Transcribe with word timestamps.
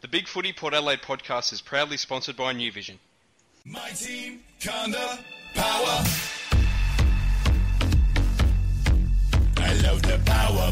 The 0.00 0.06
Big 0.06 0.28
Footy 0.28 0.52
Port 0.52 0.74
Adelaide 0.74 1.02
podcast 1.02 1.52
is 1.52 1.60
proudly 1.60 1.96
sponsored 1.96 2.36
by 2.36 2.52
New 2.52 2.70
Vision. 2.70 3.00
My 3.64 3.88
team, 3.90 4.44
Conda, 4.60 5.18
power. 5.54 6.04
I 9.56 9.74
love 9.82 10.00
the 10.02 10.20
power. 10.24 10.70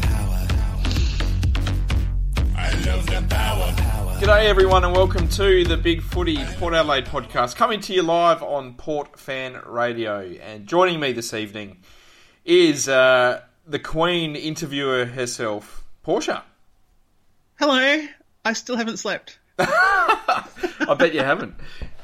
I 2.55 2.71
love 2.85 3.05
the 3.05 3.25
power. 3.29 3.73
G'day 4.21 4.45
everyone 4.45 4.85
and 4.85 4.95
welcome 4.95 5.27
to 5.27 5.65
the 5.65 5.75
Big 5.75 6.01
Footy 6.03 6.37
Port 6.57 6.73
Adelaide 6.73 7.07
podcast 7.07 7.57
coming 7.57 7.81
to 7.81 7.93
you 7.93 8.03
live 8.03 8.41
on 8.41 8.75
Port 8.75 9.19
Fan 9.19 9.61
Radio 9.65 10.21
and 10.41 10.65
joining 10.65 11.01
me 11.01 11.11
this 11.11 11.33
evening 11.33 11.79
is 12.45 12.87
uh, 12.87 13.41
the 13.65 13.79
Queen 13.79 14.37
interviewer 14.37 15.03
herself, 15.03 15.83
Portia. 16.01 16.45
Hello. 17.59 18.07
I 18.47 18.53
still 18.53 18.77
haven't 18.77 18.95
slept. 18.95 19.39
I 19.59 20.95
bet 20.97 21.13
you 21.13 21.19
haven't. 21.19 21.55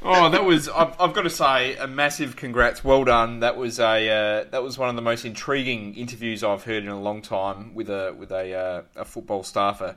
Oh, 0.01 0.29
that 0.29 0.43
was 0.43 0.67
I've, 0.67 0.93
I've 0.99 1.13
got 1.13 1.21
to 1.21 1.29
say 1.29 1.77
a 1.77 1.87
massive 1.87 2.35
congrats, 2.35 2.83
well 2.83 3.05
done. 3.05 3.39
That 3.39 3.55
was 3.55 3.79
a 3.79 4.09
uh, 4.09 4.43
that 4.51 4.61
was 4.61 4.77
one 4.77 4.89
of 4.89 4.97
the 4.97 5.01
most 5.01 5.23
intriguing 5.23 5.95
interviews 5.95 6.43
I've 6.43 6.65
heard 6.65 6.83
in 6.83 6.89
a 6.89 6.99
long 6.99 7.21
time 7.21 7.73
with 7.73 7.89
a 7.89 8.13
with 8.17 8.31
a 8.31 8.53
uh, 8.53 8.81
a 8.97 9.05
football 9.05 9.43
staffer. 9.43 9.95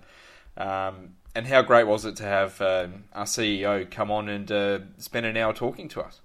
Um, 0.57 1.17
and 1.35 1.49
how 1.49 1.63
great 1.63 1.89
was 1.89 2.05
it 2.05 2.15
to 2.17 2.23
have 2.23 2.61
um, 2.61 3.05
our 3.13 3.25
CEO 3.25 3.91
come 3.91 4.13
on 4.13 4.29
and 4.29 4.53
uh, 4.53 4.79
spend 4.99 5.27
an 5.27 5.37
hour 5.37 5.53
talking 5.53 5.89
to 5.89 6.01
us? 6.03 6.21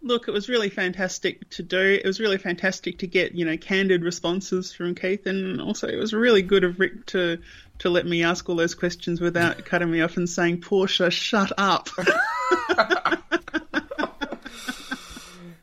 Look, 0.00 0.28
it 0.28 0.30
was 0.30 0.48
really 0.48 0.70
fantastic 0.70 1.50
to 1.50 1.64
do. 1.64 1.98
It 2.00 2.06
was 2.06 2.20
really 2.20 2.38
fantastic 2.38 2.98
to 3.00 3.08
get, 3.08 3.34
you 3.34 3.44
know, 3.44 3.56
candid 3.56 4.04
responses 4.04 4.72
from 4.72 4.94
Keith, 4.94 5.26
and 5.26 5.60
also 5.60 5.88
it 5.88 5.96
was 5.96 6.12
really 6.12 6.42
good 6.42 6.62
of 6.62 6.78
Rick 6.78 7.06
to 7.06 7.38
to 7.80 7.90
let 7.90 8.06
me 8.06 8.22
ask 8.24 8.48
all 8.48 8.56
those 8.56 8.74
questions 8.74 9.20
without 9.20 9.64
cutting 9.64 9.90
me 9.90 10.00
off 10.00 10.16
and 10.16 10.28
saying, 10.28 10.60
"Portia, 10.60 11.10
shut 11.10 11.52
up." 11.58 11.88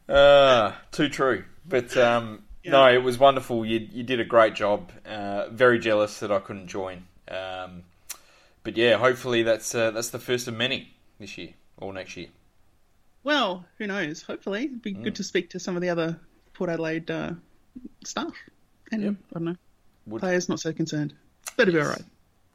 Uh, 0.07 0.73
too 0.91 1.09
true. 1.09 1.43
But 1.67 1.95
um, 1.97 2.43
no, 2.65 2.87
it 2.87 3.03
was 3.03 3.17
wonderful. 3.17 3.65
You 3.65 3.79
you 3.91 4.03
did 4.03 4.19
a 4.19 4.25
great 4.25 4.53
job. 4.55 4.91
Uh, 5.05 5.49
very 5.49 5.79
jealous 5.79 6.19
that 6.19 6.31
I 6.31 6.39
couldn't 6.39 6.67
join. 6.67 7.05
Um, 7.29 7.83
but 8.63 8.77
yeah, 8.77 8.97
hopefully 8.97 9.43
that's 9.43 9.73
uh, 9.73 9.91
that's 9.91 10.09
the 10.09 10.19
first 10.19 10.47
of 10.47 10.53
many 10.55 10.89
this 11.19 11.37
year 11.37 11.49
or 11.77 11.93
next 11.93 12.15
year. 12.17 12.27
well, 13.23 13.65
who 13.77 13.87
knows? 13.87 14.21
Hopefully, 14.21 14.65
it'd 14.65 14.81
be 14.81 14.91
good 14.91 15.15
to 15.15 15.23
speak 15.23 15.51
to 15.51 15.59
some 15.59 15.75
of 15.75 15.81
the 15.81 15.89
other 15.89 16.19
Port 16.53 16.69
Adelaide 16.69 17.09
uh, 17.09 17.31
staff, 18.05 18.33
and 18.91 19.01
Yep. 19.03 19.13
I 19.31 19.33
don't 19.33 19.43
know, 19.45 19.55
Would- 20.07 20.21
players 20.21 20.49
not 20.49 20.59
so 20.59 20.71
concerned. 20.73 21.13
Better 21.57 21.71
be 21.71 21.79
all 21.79 21.87
right. 21.87 22.03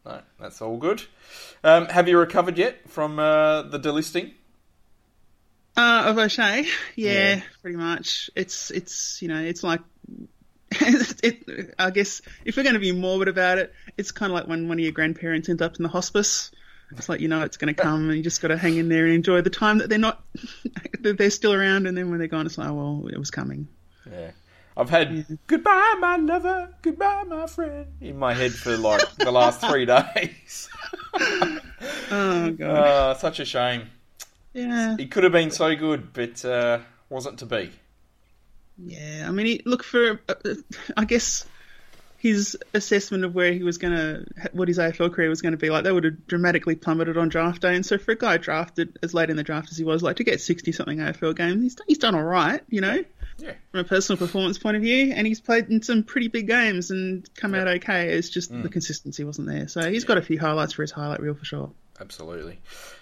No, 0.05 0.21
that's 0.41 0.61
all 0.63 0.77
good. 0.77 1.03
Um, 1.63 1.87
have 1.87 2.09
you 2.09 2.19
recovered 2.19 2.57
yet 2.59 2.89
from 2.89 3.19
uh, 3.19 3.63
the 3.63 3.79
delisting? 3.79 4.33
Uh, 5.77 6.05
of 6.07 6.19
O'Shea, 6.19 6.63
yeah, 6.97 7.13
Yeah. 7.37 7.41
pretty 7.63 7.77
much. 7.77 8.31
It's 8.35 8.71
it's 8.71 9.23
you 9.23 9.29
know 9.29 9.41
it's 9.41 9.63
like 9.63 9.81
it. 10.73 11.75
I 11.79 11.91
guess 11.91 12.21
if 12.45 12.57
we're 12.57 12.63
going 12.65 12.75
to 12.75 12.81
be 12.81 12.93
morbid 12.93 13.29
about 13.29 13.59
it, 13.59 13.73
it's 13.97 14.11
kind 14.11 14.33
of 14.33 14.35
like 14.35 14.49
when 14.49 14.69
one 14.69 14.79
of 14.79 14.83
your 14.83 14.93
grandparents 14.93 15.49
ends 15.49 15.63
up 15.63 15.77
in 15.77 15.83
the 15.83 15.89
hospice. 15.89 16.51
It's 16.97 17.09
like 17.09 17.21
you 17.21 17.29
know 17.29 17.43
it's 17.43 17.59
going 17.59 17.73
to 17.75 17.81
come, 17.81 18.09
and 18.09 18.17
you 18.17 18.23
just 18.25 18.41
got 18.41 18.49
to 18.49 18.57
hang 18.57 18.77
in 18.77 18.89
there 18.89 19.05
and 19.05 19.15
enjoy 19.15 19.43
the 19.43 19.51
time 19.51 19.79
that 19.79 19.91
they're 19.91 19.99
not 19.99 20.23
that 21.01 21.17
they're 21.19 21.31
still 21.31 21.53
around, 21.53 21.87
and 21.87 21.97
then 21.97 22.11
when 22.11 22.19
they're 22.19 22.29
gone, 22.29 22.47
it's 22.47 22.57
like 22.59 22.69
oh 22.69 22.75
well, 22.75 23.09
it 23.13 23.19
was 23.19 23.31
coming. 23.31 23.69
Yeah. 24.11 24.31
I've 24.79 24.91
had 24.91 25.39
goodbye, 25.49 25.97
my 25.99 26.17
lover, 26.17 26.73
goodbye, 26.83 27.25
my 27.27 27.47
friend 27.49 27.87
in 28.01 28.17
my 28.19 28.33
head 28.33 28.53
for 28.53 28.77
like 28.77 29.03
the 29.17 29.33
last 29.33 29.61
three 29.61 29.85
days. 29.97 30.69
Oh 32.11 32.51
god, 32.53 32.63
Uh, 32.63 33.15
such 33.15 33.41
a 33.41 33.45
shame. 33.45 33.83
yeah, 34.55 34.97
He 34.97 35.07
could 35.07 35.25
have 35.25 35.33
been 35.33 35.51
so 35.51 35.75
good, 35.77 36.13
but 36.13 36.45
uh, 36.45 36.79
wasn't 37.11 37.39
to 37.41 37.47
be. 37.47 37.71
yeah. 38.79 39.25
I 39.29 39.31
mean, 39.31 39.47
he, 39.47 39.63
look 39.65 39.83
for 39.85 40.21
uh, 40.29 40.35
I 40.97 41.05
guess 41.05 41.45
his 42.17 42.57
assessment 42.75 43.25
of 43.25 43.35
where 43.35 43.53
he 43.53 43.63
was 43.63 43.79
going 43.79 43.93
to, 43.95 44.27
what 44.53 44.67
his 44.69 44.79
AFL 44.79 45.13
career 45.13 45.29
was 45.29 45.41
going 45.43 45.53
to 45.53 45.59
be 45.59 45.71
like, 45.71 45.85
that 45.85 45.95
would 45.95 46.05
have 46.05 46.27
dramatically 46.27 46.75
plummeted 46.75 47.17
on 47.17 47.29
draft 47.29 47.63
day. 47.63 47.77
And 47.77 47.87
so 47.87 47.97
for 47.97 48.11
a 48.13 48.17
guy 48.17 48.39
drafted 48.39 48.99
as 49.05 49.15
late 49.15 49.31
in 49.31 49.37
the 49.37 49.45
draft 49.45 49.71
as 49.71 49.77
he 49.79 49.85
was, 49.85 50.03
like 50.03 50.17
to 50.17 50.25
get 50.25 50.41
60 50.41 50.73
something 50.73 50.99
AFL 50.99 51.37
games, 51.37 51.63
he's, 51.63 51.77
he's 51.87 51.99
done 51.99 52.15
all 52.17 52.25
right, 52.25 52.61
you 52.69 52.81
know, 52.81 53.05
Yeah. 53.39 53.53
from 53.71 53.81
a 53.81 53.85
personal 53.85 54.17
performance 54.19 54.59
point 54.59 54.77
of 54.77 54.83
view. 54.83 55.13
And 55.15 55.27
he's 55.27 55.41
played 55.41 55.69
in 55.71 55.81
some 55.83 56.03
pretty 56.03 56.29
big 56.29 56.47
games 56.49 56.91
and 56.91 57.29
come 57.37 57.55
out 57.55 57.69
okay. 57.69 58.09
It's 58.09 58.29
just 58.29 58.51
the 58.51 58.69
consistency 58.69 59.23
wasn't 59.25 59.49
there. 59.49 59.69
So 59.69 59.89
he's 59.91 60.05
got 60.05 60.19
a 60.19 60.23
few 60.23 60.39
highlights 60.39 60.73
for 60.73 60.83
his 60.83 60.91
highlight 60.91 61.21
reel 61.21 61.35
for 61.35 61.45
sure. 61.45 61.71
Absolutely. 62.01 62.59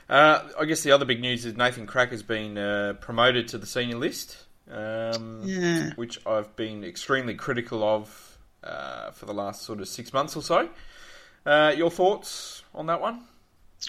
Uh, 0.09 0.43
I 0.59 0.65
guess 0.65 0.83
the 0.83 0.93
other 0.93 1.05
big 1.05 1.21
news 1.21 1.45
is 1.45 1.57
Nathan 1.57 1.87
Crack 1.87 2.11
has 2.13 2.23
been 2.23 2.57
uh, 2.57 2.95
promoted 3.01 3.49
to 3.49 3.59
the 3.59 3.67
senior 3.67 3.97
list, 3.97 4.37
um, 4.71 5.43
Yeah. 5.45 5.93
which 5.97 6.25
I've 6.27 6.55
been 6.57 6.85
extremely 6.85 7.35
critical 7.35 7.83
of 7.83 8.39
uh, 8.65 9.11
for 9.13 9.27
the 9.27 9.35
last 9.35 9.63
sort 9.63 9.81
of 9.81 9.89
six 9.89 10.13
months 10.13 10.37
or 10.37 10.43
so. 10.43 10.69
Uh, 11.45 11.73
your 11.77 11.91
thoughts 11.91 12.63
on 12.75 12.87
that 12.87 13.01
one? 13.01 13.23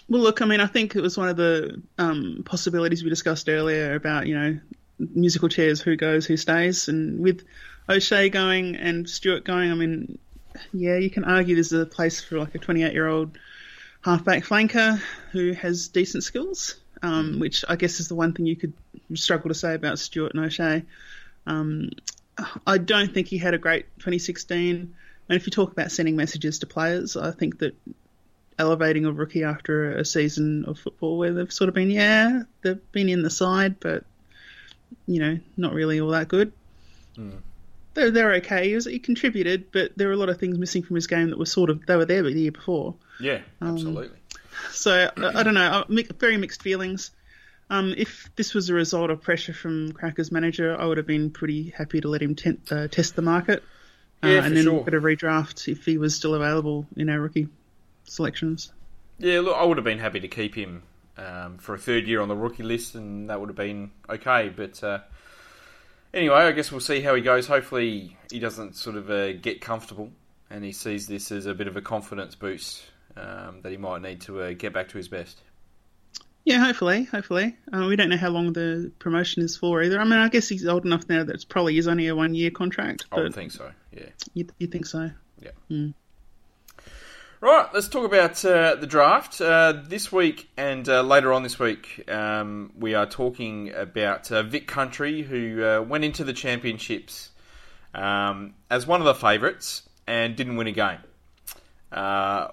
Well, 0.09 0.21
look, 0.21 0.41
I 0.41 0.45
mean, 0.45 0.59
I 0.59 0.67
think 0.67 0.95
it 0.95 1.01
was 1.01 1.17
one 1.17 1.29
of 1.29 1.37
the 1.37 1.81
um, 1.97 2.43
possibilities 2.45 3.03
we 3.03 3.09
discussed 3.09 3.47
earlier 3.49 3.95
about, 3.95 4.27
you 4.27 4.35
know, 4.37 4.59
musical 4.99 5.49
chairs, 5.49 5.81
who 5.81 5.95
goes, 5.95 6.25
who 6.25 6.37
stays. 6.37 6.87
And 6.87 7.19
with 7.19 7.43
O'Shea 7.89 8.29
going 8.29 8.75
and 8.75 9.09
Stewart 9.09 9.43
going, 9.43 9.71
I 9.71 9.75
mean, 9.75 10.17
yeah, 10.73 10.97
you 10.97 11.09
can 11.09 11.23
argue 11.23 11.55
there's 11.55 11.73
a 11.73 11.85
place 11.85 12.21
for 12.21 12.39
like 12.39 12.55
a 12.55 12.59
28 12.59 12.93
year 12.93 13.07
old 13.07 13.37
halfback 14.01 14.43
flanker 14.43 14.99
who 15.31 15.53
has 15.53 15.87
decent 15.89 16.23
skills, 16.23 16.75
um, 17.01 17.39
which 17.39 17.63
I 17.67 17.75
guess 17.75 17.99
is 17.99 18.07
the 18.07 18.15
one 18.15 18.33
thing 18.33 18.45
you 18.45 18.55
could 18.55 18.73
struggle 19.13 19.49
to 19.49 19.55
say 19.55 19.73
about 19.73 19.99
Stewart 19.99 20.33
and 20.33 20.43
O'Shea. 20.43 20.83
Um, 21.45 21.91
I 22.65 22.77
don't 22.77 23.13
think 23.13 23.27
he 23.27 23.37
had 23.37 23.53
a 23.53 23.57
great 23.57 23.85
2016. 23.99 24.93
And 25.29 25.35
if 25.35 25.45
you 25.45 25.51
talk 25.51 25.71
about 25.71 25.91
sending 25.91 26.15
messages 26.15 26.59
to 26.59 26.67
players, 26.67 27.17
I 27.17 27.31
think 27.31 27.59
that 27.59 27.75
elevating 28.59 29.05
a 29.05 29.11
rookie 29.11 29.43
after 29.43 29.91
a 29.91 30.05
season 30.05 30.65
of 30.65 30.79
football 30.79 31.17
where 31.17 31.33
they've 31.33 31.51
sort 31.51 31.67
of 31.67 31.75
been, 31.75 31.91
yeah, 31.91 32.43
they've 32.61 32.91
been 32.91 33.09
in 33.09 33.23
the 33.23 33.29
side, 33.29 33.79
but 33.79 34.03
you 35.05 35.19
know, 35.19 35.39
not 35.55 35.73
really 35.73 35.99
all 35.99 36.09
that 36.09 36.27
good. 36.27 36.51
They're 37.93 38.11
they're 38.11 38.33
okay. 38.35 38.69
He, 38.69 38.75
was, 38.75 38.85
he 38.85 38.99
contributed, 38.99 39.71
but 39.71 39.91
there 39.95 40.07
were 40.07 40.13
a 40.13 40.17
lot 40.17 40.29
of 40.29 40.39
things 40.39 40.57
missing 40.57 40.83
from 40.83 40.95
his 40.95 41.07
game 41.07 41.29
that 41.31 41.39
were 41.39 41.45
sort 41.45 41.69
of 41.69 41.85
they 41.85 41.95
were 41.95 42.05
there 42.05 42.21
the 42.21 42.31
year 42.31 42.51
before. 42.51 42.95
Yeah, 43.19 43.39
absolutely. 43.61 44.17
So 44.71 45.09
I, 45.17 45.39
I 45.39 45.43
don't 45.43 45.55
know. 45.55 45.85
I, 45.89 46.03
very 46.19 46.37
mixed 46.37 46.61
feelings. 46.61 47.11
Um, 47.69 47.93
if 47.97 48.29
this 48.35 48.53
was 48.53 48.69
a 48.69 48.73
result 48.73 49.09
of 49.09 49.21
pressure 49.21 49.53
from 49.53 49.91
Cracker's 49.91 50.31
manager, 50.31 50.79
I 50.79 50.85
would 50.85 50.97
have 50.97 51.07
been 51.07 51.31
pretty 51.31 51.73
happy 51.75 51.99
to 51.99 52.07
let 52.07 52.21
him 52.21 52.35
uh, 52.71 52.87
test 52.87 53.15
the 53.15 53.21
market, 53.21 53.61
uh, 54.23 54.27
Yeah, 54.27 54.43
and 54.45 54.55
then 54.55 54.63
sure. 54.63 54.83
get 54.85 54.93
a 54.93 55.01
redraft 55.01 55.67
if 55.67 55.83
he 55.83 55.97
was 55.97 56.15
still 56.15 56.33
available 56.33 56.87
in 56.95 57.09
our 57.09 57.19
rookie 57.19 57.49
selections. 58.05 58.71
Yeah, 59.19 59.41
look, 59.41 59.57
I 59.57 59.65
would 59.65 59.77
have 59.77 59.83
been 59.83 59.99
happy 59.99 60.19
to 60.21 60.27
keep 60.27 60.55
him 60.55 60.83
um, 61.17 61.57
for 61.57 61.75
a 61.75 61.77
third 61.77 62.07
year 62.07 62.21
on 62.21 62.27
the 62.27 62.35
rookie 62.35 62.63
list, 62.63 62.95
and 62.95 63.29
that 63.29 63.39
would 63.39 63.49
have 63.49 63.55
been 63.55 63.91
okay. 64.09 64.49
But 64.49 64.83
uh, 64.83 64.99
anyway, 66.13 66.35
I 66.35 66.51
guess 66.51 66.71
we'll 66.71 66.81
see 66.81 67.01
how 67.01 67.15
he 67.15 67.21
goes. 67.21 67.47
Hopefully, 67.47 68.17
he 68.31 68.39
doesn't 68.39 68.75
sort 68.75 68.95
of 68.95 69.09
uh, 69.09 69.33
get 69.33 69.61
comfortable, 69.61 70.11
and 70.49 70.63
he 70.63 70.71
sees 70.71 71.07
this 71.07 71.31
as 71.31 71.45
a 71.45 71.53
bit 71.53 71.67
of 71.67 71.75
a 71.75 71.81
confidence 71.81 72.35
boost 72.35 72.83
um, 73.15 73.61
that 73.61 73.71
he 73.71 73.77
might 73.77 74.01
need 74.01 74.21
to 74.21 74.41
uh, 74.41 74.53
get 74.53 74.73
back 74.73 74.89
to 74.89 74.97
his 74.97 75.07
best. 75.07 75.41
Yeah, 76.45 76.63
hopefully, 76.63 77.03
hopefully. 77.03 77.57
Uh, 77.73 77.87
we 77.89 77.97
don't 77.97 78.07
know 78.07 78.15
how 78.15 78.29
long 78.29 78.53
the 78.53 78.89
promotion 78.99 79.43
is 79.43 79.57
for 79.57 79.83
either. 79.83 79.99
I 79.99 80.05
mean, 80.05 80.13
I 80.13 80.29
guess 80.29 80.47
he's 80.47 80.65
old 80.65 80.85
enough 80.85 81.03
now 81.09 81.25
that 81.25 81.33
it's 81.33 81.43
probably 81.43 81.77
is 81.77 81.89
only 81.89 82.07
a 82.07 82.15
one 82.15 82.33
year 82.33 82.51
contract, 82.51 83.05
I 83.11 83.19
would 83.19 83.35
think 83.35 83.51
so. 83.51 83.69
Yeah. 83.91 84.05
you, 84.33 84.47
you 84.57 84.67
think 84.67 84.85
so? 84.85 85.11
Yeah. 85.41 85.51
Right, 87.39 87.67
let's 87.71 87.87
talk 87.87 88.03
about 88.05 88.43
uh, 88.43 88.75
the 88.75 88.87
draft. 88.87 89.39
Uh, 89.39 89.73
this 89.85 90.11
week 90.11 90.49
and 90.57 90.87
uh, 90.89 91.03
later 91.03 91.31
on 91.31 91.43
this 91.43 91.59
week, 91.59 92.09
um, 92.09 92.71
we 92.77 92.95
are 92.95 93.05
talking 93.05 93.71
about 93.75 94.31
uh, 94.31 94.41
Vic 94.41 94.67
Country, 94.67 95.21
who 95.21 95.63
uh, 95.63 95.81
went 95.81 96.03
into 96.03 96.23
the 96.23 96.33
championships 96.33 97.29
um, 97.93 98.55
as 98.71 98.87
one 98.87 99.01
of 99.01 99.05
the 99.05 99.13
favourites 99.13 99.87
and 100.07 100.35
didn't 100.35 100.55
win 100.55 100.65
a 100.65 100.71
game. 100.71 100.97
Uh, 101.91 102.47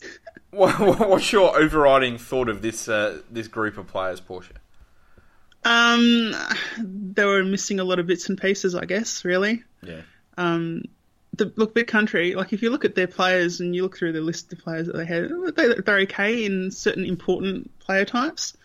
what, 0.52 0.72
what's 1.08 1.30
your 1.32 1.54
overriding 1.58 2.16
thought 2.16 2.48
of 2.48 2.62
this 2.62 2.88
uh, 2.88 3.20
this 3.30 3.46
group 3.46 3.76
of 3.76 3.86
players, 3.88 4.20
Portia? 4.20 4.54
Um, 5.64 6.34
they 6.78 7.26
were 7.26 7.44
missing 7.44 7.78
a 7.78 7.84
lot 7.84 7.98
of 7.98 8.06
bits 8.06 8.30
and 8.30 8.40
pieces, 8.40 8.74
I 8.74 8.86
guess. 8.86 9.22
Really, 9.22 9.62
Yeah. 9.82 10.00
um, 10.38 10.84
the 11.34 11.52
look 11.56 11.74
Vic 11.74 11.86
Country. 11.86 12.34
Like 12.34 12.52
if 12.52 12.62
you 12.62 12.70
look 12.70 12.84
at 12.84 12.94
their 12.94 13.06
players 13.06 13.60
and 13.60 13.74
you 13.74 13.82
look 13.82 13.96
through 13.96 14.12
the 14.12 14.20
list 14.20 14.52
of 14.52 14.58
players 14.58 14.86
that 14.86 14.96
they 14.96 15.04
had, 15.04 15.30
they, 15.56 15.74
they're 15.74 16.00
okay 16.00 16.44
in 16.44 16.70
certain 16.70 17.04
important 17.04 17.78
player 17.78 18.04
types. 18.04 18.56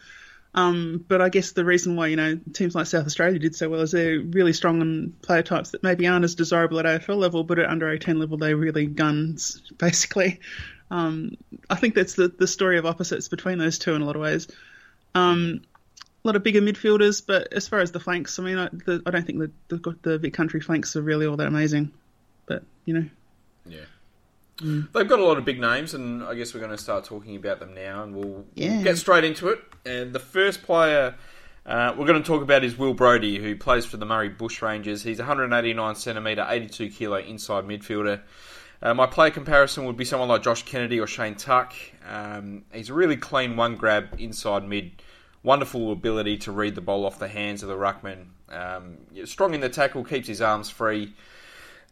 Um, 0.53 1.03
but 1.05 1.21
I 1.21 1.27
guess 1.27 1.51
the 1.51 1.65
reason 1.65 1.97
why 1.97 2.07
you 2.07 2.15
know 2.15 2.39
teams 2.53 2.75
like 2.75 2.87
South 2.87 3.05
Australia 3.05 3.37
did 3.39 3.55
so 3.55 3.69
well 3.69 3.81
is 3.81 3.91
they're 3.91 4.21
really 4.21 4.53
strong 4.53 4.79
on 4.79 5.13
player 5.21 5.43
types 5.43 5.71
that 5.71 5.83
maybe 5.83 6.07
aren't 6.07 6.23
as 6.23 6.35
desirable 6.35 6.79
at 6.79 6.85
AFL 6.85 7.17
level, 7.17 7.43
but 7.43 7.59
at 7.59 7.69
under 7.69 7.89
18 7.91 8.19
level 8.19 8.37
they're 8.37 8.55
really 8.55 8.85
guns 8.85 9.61
basically. 9.77 10.39
Um, 10.89 11.35
I 11.69 11.75
think 11.75 11.93
that's 11.93 12.13
the 12.13 12.29
the 12.29 12.47
story 12.47 12.77
of 12.77 12.85
opposites 12.85 13.27
between 13.27 13.57
those 13.57 13.77
two 13.77 13.93
in 13.93 14.01
a 14.01 14.05
lot 14.05 14.15
of 14.15 14.21
ways. 14.21 14.47
Um, 15.13 15.61
a 16.23 16.27
lot 16.27 16.35
of 16.37 16.43
bigger 16.43 16.61
midfielders, 16.61 17.21
but 17.25 17.53
as 17.53 17.67
far 17.67 17.79
as 17.79 17.91
the 17.91 17.99
flanks, 17.99 18.39
I 18.39 18.43
mean, 18.43 18.57
I, 18.57 18.69
the, 18.71 19.03
I 19.05 19.11
don't 19.11 19.25
think 19.27 19.39
the, 19.39 19.51
the 19.67 19.95
the 20.01 20.17
Vic 20.17 20.33
Country 20.33 20.61
flanks 20.61 20.95
are 20.95 21.01
really 21.01 21.25
all 21.27 21.37
that 21.37 21.47
amazing. 21.47 21.91
You 22.85 22.93
know, 22.93 23.05
Yeah. 23.65 23.85
They've 24.61 25.07
got 25.07 25.19
a 25.19 25.25
lot 25.25 25.37
of 25.37 25.43
big 25.43 25.59
names, 25.59 25.93
and 25.93 26.23
I 26.23 26.33
guess 26.33 26.53
we're 26.53 26.61
going 26.61 26.71
to 26.71 26.77
start 26.77 27.03
talking 27.03 27.35
about 27.35 27.59
them 27.59 27.73
now, 27.73 28.03
and 28.03 28.15
we'll, 28.15 28.45
Yeah. 28.53 28.81
get 28.83 28.97
straight 28.97 29.25
into 29.25 29.49
it. 29.49 29.59
And 29.85 30.13
the 30.13 30.19
first 30.19 30.63
player 30.63 31.15
uh, 31.65 31.93
we're 31.97 32.05
going 32.05 32.21
to 32.21 32.25
talk 32.27 32.41
about 32.43 32.63
is 32.63 32.77
Will 32.77 32.93
Brodie, 32.93 33.39
who 33.39 33.55
plays 33.55 33.85
for 33.85 33.97
the 33.97 34.05
Murray 34.05 34.29
Bushrangers. 34.29 35.03
He's 35.03 35.17
189 35.17 35.95
centimetre, 35.95 36.45
82 36.47 36.89
kilo 36.89 37.17
inside 37.17 37.65
midfielder. 37.65 38.21
Uh, 38.83 38.93
my 38.93 39.07
player 39.07 39.31
comparison 39.31 39.83
would 39.85 39.97
be 39.97 40.05
someone 40.05 40.29
like 40.29 40.43
Josh 40.43 40.61
Kennedy 40.63 40.99
or 40.99 41.07
Shane 41.07 41.33
Tuck. 41.35 41.73
Um, 42.07 42.65
he's 42.71 42.91
a 42.91 42.93
really 42.93 43.17
clean 43.17 43.57
one 43.57 43.75
grab 43.77 44.09
inside 44.19 44.63
mid. 44.67 45.01
Wonderful 45.43 45.91
ability 45.91 46.37
to 46.39 46.51
read 46.51 46.75
the 46.75 46.81
ball 46.81 47.03
off 47.05 47.17
the 47.19 47.27
hands 47.27 47.61
of 47.63 47.69
the 47.69 47.75
ruckman. 47.75 48.27
Um, 48.49 48.97
strong 49.25 49.53
in 49.55 49.59
the 49.61 49.69
tackle, 49.69 50.03
keeps 50.03 50.27
his 50.27 50.41
arms 50.41 50.69
free 50.69 51.13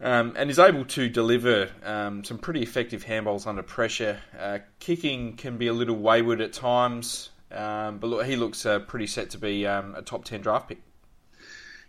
um, 0.03 0.33
and 0.35 0.49
is 0.49 0.59
able 0.59 0.83
to 0.83 1.07
deliver 1.07 1.69
um, 1.83 2.25
some 2.25 2.37
pretty 2.37 2.61
effective 2.61 3.05
handballs 3.05 3.47
under 3.47 3.63
pressure. 3.63 4.19
Uh, 4.37 4.59
kicking 4.79 5.37
can 5.37 5.57
be 5.57 5.67
a 5.67 5.73
little 5.73 5.95
wayward 5.95 6.41
at 6.41 6.51
times, 6.51 7.29
um, 7.51 7.99
but 7.99 8.07
look, 8.07 8.25
he 8.25 8.35
looks 8.35 8.65
uh, 8.65 8.79
pretty 8.79 9.07
set 9.07 9.29
to 9.31 9.37
be 9.37 9.65
um, 9.65 9.95
a 9.95 10.01
top 10.01 10.25
10 10.25 10.41
draft 10.41 10.67
pick. 10.67 10.81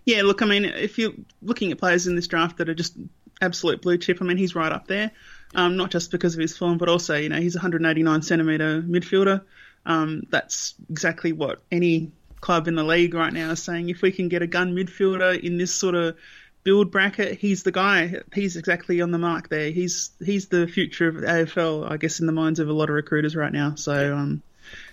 yeah. 0.05 0.23
Look, 0.23 0.43
I 0.43 0.47
mean, 0.47 0.65
if 0.65 0.97
you're 0.97 1.13
looking 1.43 1.73
at 1.73 1.79
players 1.79 2.07
in 2.07 2.15
this 2.15 2.29
draft 2.29 2.59
that 2.59 2.69
are 2.69 2.75
just 2.75 2.97
absolute 3.43 3.83
blue 3.83 3.99
chip, 3.99 4.19
I 4.21 4.25
mean, 4.25 4.37
he's 4.37 4.55
right 4.55 4.71
up 4.71 4.87
there. 4.87 5.11
Um, 5.57 5.77
not 5.77 5.91
just 5.91 6.11
because 6.11 6.35
of 6.35 6.41
his 6.41 6.57
form, 6.57 6.79
but 6.79 6.89
also, 6.89 7.17
you 7.17 7.29
know, 7.29 7.41
he's 7.41 7.57
a 7.57 7.59
189 7.59 8.23
centimetre 8.23 8.83
midfielder. 8.83 9.43
Um, 9.87 10.23
that's 10.31 10.75
exactly 10.89 11.33
what 11.33 11.63
any 11.71 12.13
club 12.41 12.69
in 12.69 12.75
the 12.75 12.85
league 12.85 13.15
right 13.15 13.33
now 13.33 13.51
is 13.51 13.63
saying. 13.63 13.89
If 13.89 14.03
we 14.03 14.13
can 14.13 14.29
get 14.29 14.43
a 14.43 14.47
gun 14.47 14.75
midfielder 14.75 15.39
in 15.43 15.57
this 15.57 15.75
sort 15.75 15.95
of 15.95 16.17
build 16.65 16.91
bracket, 16.91 17.39
he's 17.39 17.63
the 17.63 17.73
guy. 17.73 18.17
He's 18.35 18.57
exactly 18.57 19.01
on 19.01 19.11
the 19.11 19.19
mark 19.19 19.49
there. 19.49 19.71
He's 19.71 20.11
he's 20.25 20.49
the 20.49 20.67
future 20.67 21.09
of 21.09 21.17
AFL, 21.17 21.91
I 21.91 21.97
guess, 21.99 22.21
in 22.21 22.27
the 22.27 22.33
minds 22.33 22.59
of 22.59 22.69
a 22.69 22.73
lot 22.73 22.89
of 22.89 22.95
recruiters 22.95 23.37
right 23.37 23.53
now. 23.53 23.75
So 23.77 24.17
um, 24.17 24.43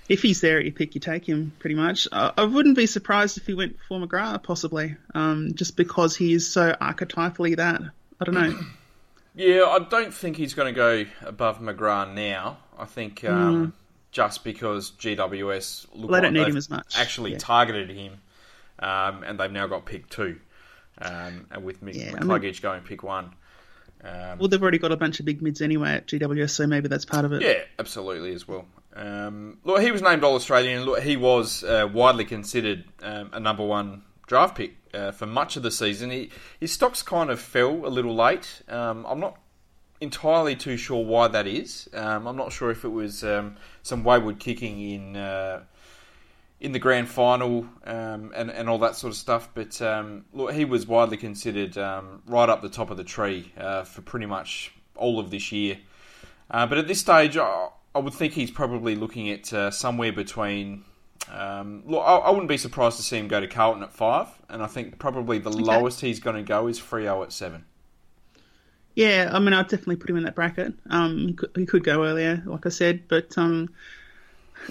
if 0.09 0.21
he's 0.21 0.41
there 0.41 0.59
at 0.59 0.65
your 0.65 0.73
pick, 0.73 0.93
you 0.95 1.01
take 1.01 1.27
him 1.27 1.53
pretty 1.59 1.75
much. 1.75 2.07
I, 2.11 2.31
I 2.37 2.43
wouldn't 2.43 2.75
be 2.75 2.85
surprised 2.85 3.37
if 3.37 3.45
he 3.45 3.53
went 3.53 3.77
for 3.87 3.99
McGrath, 3.99 4.43
possibly, 4.43 4.95
um, 5.15 5.53
just 5.55 5.75
because 5.77 6.15
he 6.15 6.33
is 6.33 6.51
so 6.51 6.75
archetypally 6.79 7.55
that. 7.57 7.81
I 8.19 8.23
don't 8.25 8.35
know. 8.35 8.59
Yeah, 9.33 9.63
I 9.63 9.79
don't 9.79 10.13
think 10.13 10.35
he's 10.35 10.53
going 10.53 10.73
to 10.73 10.77
go 10.77 11.05
above 11.25 11.59
McGrath 11.61 12.13
now. 12.13 12.57
I 12.77 12.83
think 12.83 13.23
um, 13.23 13.71
just 14.11 14.43
because 14.43 14.91
GWS 14.91 15.87
look 15.93 16.09
Mm. 16.09 16.09
Well, 16.09 16.21
they 16.21 16.27
don't 16.27 16.33
like 16.33 16.47
need 16.47 16.51
him 16.51 16.57
as 16.57 16.69
much. 16.69 16.99
actually 16.99 17.31
Yeah. 17.31 17.37
targeted 17.37 17.89
him, 17.91 18.19
um, 18.79 19.23
and 19.23 19.39
they've 19.39 19.49
now 19.49 19.67
got 19.67 19.85
pick 19.85 20.09
two, 20.09 20.41
um, 21.01 21.47
and 21.51 21.63
with 21.63 21.81
Mc- 21.81 21.95
Yeah, 21.95 22.05
mean- 22.13 22.23
McCluggage 22.23 22.61
going 22.61 22.81
pick 22.81 23.03
one. 23.03 23.33
Um, 24.03 24.39
Well, 24.39 24.47
they've 24.47 24.61
already 24.61 24.79
got 24.79 24.91
a 24.91 24.97
bunch 24.97 25.19
of 25.19 25.25
big 25.27 25.41
mids 25.41 25.61
anyway 25.61 25.91
at 25.91 26.07
GWS, 26.07 26.49
so 26.51 26.65
maybe 26.67 26.87
that's 26.87 27.05
part 27.05 27.23
of 27.23 27.33
it. 27.33 27.41
Yeah, 27.43 27.59
absolutely 27.77 28.33
as 28.33 28.47
well. 28.47 28.65
Um, 28.95 29.59
look, 29.63 29.81
he 29.81 29.91
was 29.91 30.01
named 30.01 30.23
All 30.23 30.35
Australian. 30.35 30.83
Look, 30.85 31.01
he 31.01 31.15
was 31.17 31.63
uh, 31.63 31.87
widely 31.91 32.25
considered 32.25 32.83
um, 33.03 33.29
a 33.33 33.39
number 33.39 33.63
one 33.63 34.01
draft 34.27 34.55
pick 34.57 34.73
uh, 34.93 35.11
for 35.11 35.25
much 35.27 35.55
of 35.55 35.63
the 35.63 35.71
season. 35.71 36.09
He, 36.09 36.29
his 36.59 36.71
stocks 36.71 37.01
kind 37.03 37.29
of 37.29 37.39
fell 37.39 37.85
a 37.85 37.89
little 37.89 38.15
late. 38.15 38.63
Um, 38.67 39.05
I'm 39.07 39.19
not 39.19 39.37
entirely 40.01 40.55
too 40.55 40.77
sure 40.77 41.05
why 41.05 41.27
that 41.27 41.45
is. 41.45 41.87
Um, 41.93 42.27
I'm 42.27 42.35
not 42.35 42.51
sure 42.51 42.71
if 42.71 42.83
it 42.83 42.89
was 42.89 43.23
um, 43.23 43.55
some 43.83 44.03
wayward 44.03 44.39
kicking 44.39 44.81
in 44.81 45.15
uh, 45.15 45.61
in 46.61 46.71
the 46.71 46.79
grand 46.79 47.09
final 47.09 47.65
um, 47.85 48.31
and 48.35 48.51
and 48.51 48.69
all 48.69 48.77
that 48.77 48.95
sort 48.95 49.11
of 49.11 49.17
stuff. 49.17 49.49
But 49.53 49.81
um, 49.81 50.25
look, 50.31 50.53
he 50.53 50.63
was 50.63 50.87
widely 50.87 51.17
considered 51.17 51.77
um, 51.77 52.21
right 52.27 52.47
up 52.47 52.61
the 52.61 52.69
top 52.69 52.91
of 52.91 52.97
the 52.97 53.03
tree 53.03 53.51
uh, 53.57 53.83
for 53.83 54.01
pretty 54.01 54.27
much 54.27 54.71
all 54.95 55.19
of 55.19 55.31
this 55.31 55.51
year. 55.51 55.79
Uh, 56.49 56.67
but 56.67 56.77
at 56.77 56.87
this 56.87 56.99
stage, 56.99 57.35
I, 57.35 57.69
I 57.95 57.99
would 57.99 58.13
think 58.13 58.33
he's 58.33 58.51
probably 58.51 58.95
looking 58.95 59.29
at 59.29 59.51
uh, 59.51 59.71
somewhere 59.71 60.13
between. 60.13 60.85
Um, 61.31 61.83
look, 61.85 62.03
I, 62.03 62.17
I 62.17 62.29
wouldn't 62.29 62.49
be 62.49 62.57
surprised 62.57 62.97
to 62.97 63.03
see 63.03 63.17
him 63.17 63.27
go 63.27 63.39
to 63.39 63.47
Carlton 63.47 63.83
at 63.83 63.93
five, 63.93 64.27
and 64.49 64.61
I 64.61 64.67
think 64.67 64.99
probably 64.99 65.39
the 65.39 65.51
lowest 65.51 66.01
he's 66.01 66.19
going 66.19 66.35
to 66.35 66.43
go 66.43 66.67
is 66.67 66.79
Freo 66.79 67.23
at 67.23 67.31
seven. 67.31 67.65
Yeah, 68.95 69.29
I 69.31 69.39
mean, 69.39 69.53
I'd 69.53 69.67
definitely 69.67 69.95
put 69.95 70.09
him 70.09 70.17
in 70.17 70.23
that 70.23 70.35
bracket. 70.35 70.73
Um, 70.89 71.27
he 71.27 71.33
could, 71.33 71.51
he 71.55 71.65
could 71.65 71.83
go 71.83 72.03
earlier, 72.03 72.43
like 72.45 72.65
I 72.65 72.69
said, 72.69 73.07
but 73.07 73.37
um, 73.37 73.69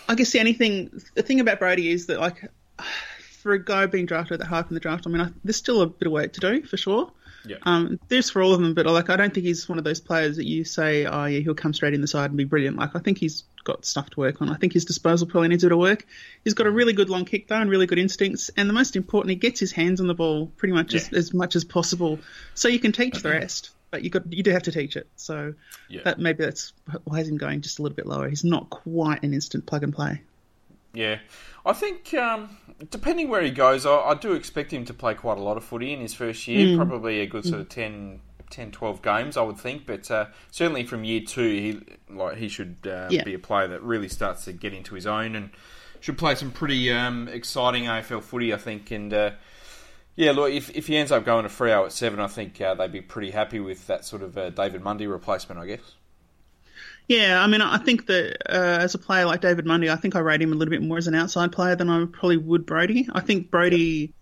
I 0.08 0.14
guess 0.14 0.30
the 0.32 0.40
only 0.40 0.52
thing, 0.52 1.02
the 1.14 1.22
thing 1.22 1.40
about 1.40 1.58
Brodie 1.58 1.90
is 1.90 2.06
that, 2.06 2.20
like, 2.20 2.50
for 3.42 3.52
a 3.52 3.64
guy 3.64 3.86
being 3.86 4.06
drafted 4.06 4.34
at 4.34 4.40
the 4.40 4.46
half 4.46 4.68
in 4.68 4.74
the 4.74 4.80
draft, 4.80 5.06
I 5.06 5.10
mean, 5.10 5.20
I, 5.20 5.30
there's 5.44 5.56
still 5.56 5.82
a 5.82 5.86
bit 5.86 6.06
of 6.06 6.12
work 6.12 6.32
to 6.34 6.40
do 6.40 6.62
for 6.62 6.76
sure. 6.76 7.12
Yeah. 7.46 7.56
Um, 7.62 7.98
there's 8.08 8.28
for 8.28 8.42
all 8.42 8.52
of 8.52 8.60
them, 8.60 8.74
but 8.74 8.84
like, 8.84 9.08
I 9.08 9.16
don't 9.16 9.32
think 9.32 9.46
he's 9.46 9.66
one 9.66 9.78
of 9.78 9.84
those 9.84 9.98
players 10.00 10.36
that 10.36 10.44
you 10.44 10.64
say, 10.64 11.06
oh 11.06 11.24
yeah, 11.24 11.40
he'll 11.40 11.54
come 11.54 11.72
straight 11.72 11.94
in 11.94 12.02
the 12.02 12.06
side 12.06 12.30
and 12.30 12.36
be 12.36 12.44
brilliant. 12.44 12.76
Like, 12.76 12.94
I 12.94 12.98
think 12.98 13.16
he's 13.16 13.44
got 13.64 13.86
stuff 13.86 14.10
to 14.10 14.20
work 14.20 14.42
on. 14.42 14.50
I 14.50 14.56
think 14.56 14.74
his 14.74 14.84
disposal 14.84 15.26
probably 15.26 15.48
needs 15.48 15.64
a 15.64 15.68
bit 15.68 15.72
of 15.72 15.78
work. 15.78 16.06
He's 16.44 16.52
got 16.52 16.66
a 16.66 16.70
really 16.70 16.92
good 16.92 17.08
long 17.08 17.24
kick 17.24 17.48
though, 17.48 17.56
and 17.56 17.70
really 17.70 17.86
good 17.86 17.98
instincts, 17.98 18.50
and 18.58 18.68
the 18.68 18.74
most 18.74 18.94
important, 18.94 19.30
he 19.30 19.36
gets 19.36 19.58
his 19.58 19.72
hands 19.72 20.02
on 20.02 20.06
the 20.06 20.14
ball 20.14 20.48
pretty 20.58 20.74
much 20.74 20.92
Yeah. 20.92 21.00
as 21.12 21.32
much 21.32 21.56
as 21.56 21.64
possible. 21.64 22.18
So 22.54 22.68
you 22.68 22.78
can 22.78 22.92
teach 22.92 23.22
the 23.22 23.30
rest, 23.30 23.70
but 23.90 24.02
you 24.02 24.10
got 24.10 24.32
you 24.32 24.42
do 24.42 24.50
have 24.50 24.62
to 24.64 24.72
teach 24.72 24.96
it. 24.96 25.08
So 25.16 25.54
Yeah. 25.88 26.02
that 26.04 26.18
maybe 26.18 26.44
that's 26.44 26.72
why 27.04 27.18
has 27.18 27.28
him 27.28 27.36
going 27.36 27.60
just 27.60 27.78
a 27.78 27.82
little 27.82 27.96
bit 27.96 28.06
lower. 28.06 28.28
He's 28.28 28.44
not 28.44 28.70
quite 28.70 29.22
an 29.22 29.34
instant 29.34 29.66
plug 29.66 29.82
and 29.82 29.92
play. 29.92 30.22
Yeah, 30.92 31.18
I 31.64 31.72
think 31.72 32.12
um, 32.14 32.56
depending 32.90 33.28
where 33.28 33.42
he 33.42 33.50
goes, 33.52 33.86
I, 33.86 33.94
I 33.96 34.14
do 34.14 34.32
expect 34.32 34.72
him 34.72 34.84
to 34.86 34.94
play 34.94 35.14
quite 35.14 35.38
a 35.38 35.42
lot 35.42 35.56
of 35.56 35.62
footy 35.64 35.92
in 35.92 36.00
his 36.00 36.14
first 36.14 36.48
year. 36.48 36.76
Probably 36.76 37.20
a 37.20 37.26
good 37.26 37.44
sort 37.44 37.60
of 37.60 37.68
10, 37.68 38.18
10 38.50 38.72
12 38.72 39.00
games, 39.00 39.36
I 39.36 39.42
would 39.42 39.56
think. 39.56 39.86
But 39.86 40.10
uh, 40.10 40.26
certainly 40.50 40.82
from 40.84 41.04
year 41.04 41.20
two, 41.24 41.48
he 41.48 42.12
like 42.12 42.38
he 42.38 42.48
should 42.48 42.76
uh, 42.84 43.06
Yeah. 43.08 43.22
be 43.22 43.34
a 43.34 43.38
player 43.38 43.68
that 43.68 43.82
really 43.84 44.08
starts 44.08 44.44
to 44.46 44.52
get 44.52 44.74
into 44.74 44.96
his 44.96 45.06
own 45.06 45.36
and 45.36 45.50
should 46.00 46.18
play 46.18 46.34
some 46.34 46.50
pretty 46.50 46.90
um, 46.92 47.28
exciting 47.28 47.84
AFL 47.84 48.22
footy, 48.22 48.52
I 48.52 48.56
think. 48.56 48.90
And 48.90 49.14
uh, 49.14 49.30
yeah, 50.16 50.32
look, 50.32 50.52
if, 50.52 50.74
if 50.76 50.86
he 50.86 50.96
ends 50.96 51.12
up 51.12 51.24
going 51.24 51.44
to 51.44 51.48
Freo 51.48 51.86
at 51.86 51.92
seven, 51.92 52.20
I 52.20 52.26
think 52.26 52.60
uh, 52.60 52.74
they'd 52.74 52.92
be 52.92 53.00
pretty 53.00 53.30
happy 53.30 53.60
with 53.60 53.86
that 53.86 54.04
sort 54.04 54.22
of 54.22 54.36
uh, 54.36 54.50
David 54.50 54.82
Mundy 54.82 55.06
replacement, 55.06 55.60
I 55.60 55.66
guess. 55.66 55.94
Yeah, 57.08 57.42
I 57.42 57.48
mean, 57.48 57.60
I 57.60 57.78
think 57.78 58.06
that 58.06 58.36
uh, 58.48 58.78
as 58.80 58.94
a 58.94 58.98
player 58.98 59.24
like 59.24 59.40
David 59.40 59.66
Mundy, 59.66 59.90
I 59.90 59.96
think 59.96 60.14
I 60.14 60.20
rate 60.20 60.40
him 60.40 60.52
a 60.52 60.54
little 60.54 60.70
bit 60.70 60.82
more 60.82 60.96
as 60.96 61.08
an 61.08 61.14
outside 61.16 61.50
player 61.50 61.74
than 61.74 61.90
I 61.90 62.04
probably 62.04 62.36
would 62.36 62.66
Brodie. 62.66 63.08
I 63.12 63.20
think 63.20 63.50
Brodie, 63.50 64.12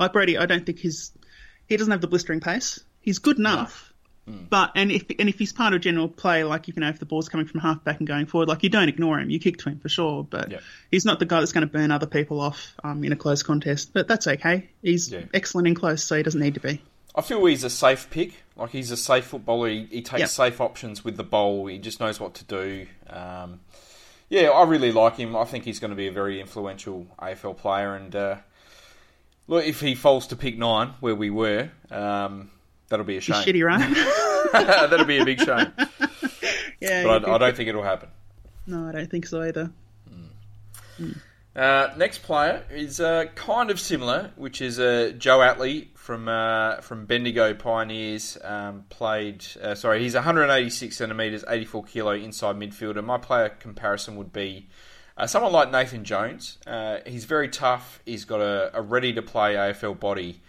like 0.00 0.14
Brodie, 0.14 0.38
I 0.38 0.46
don't 0.46 0.64
think 0.64 0.78
he's 0.78 1.12
he 1.66 1.76
doesn't 1.76 1.90
have 1.90 2.00
the 2.00 2.06
blistering 2.06 2.40
pace. 2.40 2.80
He's 3.00 3.18
good 3.18 3.38
enough, 3.38 3.87
but 4.50 4.72
and 4.74 4.90
if 4.92 5.04
and 5.18 5.28
if 5.28 5.38
he's 5.38 5.52
part 5.52 5.74
of 5.74 5.80
general 5.80 6.08
play, 6.08 6.44
like 6.44 6.68
you 6.68 6.74
know, 6.76 6.88
if 6.88 6.98
the 6.98 7.06
ball's 7.06 7.28
coming 7.28 7.46
from 7.46 7.60
half 7.60 7.82
back 7.84 7.98
and 7.98 8.06
going 8.06 8.26
forward, 8.26 8.48
like 8.48 8.62
you 8.62 8.68
don't 8.68 8.88
ignore 8.88 9.18
him, 9.18 9.30
you 9.30 9.38
kick 9.38 9.58
to 9.58 9.68
him 9.70 9.78
for 9.78 9.88
sure. 9.88 10.24
But 10.24 10.50
Yeah. 10.50 10.58
he's 10.90 11.04
not 11.04 11.18
the 11.18 11.26
guy 11.26 11.40
that's 11.40 11.52
going 11.52 11.66
to 11.66 11.72
burn 11.72 11.90
other 11.90 12.06
people 12.06 12.40
off 12.40 12.74
um, 12.84 13.04
in 13.04 13.12
a 13.12 13.16
close 13.16 13.42
contest. 13.42 13.92
But 13.92 14.08
that's 14.08 14.26
okay. 14.26 14.68
He's 14.82 15.10
Yeah. 15.10 15.22
excellent 15.34 15.68
in 15.68 15.74
close, 15.74 16.02
so 16.04 16.16
he 16.16 16.22
doesn't 16.22 16.40
need 16.40 16.54
to 16.54 16.60
be. 16.60 16.80
I 17.14 17.22
feel 17.22 17.44
he's 17.46 17.64
a 17.64 17.70
safe 17.70 18.08
pick. 18.10 18.34
Like 18.56 18.70
he's 18.70 18.90
a 18.90 18.96
safe 18.96 19.24
footballer. 19.24 19.68
He, 19.68 19.86
he 19.90 20.02
takes 20.02 20.20
Yep. 20.20 20.28
safe 20.28 20.60
options 20.60 21.04
with 21.04 21.16
the 21.16 21.24
ball. 21.24 21.66
He 21.66 21.78
just 21.78 21.98
knows 22.00 22.20
what 22.20 22.34
to 22.34 22.44
do. 22.44 22.86
Um, 23.08 23.60
yeah, 24.28 24.48
I 24.50 24.64
really 24.64 24.92
like 24.92 25.16
him. 25.16 25.34
I 25.34 25.44
think 25.44 25.64
he's 25.64 25.78
going 25.80 25.90
to 25.90 25.96
be 25.96 26.06
a 26.06 26.12
very 26.12 26.40
influential 26.40 27.06
AFL 27.18 27.56
player. 27.56 27.94
And 27.94 28.14
uh, 28.14 28.36
look, 29.46 29.64
if 29.64 29.80
he 29.80 29.94
falls 29.94 30.26
to 30.28 30.36
pick 30.36 30.58
nine, 30.58 30.88
where 31.00 31.14
we 31.14 31.30
were, 31.30 31.70
um, 31.90 32.50
that'll 32.88 33.04
be 33.04 33.16
a 33.16 33.20
shame. 33.20 33.36
Shitty, 33.36 34.52
that'll 34.52 35.04
be 35.04 35.18
a 35.18 35.24
big 35.24 35.40
shame. 35.40 35.72
yeah. 36.80 37.04
But 37.04 37.28
I, 37.28 37.34
I 37.34 37.38
don't 37.38 37.56
think 37.56 37.68
it'll 37.68 37.82
happen. 37.82 38.08
No, 38.66 38.88
I 38.88 38.92
don't 38.92 39.10
think 39.10 39.26
so 39.26 39.42
either. 39.42 39.70
Uh, 41.56 41.92
next 41.96 42.22
player 42.22 42.64
is 42.70 43.00
uh, 43.00 43.24
kind 43.34 43.70
of 43.70 43.80
similar, 43.80 44.30
which 44.36 44.60
is 44.60 44.78
uh, 44.78 45.12
Joe 45.18 45.38
Atley 45.38 45.88
from 45.96 46.28
uh, 46.28 46.76
from 46.76 47.06
Bendigo 47.06 47.52
Pioneers. 47.54 48.38
Um, 48.44 48.84
played, 48.90 49.44
uh, 49.60 49.74
sorry, 49.74 50.00
he's 50.02 50.14
186 50.14 50.96
centimeters, 50.96 51.44
84 51.48 51.84
kilo 51.84 52.12
inside 52.12 52.56
midfielder. 52.56 53.04
My 53.04 53.18
player 53.18 53.48
comparison 53.48 54.16
would 54.16 54.32
be 54.32 54.68
uh, 55.16 55.26
someone 55.26 55.52
like 55.52 55.72
Nathan 55.72 56.04
Jones. 56.04 56.58
Uh, 56.64 56.98
he's 57.04 57.24
very 57.24 57.48
tough. 57.48 58.00
He's 58.06 58.24
got 58.24 58.40
a, 58.40 58.70
a 58.78 58.80
ready 58.80 59.12
to 59.14 59.22
play 59.22 59.54
AFL 59.54 59.98
body. 59.98 60.40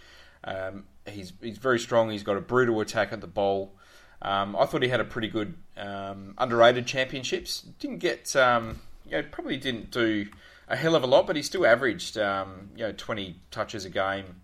Um, 0.43 0.84
he's 1.10 1.34
he's 1.42 1.58
very 1.58 1.80
strong. 1.80 2.10
He's 2.10 2.24
got 2.24 2.38
a 2.38 2.42
brutal 2.42 2.80
attack 2.82 3.12
at 3.12 3.22
the 3.22 3.28
ball. 3.28 3.74
Um, 4.22 4.56
I 4.56 4.66
thought 4.66 4.84
he 4.84 4.89
had 4.89 5.00
a 5.00 5.06
pretty 5.06 5.30
good 5.30 5.56
um, 5.78 6.34
underrated 6.38 6.86
championships. 6.86 7.62
Didn't 7.80 8.00
get, 8.00 8.36
um, 8.36 8.82
you 9.06 9.13
know, 9.13 9.24
probably 9.32 9.56
didn't 9.58 9.92
do 9.92 10.28
a 10.68 10.75
hell 10.75 10.96
of 10.96 11.04
a 11.04 11.08
lot, 11.08 11.25
but 11.25 11.36
he 11.38 11.42
still 11.42 11.66
averaged, 11.66 12.18
um, 12.18 12.70
you 12.75 12.84
know, 12.84 12.92
20 12.92 13.38
touches 13.50 13.86
a 13.86 13.89
game. 13.89 14.42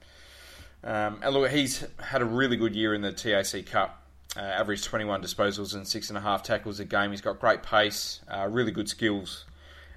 Um, 0.83 1.19
and 1.21 1.33
look, 1.33 1.51
he's 1.51 1.85
had 1.99 2.21
a 2.21 2.25
really 2.25 2.55
good 2.55 2.73
year 2.73 2.93
in 2.93 3.01
the 3.01 3.11
TAC 3.11 3.65
Cup. 3.65 4.01
uh, 4.37 4.41
averaged 4.41 4.83
21 4.85 5.21
disposals 5.21 5.73
and 5.73 5.87
six 5.87 6.09
and 6.09 6.17
a 6.17 6.21
half 6.21 6.43
tackles 6.43 6.79
a 6.79 6.85
game. 6.85 7.11
He's 7.11 7.21
got 7.21 7.39
great 7.39 7.63
pace, 7.63 8.21
uh, 8.29 8.47
really 8.49 8.71
good 8.71 8.89
skills. 8.89 9.45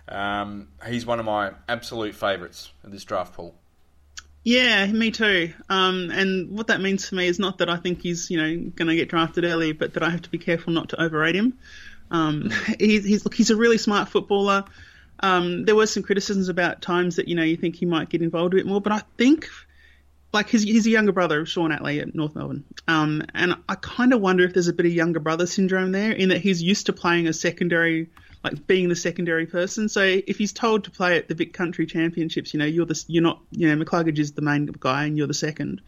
Um, 0.08 0.68
he's 0.86 1.04
one 1.04 1.18
of 1.20 1.26
my 1.26 1.52
absolute 1.68 2.14
favourites 2.14 2.72
of 2.82 2.90
this 2.90 3.04
draft 3.04 3.34
pool. 3.34 3.54
Yeah, 4.48 4.86
me 4.86 5.10
too. 5.10 5.52
Um, 5.68 6.10
and 6.10 6.56
what 6.56 6.68
that 6.68 6.80
means 6.80 7.06
for 7.06 7.16
me 7.16 7.26
is 7.26 7.38
not 7.38 7.58
that 7.58 7.68
I 7.68 7.76
think 7.76 8.00
he's 8.00 8.30
you 8.30 8.38
know 8.38 8.70
going 8.70 8.88
to 8.88 8.96
get 8.96 9.10
drafted 9.10 9.44
early, 9.44 9.72
but 9.72 9.92
that 9.92 10.02
I 10.02 10.08
have 10.08 10.22
to 10.22 10.30
be 10.30 10.38
careful 10.38 10.72
not 10.72 10.88
to 10.88 11.02
overrate 11.02 11.34
him. 11.34 11.58
Um, 12.10 12.50
he's, 12.80 13.04
he's 13.04 13.26
look, 13.26 13.34
he's 13.34 13.50
a 13.50 13.56
really 13.56 13.76
smart 13.76 14.08
footballer. 14.08 14.64
Um, 15.20 15.66
there 15.66 15.74
were 15.74 15.86
some 15.86 16.02
criticisms 16.02 16.48
about 16.48 16.80
times 16.80 17.16
that 17.16 17.28
you 17.28 17.34
know 17.34 17.42
you 17.42 17.58
think 17.58 17.76
he 17.76 17.84
might 17.84 18.08
get 18.08 18.22
involved 18.22 18.54
a 18.54 18.56
bit 18.56 18.64
more, 18.64 18.80
but 18.80 18.90
I 18.90 19.02
think 19.18 19.50
like 20.32 20.48
his 20.48 20.62
he's 20.62 20.86
a 20.86 20.90
younger 20.90 21.12
brother 21.12 21.40
of 21.40 21.48
Shaun 21.50 21.70
Atley 21.70 22.00
at 22.00 22.14
North 22.14 22.34
Melbourne, 22.34 22.64
um, 22.86 23.24
and 23.34 23.54
I 23.68 23.74
kind 23.74 24.14
of 24.14 24.22
wonder 24.22 24.44
if 24.44 24.54
there's 24.54 24.68
a 24.68 24.72
bit 24.72 24.86
of 24.86 24.92
younger 24.92 25.20
brother 25.20 25.44
syndrome 25.44 25.92
there 25.92 26.12
in 26.12 26.30
that 26.30 26.40
he's 26.40 26.62
used 26.62 26.86
to 26.86 26.94
playing 26.94 27.28
a 27.28 27.34
secondary, 27.34 28.08
like 28.50 28.66
being 28.66 28.88
the 28.88 28.96
secondary 28.96 29.46
person. 29.46 29.88
So 29.88 30.02
if 30.02 30.38
he's 30.38 30.52
told 30.52 30.84
to 30.84 30.90
play 30.90 31.16
at 31.18 31.28
the 31.28 31.34
Vic 31.34 31.52
Country 31.52 31.86
Championships, 31.86 32.52
you 32.54 32.58
know 32.58 32.66
you're 32.66 32.86
the 32.86 33.02
you're 33.08 33.22
not 33.22 33.40
you 33.50 33.68
know 33.68 33.84
McCluggage 33.84 34.18
is 34.18 34.32
the 34.32 34.42
main 34.42 34.66
guy 34.66 35.04
and 35.04 35.16
you're 35.16 35.26
the 35.26 35.34
second. 35.34 35.80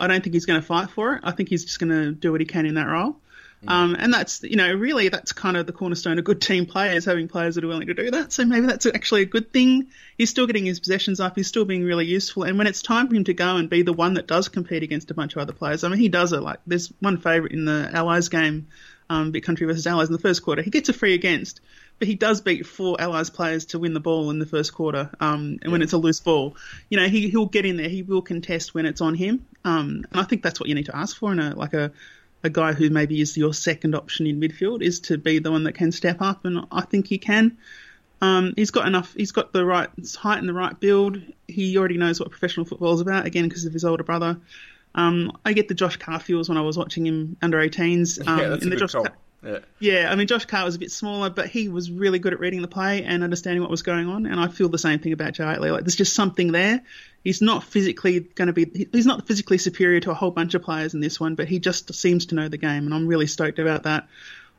I 0.00 0.06
don't 0.06 0.22
think 0.22 0.32
he's 0.32 0.46
going 0.46 0.60
to 0.60 0.66
fight 0.66 0.90
for 0.90 1.16
it. 1.16 1.20
I 1.22 1.32
think 1.32 1.50
he's 1.50 1.64
just 1.64 1.78
going 1.78 1.90
to 1.90 2.12
do 2.12 2.32
what 2.32 2.40
he 2.40 2.46
can 2.46 2.64
in 2.64 2.76
that 2.76 2.86
role. 2.86 3.16
Um, 3.68 3.94
and 3.96 4.12
that's, 4.12 4.42
you 4.42 4.56
know, 4.56 4.72
really 4.72 5.08
that's 5.08 5.32
kind 5.32 5.56
of 5.56 5.66
the 5.66 5.72
cornerstone 5.72 6.18
of 6.18 6.24
good 6.24 6.40
team 6.40 6.66
players, 6.66 7.04
having 7.04 7.28
players 7.28 7.54
that 7.54 7.64
are 7.64 7.68
willing 7.68 7.86
to 7.86 7.94
do 7.94 8.10
that. 8.10 8.32
So 8.32 8.44
maybe 8.44 8.66
that's 8.66 8.86
actually 8.86 9.22
a 9.22 9.26
good 9.26 9.52
thing. 9.52 9.88
He's 10.18 10.30
still 10.30 10.46
getting 10.46 10.66
his 10.66 10.80
possessions 10.80 11.20
up. 11.20 11.36
He's 11.36 11.46
still 11.46 11.64
being 11.64 11.84
really 11.84 12.06
useful. 12.06 12.42
And 12.42 12.58
when 12.58 12.66
it's 12.66 12.82
time 12.82 13.08
for 13.08 13.14
him 13.14 13.24
to 13.24 13.34
go 13.34 13.56
and 13.56 13.70
be 13.70 13.82
the 13.82 13.92
one 13.92 14.14
that 14.14 14.26
does 14.26 14.48
compete 14.48 14.82
against 14.82 15.12
a 15.12 15.14
bunch 15.14 15.36
of 15.36 15.42
other 15.42 15.52
players, 15.52 15.84
I 15.84 15.88
mean, 15.88 16.00
he 16.00 16.08
does 16.08 16.32
it. 16.32 16.40
Like, 16.40 16.58
there's 16.66 16.92
one 16.98 17.18
favourite 17.18 17.52
in 17.52 17.64
the 17.64 17.88
Allies 17.92 18.28
game, 18.28 18.66
um, 19.08 19.30
Vic 19.30 19.44
Country 19.44 19.66
versus 19.66 19.86
Allies 19.86 20.08
in 20.08 20.14
the 20.14 20.18
first 20.18 20.42
quarter. 20.42 20.62
He 20.62 20.70
gets 20.70 20.88
a 20.88 20.92
free 20.92 21.14
against, 21.14 21.60
but 21.98 22.08
he 22.08 22.14
does 22.14 22.40
beat 22.40 22.66
four 22.66 23.00
Allies 23.00 23.30
players 23.30 23.66
to 23.66 23.78
win 23.78 23.94
the 23.94 24.00
ball 24.00 24.30
in 24.30 24.38
the 24.38 24.46
first 24.46 24.74
quarter. 24.74 25.10
Um, 25.20 25.58
and 25.62 25.70
when 25.70 25.82
it's 25.82 25.92
a 25.92 25.98
loose 25.98 26.20
ball, 26.20 26.56
you 26.90 26.98
know, 26.98 27.08
he, 27.08 27.28
he'll 27.28 27.46
get 27.46 27.64
in 27.64 27.76
there. 27.76 27.88
He 27.88 28.02
will 28.02 28.22
contest 28.22 28.74
when 28.74 28.86
it's 28.86 29.00
on 29.00 29.14
him. 29.14 29.46
Um, 29.64 30.04
and 30.10 30.20
I 30.20 30.24
think 30.24 30.42
that's 30.42 30.58
what 30.58 30.68
you 30.68 30.74
need 30.74 30.86
to 30.86 30.96
ask 30.96 31.16
for 31.16 31.32
in 31.32 31.38
a, 31.38 31.54
like 31.54 31.74
a, 31.74 31.92
a 32.42 32.50
guy 32.50 32.72
who 32.72 32.90
maybe 32.90 33.20
is 33.20 33.36
your 33.36 33.54
second 33.54 33.94
option 33.94 34.26
in 34.26 34.40
midfield 34.40 34.82
is 34.82 35.00
to 35.00 35.18
be 35.18 35.38
the 35.38 35.50
one 35.50 35.64
that 35.64 35.74
can 35.74 35.92
step 35.92 36.20
up, 36.20 36.44
and 36.44 36.66
I 36.72 36.82
think 36.82 37.06
he 37.06 37.18
can. 37.18 37.56
Um, 38.20 38.54
he's 38.56 38.70
got 38.70 38.86
enough. 38.86 39.14
He's 39.14 39.32
got 39.32 39.52
the 39.52 39.64
right 39.64 39.88
height 40.16 40.38
and 40.38 40.48
the 40.48 40.52
right 40.52 40.78
build. 40.78 41.20
He 41.48 41.76
already 41.76 41.98
knows 41.98 42.20
what 42.20 42.30
professional 42.30 42.66
football 42.66 42.94
is 42.94 43.00
about. 43.00 43.26
Again, 43.26 43.48
because 43.48 43.64
of 43.64 43.72
his 43.72 43.84
older 43.84 44.04
brother. 44.04 44.38
Um, 44.94 45.38
I 45.44 45.52
get 45.54 45.68
the 45.68 45.74
Josh 45.74 45.96
Carr 45.96 46.20
feels 46.20 46.48
when 46.48 46.58
I 46.58 46.60
was 46.60 46.76
watching 46.76 47.06
him 47.06 47.36
under 47.42 47.58
18s. 47.58 48.26
Um, 48.26 48.38
yeah, 48.38 48.48
that's 48.48 48.64
a 48.64 48.68
the 48.68 48.70
good 48.70 48.80
Josh 48.80 48.92
call. 48.92 49.04
Carr- 49.04 49.16
Yeah. 49.44 49.58
yeah, 49.80 50.08
I 50.10 50.14
mean 50.14 50.28
Josh 50.28 50.44
Carr 50.44 50.64
was 50.64 50.76
a 50.76 50.78
bit 50.78 50.92
smaller, 50.92 51.28
but 51.28 51.48
he 51.48 51.68
was 51.68 51.90
really 51.90 52.20
good 52.20 52.32
at 52.32 52.38
reading 52.38 52.62
the 52.62 52.68
play 52.68 53.02
and 53.02 53.24
understanding 53.24 53.60
what 53.60 53.70
was 53.70 53.82
going 53.82 54.08
on. 54.08 54.26
And 54.26 54.38
I 54.38 54.46
feel 54.46 54.68
the 54.68 54.78
same 54.78 55.00
thing 55.00 55.12
about 55.12 55.32
Joe 55.32 55.44
Atley. 55.44 55.72
Like 55.72 55.82
there's 55.82 55.96
just 55.96 56.14
something 56.14 56.52
there. 56.52 56.82
He's 57.24 57.42
not 57.42 57.64
physically 57.64 58.20
going 58.20 58.46
to 58.46 58.52
be. 58.52 58.88
He's 58.92 59.06
not 59.06 59.26
physically 59.26 59.58
superior 59.58 60.00
to 60.00 60.10
a 60.12 60.14
whole 60.14 60.30
bunch 60.30 60.54
of 60.54 60.62
players 60.62 60.94
in 60.94 61.00
this 61.00 61.18
one, 61.18 61.34
but 61.34 61.48
he 61.48 61.58
just 61.58 61.92
seems 61.94 62.26
to 62.26 62.34
know 62.34 62.48
the 62.48 62.56
game, 62.56 62.84
and 62.84 62.94
I'm 62.94 63.06
really 63.06 63.26
stoked 63.26 63.58
about 63.58 63.84
that. 63.84 64.08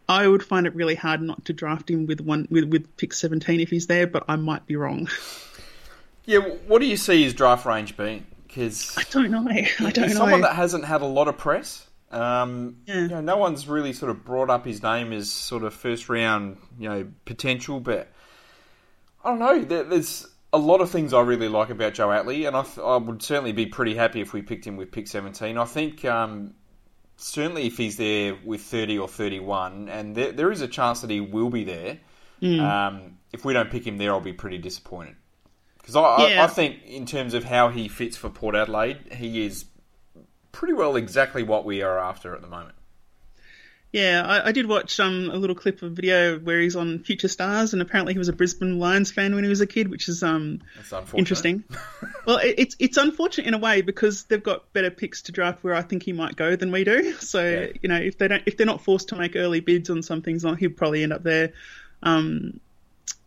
I 0.08 0.28
would 0.28 0.44
find 0.44 0.68
it 0.68 0.76
really 0.76 0.96
hard 0.96 1.22
not 1.22 1.46
to 1.46 1.54
draft 1.54 1.90
him 1.90 2.06
with 2.06 2.20
one 2.20 2.48
with, 2.52 2.66
with 2.66 2.98
pick 2.98 3.14
17 3.14 3.62
if 3.62 3.70
he's 3.70 3.88
there, 3.88 4.06
but 4.08 4.26
I 4.28 4.36
might 4.36 4.66
be 4.66 4.76
wrong. 4.76 5.08
Yeah, 6.26 6.40
what 6.40 6.80
do 6.80 6.88
you 6.88 6.96
see 6.98 7.24
his 7.24 7.34
draft 7.34 7.66
range 7.66 7.98
being? 7.98 8.26
Because 8.48 8.98
I 8.98 9.04
don't 9.12 9.30
know. 9.30 9.46
I 9.50 9.92
don't 9.92 10.08
know. 10.08 10.16
someone 10.16 10.42
that 10.42 10.56
hasn't 10.56 10.86
had 10.86 11.02
a 11.02 11.06
lot 11.06 11.28
of 11.28 11.38
press. 11.38 11.86
Um, 12.14 12.78
Yeah. 12.86 13.02
you 13.02 13.08
know, 13.08 13.22
no 13.22 13.38
one's 13.38 13.68
really 13.68 13.94
sort 13.94 14.10
of 14.12 14.24
brought 14.24 14.50
up 14.50 14.66
his 14.66 14.82
name 14.84 15.12
as 15.14 15.32
sort 15.32 15.64
of 15.64 15.74
first 15.74 16.10
round, 16.10 16.58
you 16.80 16.90
know, 16.90 17.08
potential. 17.26 17.80
But 17.80 18.12
I 19.24 19.30
don't 19.30 19.40
know. 19.40 19.64
There, 19.64 19.84
there's 19.84 20.28
a 20.52 20.58
lot 20.58 20.82
of 20.82 20.90
things 20.90 21.14
I 21.14 21.22
really 21.22 21.48
like 21.50 21.70
about 21.70 21.94
Joe 21.96 22.10
Atley, 22.10 22.48
and 22.48 22.56
I, 22.56 22.62
th- 22.64 22.78
I 22.80 22.98
would 22.98 23.24
certainly 23.24 23.52
be 23.54 23.66
pretty 23.66 23.96
happy 23.96 24.22
if 24.22 24.34
we 24.34 24.42
picked 24.42 24.66
him 24.66 24.78
with 24.78 24.92
pick 24.92 25.08
17. 25.08 25.58
I 25.58 25.66
think 25.66 26.06
um, 26.06 26.54
certainly 27.18 27.66
if 27.68 27.78
he's 27.78 27.98
there 27.98 28.38
with 28.46 28.62
30 28.62 29.00
or 29.00 29.08
31, 29.08 29.90
and 29.90 30.16
there, 30.16 30.32
there 30.32 30.52
is 30.52 30.62
a 30.62 30.68
chance 30.68 31.02
that 31.02 31.10
he 31.10 31.20
will 31.22 31.50
be 31.50 31.64
there. 31.64 31.98
Hmm. 32.40 32.60
Um, 32.60 33.18
if 33.32 33.44
we 33.46 33.54
don't 33.54 33.72
pick 33.72 33.88
him 33.88 33.98
there, 33.98 34.12
I'll 34.12 34.20
be 34.22 34.34
pretty 34.34 34.60
disappointed. 34.60 35.16
Because 35.80 35.96
I, 35.96 36.02
I, 36.02 36.44
I 36.44 36.48
think, 36.48 36.84
in 36.86 37.06
terms 37.06 37.34
of 37.34 37.44
how 37.44 37.70
he 37.70 37.88
fits 37.88 38.16
for 38.16 38.30
Port 38.30 38.56
Adelaide, 38.56 39.14
he 39.14 39.46
is 39.46 39.66
pretty 40.54 40.74
well 40.74 40.96
exactly 40.96 41.44
what 41.44 41.66
we 41.66 41.82
are 41.82 42.00
after 42.00 42.34
at 42.34 42.42
the 42.42 42.48
moment. 42.48 42.76
Yeah, 43.92 44.24
I, 44.26 44.48
I 44.48 44.52
did 44.54 44.68
watch 44.68 45.00
um, 45.00 45.30
a 45.32 45.36
little 45.36 45.56
clip 45.56 45.84
of 45.84 45.92
video 45.92 46.40
where 46.40 46.60
he's 46.60 46.76
on 46.76 46.98
Future 47.04 47.28
Stars, 47.28 47.74
and 47.74 47.82
apparently 47.82 48.14
he 48.14 48.18
was 48.18 48.28
a 48.28 48.34
Brisbane 48.34 48.80
Lions 48.80 49.12
fan 49.12 49.36
when 49.36 49.44
he 49.44 49.50
was 49.52 49.62
a 49.62 49.68
kid, 49.68 49.88
which 49.88 50.10
is 50.10 50.24
um, 50.24 50.62
That's 50.90 51.14
interesting. 51.14 51.64
well, 52.26 52.38
it, 52.38 52.56
it's 52.58 52.76
it's 52.80 52.98
unfortunate 52.98 53.46
in 53.46 53.54
a 53.54 53.60
way 53.60 53.82
because 53.82 54.24
they've 54.24 54.42
got 54.42 54.74
better 54.74 54.90
picks 54.90 55.22
to 55.24 55.32
draft 55.32 55.64
where 55.64 55.76
I 55.76 55.84
think 55.84 56.02
he 56.02 56.12
might 56.12 56.36
go 56.36 56.56
than 56.56 56.72
we 56.72 56.84
do. 56.84 57.14
So 57.20 57.48
Yeah. 57.48 57.68
you 57.84 57.90
know, 57.90 57.98
if 57.98 58.18
they 58.18 58.28
don't, 58.28 58.42
if 58.48 58.58
they're 58.58 58.66
not 58.66 58.82
forced 58.84 59.10
to 59.10 59.16
make 59.16 59.36
early 59.36 59.60
bids 59.60 59.92
on 59.92 60.02
some 60.02 60.24
things, 60.24 60.42
he'll 60.42 60.70
probably 60.72 61.04
end 61.04 61.14
up 61.14 61.22
there. 61.22 61.54
Um, 62.02 62.60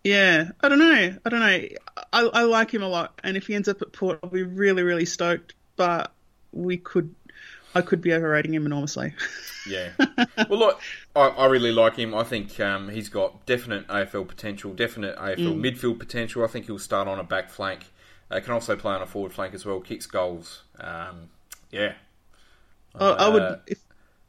yeah, 0.03 0.51
I 0.61 0.69
don't 0.69 0.81
know. 0.81 1.17
I 1.25 1.29
don't 1.29 1.41
know. 1.41 1.69
I, 2.13 2.23
I 2.23 2.43
like 2.43 2.75
him 2.75 2.83
a 2.83 2.89
lot, 2.89 3.21
and 3.23 3.37
if 3.37 3.47
he 3.47 3.55
ends 3.55 3.69
up 3.69 3.83
at 3.83 3.93
Port, 3.93 4.19
I'll 4.23 4.31
be 4.31 4.43
really, 4.43 4.83
really 4.83 5.05
stoked. 5.05 5.55
But 5.77 6.11
we 6.57 6.77
could, 6.77 7.15
I 7.75 7.83
could 7.83 8.01
be 8.01 8.13
overrating 8.13 8.55
him 8.55 8.67
enormously. 8.67 9.15
Yeah. 9.69 9.91
well, 10.49 10.61
look, 10.61 10.81
I, 11.17 11.23
I 11.23 11.47
really 11.47 11.73
like 11.73 11.97
him. 11.97 12.15
I 12.15 12.23
think 12.23 12.61
um, 12.61 12.89
he's 12.89 13.09
got 13.09 13.45
definite 13.47 13.85
AFL 13.89 14.29
potential, 14.29 14.73
definite 14.73 15.17
AFL 15.17 15.59
midfield 15.59 15.99
potential. 15.99 16.45
I 16.45 16.47
think 16.47 16.67
he'll 16.67 16.79
start 16.79 17.09
on 17.09 17.19
a 17.19 17.25
back 17.25 17.51
flank. 17.51 17.87
Uh, 18.31 18.39
can 18.39 18.53
also 18.53 18.77
play 18.77 18.95
on 18.95 19.03
a 19.03 19.07
forward 19.07 19.33
flank 19.33 19.55
as 19.55 19.65
well. 19.67 19.81
Kicks 19.81 20.07
goals. 20.07 20.63
Um, 20.79 21.31
yeah. 21.73 21.95
I, 22.95 23.09
I 23.09 23.29
would. 23.29 23.43
Uh, 23.43 23.57
If, 23.67 23.79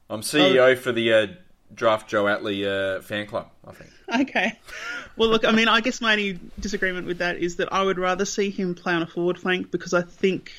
I'm 0.10 0.22
CEO 0.22 0.78
for 0.78 0.92
the 0.92 1.14
uh, 1.14 1.28
Draft 1.74 2.10
Joe 2.10 2.26
Atley 2.26 2.66
uh, 2.66 3.02
fan 3.02 3.28
club. 3.28 3.50
I 3.66 3.72
think. 3.74 3.92
Okay. 4.22 4.58
Well, 5.18 5.28
look, 5.28 5.44
I 5.44 5.52
mean, 5.52 5.68
I 5.68 5.82
guess 5.82 6.00
my 6.00 6.14
only 6.14 6.40
disagreement 6.62 7.08
with 7.08 7.18
that 7.18 7.40
is 7.40 7.58
that 7.58 7.74
I 7.74 7.84
would 7.84 8.00
rather 8.00 8.24
see 8.24 8.50
him 8.50 8.74
play 8.74 8.94
on 8.94 9.02
a 9.02 9.06
forward 9.06 9.38
flank 9.38 9.70
because 9.70 9.94
I 9.94 10.02
think 10.02 10.54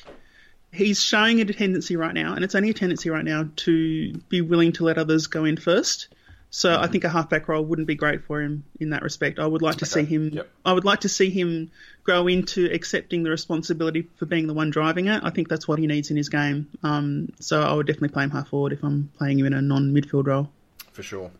he's 0.71 1.01
showing 1.01 1.41
a 1.41 1.45
tendency 1.45 1.95
right 1.95 2.13
now, 2.13 2.33
and 2.33 2.43
it's 2.43 2.55
only 2.55 2.69
a 2.69 2.73
tendency 2.73 3.09
right 3.09 3.25
now, 3.25 3.49
to 3.57 4.13
be 4.29 4.41
willing 4.41 4.71
to 4.73 4.85
let 4.85 4.97
others 4.97 5.27
go 5.27 5.45
in 5.45 5.57
first. 5.57 6.07
So 6.51 6.79
I 6.79 6.87
think 6.87 7.03
a 7.03 7.09
halfback 7.09 7.47
role 7.47 7.63
wouldn't 7.63 7.87
be 7.87 7.93
great 7.93 8.23
for 8.23 8.41
him 8.41 8.63
in 8.79 8.89
that 8.89 9.03
respect. 9.03 9.37
I 9.37 9.45
would 9.45 9.61
like 9.61 9.77
to 9.77 9.85
see 9.85 10.03
him. 10.03 10.29
Yep. 10.33 10.49
I 10.65 10.73
would 10.73 10.85
like 10.85 11.01
to 11.01 11.09
see 11.09 11.29
him 11.29 11.69
grow 12.03 12.27
into 12.27 12.65
accepting 12.73 13.21
the 13.21 13.29
responsibility 13.29 14.07
for 14.15 14.25
being 14.25 14.47
the 14.47 14.55
one 14.55 14.71
driving 14.71 15.07
it. 15.07 15.21
I 15.23 15.29
think 15.29 15.47
that's 15.47 15.67
what 15.67 15.77
he 15.77 15.85
needs 15.85 16.09
in 16.09 16.17
his 16.17 16.29
game. 16.29 16.67
Um, 16.81 17.31
so 17.39 17.61
I 17.61 17.71
would 17.73 17.85
definitely 17.85 18.09
play 18.09 18.23
him 18.23 18.31
half 18.31 18.47
forward 18.47 18.73
if 18.73 18.83
I'm 18.83 19.11
playing 19.15 19.39
him 19.39 19.45
in 19.45 19.53
a 19.53 19.61
non-midfield 19.61 20.25
role. 20.25 20.49
for 20.91 21.03
sure. 21.03 21.31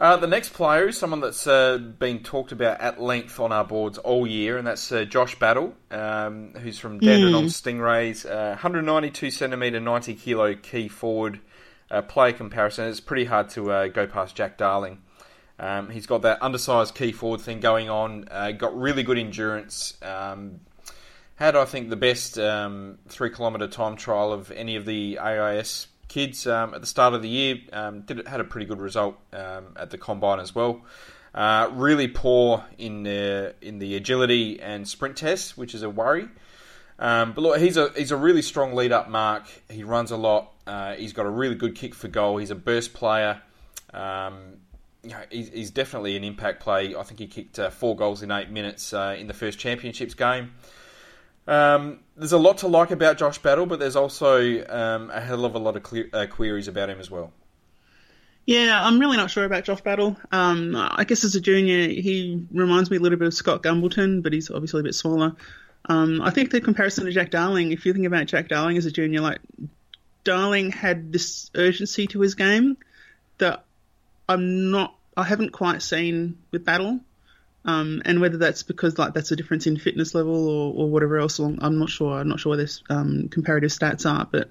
Uh, 0.00 0.16
the 0.16 0.26
next 0.26 0.54
player 0.54 0.88
is 0.88 0.96
someone 0.96 1.20
that's 1.20 1.46
uh, 1.46 1.76
been 1.76 2.22
talked 2.22 2.52
about 2.52 2.80
at 2.80 3.02
length 3.02 3.38
on 3.38 3.52
our 3.52 3.66
boards 3.66 3.98
all 3.98 4.26
year, 4.26 4.56
and 4.56 4.66
that's 4.66 4.90
uh, 4.90 5.04
Josh 5.04 5.38
Battle, 5.38 5.74
um, 5.90 6.54
who's 6.54 6.78
from 6.78 7.00
Dandenong 7.00 7.44
Stingrays. 7.44 8.24
Uh, 8.24 8.48
192 8.52 9.30
centimetre, 9.30 9.78
90 9.78 10.14
kilo 10.14 10.54
key 10.54 10.88
forward. 10.88 11.38
Uh, 11.90 12.00
player 12.00 12.32
comparison, 12.32 12.86
it's 12.86 12.98
pretty 12.98 13.26
hard 13.26 13.50
to 13.50 13.70
uh, 13.70 13.88
go 13.88 14.06
past 14.06 14.34
Jack 14.34 14.56
Darling. 14.56 15.02
Um, 15.58 15.90
he's 15.90 16.06
got 16.06 16.22
that 16.22 16.38
undersized 16.40 16.94
key 16.94 17.12
forward 17.12 17.42
thing 17.42 17.60
going 17.60 17.90
on. 17.90 18.26
Uh, 18.30 18.52
got 18.52 18.74
really 18.74 19.02
good 19.02 19.18
endurance. 19.18 19.98
Um, 20.00 20.60
had 21.34 21.56
I 21.56 21.66
think 21.66 21.90
the 21.90 21.96
best 21.96 22.38
um, 22.38 23.00
three 23.08 23.28
kilometre 23.28 23.68
time 23.68 23.96
trial 23.96 24.32
of 24.32 24.50
any 24.50 24.76
of 24.76 24.86
the 24.86 25.18
AIS 25.18 25.88
kids 26.10 26.46
um, 26.46 26.74
at 26.74 26.82
the 26.82 26.86
start 26.86 27.14
of 27.14 27.22
the 27.22 27.28
year. 27.28 27.56
Um, 27.72 28.02
did 28.02 28.26
had 28.26 28.40
a 28.40 28.44
pretty 28.44 28.66
good 28.66 28.80
result 28.80 29.16
um, 29.32 29.74
at 29.76 29.88
the 29.88 29.96
combine 29.96 30.40
as 30.40 30.54
well. 30.54 30.82
Uh, 31.34 31.70
really 31.72 32.08
poor 32.08 32.64
in 32.76 33.04
the 33.04 33.54
in 33.62 33.78
the 33.78 33.96
agility 33.96 34.60
and 34.60 34.86
sprint 34.86 35.16
tests, 35.16 35.56
which 35.56 35.74
is 35.74 35.82
a 35.82 35.88
worry. 35.88 36.28
Um, 36.98 37.32
but 37.32 37.40
look, 37.40 37.60
he's 37.60 37.78
a 37.78 37.90
he's 37.96 38.10
a 38.10 38.16
really 38.16 38.42
strong 38.42 38.74
lead 38.74 38.92
up 38.92 39.08
mark. 39.08 39.44
He 39.70 39.84
runs 39.84 40.10
a 40.10 40.16
lot. 40.16 40.52
Uh, 40.66 40.94
he's 40.94 41.14
got 41.14 41.24
a 41.24 41.30
really 41.30 41.54
good 41.54 41.74
kick 41.74 41.94
for 41.94 42.08
goal. 42.08 42.36
He's 42.36 42.50
a 42.50 42.56
burst 42.56 42.92
player. 42.92 43.40
Um, 43.94 44.58
you 45.02 45.10
know, 45.10 45.22
he's, 45.30 45.48
he's 45.48 45.70
definitely 45.70 46.16
an 46.16 46.24
impact 46.24 46.60
play. 46.60 46.94
I 46.94 47.02
think 47.04 47.20
he 47.20 47.26
kicked 47.26 47.58
uh, 47.58 47.70
four 47.70 47.96
goals 47.96 48.22
in 48.22 48.30
eight 48.30 48.50
minutes 48.50 48.92
uh, 48.92 49.16
in 49.18 49.28
the 49.28 49.34
first 49.34 49.58
championships 49.58 50.14
game. 50.14 50.52
Um, 51.46 52.00
there's 52.20 52.32
a 52.32 52.38
lot 52.38 52.58
to 52.58 52.68
like 52.68 52.90
about 52.90 53.16
Josh 53.16 53.38
Battle, 53.38 53.64
but 53.64 53.80
there's 53.80 53.96
also 53.96 54.62
um, 54.68 55.10
a 55.10 55.22
hell 55.22 55.46
of 55.46 55.54
a 55.54 55.58
lot 55.58 55.74
of 55.74 55.82
cle 55.82 56.04
uh, 56.12 56.26
queries 56.26 56.68
about 56.68 56.90
him 56.90 57.00
as 57.00 57.10
well. 57.10 57.32
Yeah, 58.44 58.78
I'm 58.84 58.98
really 58.98 59.16
not 59.16 59.30
sure 59.30 59.46
about 59.46 59.64
Josh 59.64 59.80
Battle. 59.80 60.18
Um, 60.30 60.76
I 60.76 61.04
guess 61.04 61.24
as 61.24 61.34
a 61.34 61.40
junior, 61.40 61.88
he 61.88 62.46
reminds 62.52 62.90
me 62.90 62.98
a 62.98 63.00
little 63.00 63.18
bit 63.18 63.28
of 63.28 63.32
Scott 63.32 63.62
Gumbleton, 63.62 64.22
but 64.22 64.34
he's 64.34 64.50
obviously 64.50 64.80
a 64.80 64.82
bit 64.82 64.94
smaller. 64.94 65.34
Um, 65.86 66.20
I 66.20 66.28
think 66.28 66.50
the 66.50 66.60
comparison 66.60 67.06
to 67.06 67.10
Jack 67.10 67.30
Darling, 67.30 67.72
if 67.72 67.86
you 67.86 67.94
think 67.94 68.06
about 68.06 68.26
Jack 68.26 68.48
Darling 68.48 68.76
as 68.76 68.84
a 68.84 68.90
junior, 68.90 69.22
like 69.22 69.38
Darling 70.22 70.72
had 70.72 71.12
this 71.12 71.50
urgency 71.54 72.06
to 72.08 72.20
his 72.20 72.34
game 72.34 72.76
that 73.38 73.64
I'm 74.28 74.70
not, 74.70 74.94
I 75.16 75.24
haven't 75.24 75.52
quite 75.52 75.80
seen 75.80 76.36
with 76.50 76.66
Battle. 76.66 77.00
Um, 77.64 78.00
and 78.06 78.20
whether 78.20 78.38
that's 78.38 78.62
because 78.62 78.98
like 78.98 79.12
that's 79.12 79.30
a 79.32 79.36
difference 79.36 79.66
in 79.66 79.76
fitness 79.76 80.14
level 80.14 80.48
or, 80.48 80.72
or 80.74 80.90
whatever 80.90 81.18
else, 81.18 81.38
I'm 81.38 81.78
not 81.78 81.90
sure. 81.90 82.18
I'm 82.18 82.28
not 82.28 82.40
sure 82.40 82.50
what 82.50 82.56
this 82.56 82.82
um, 82.88 83.28
comparative 83.30 83.70
stats 83.70 84.10
are, 84.10 84.26
but 84.30 84.50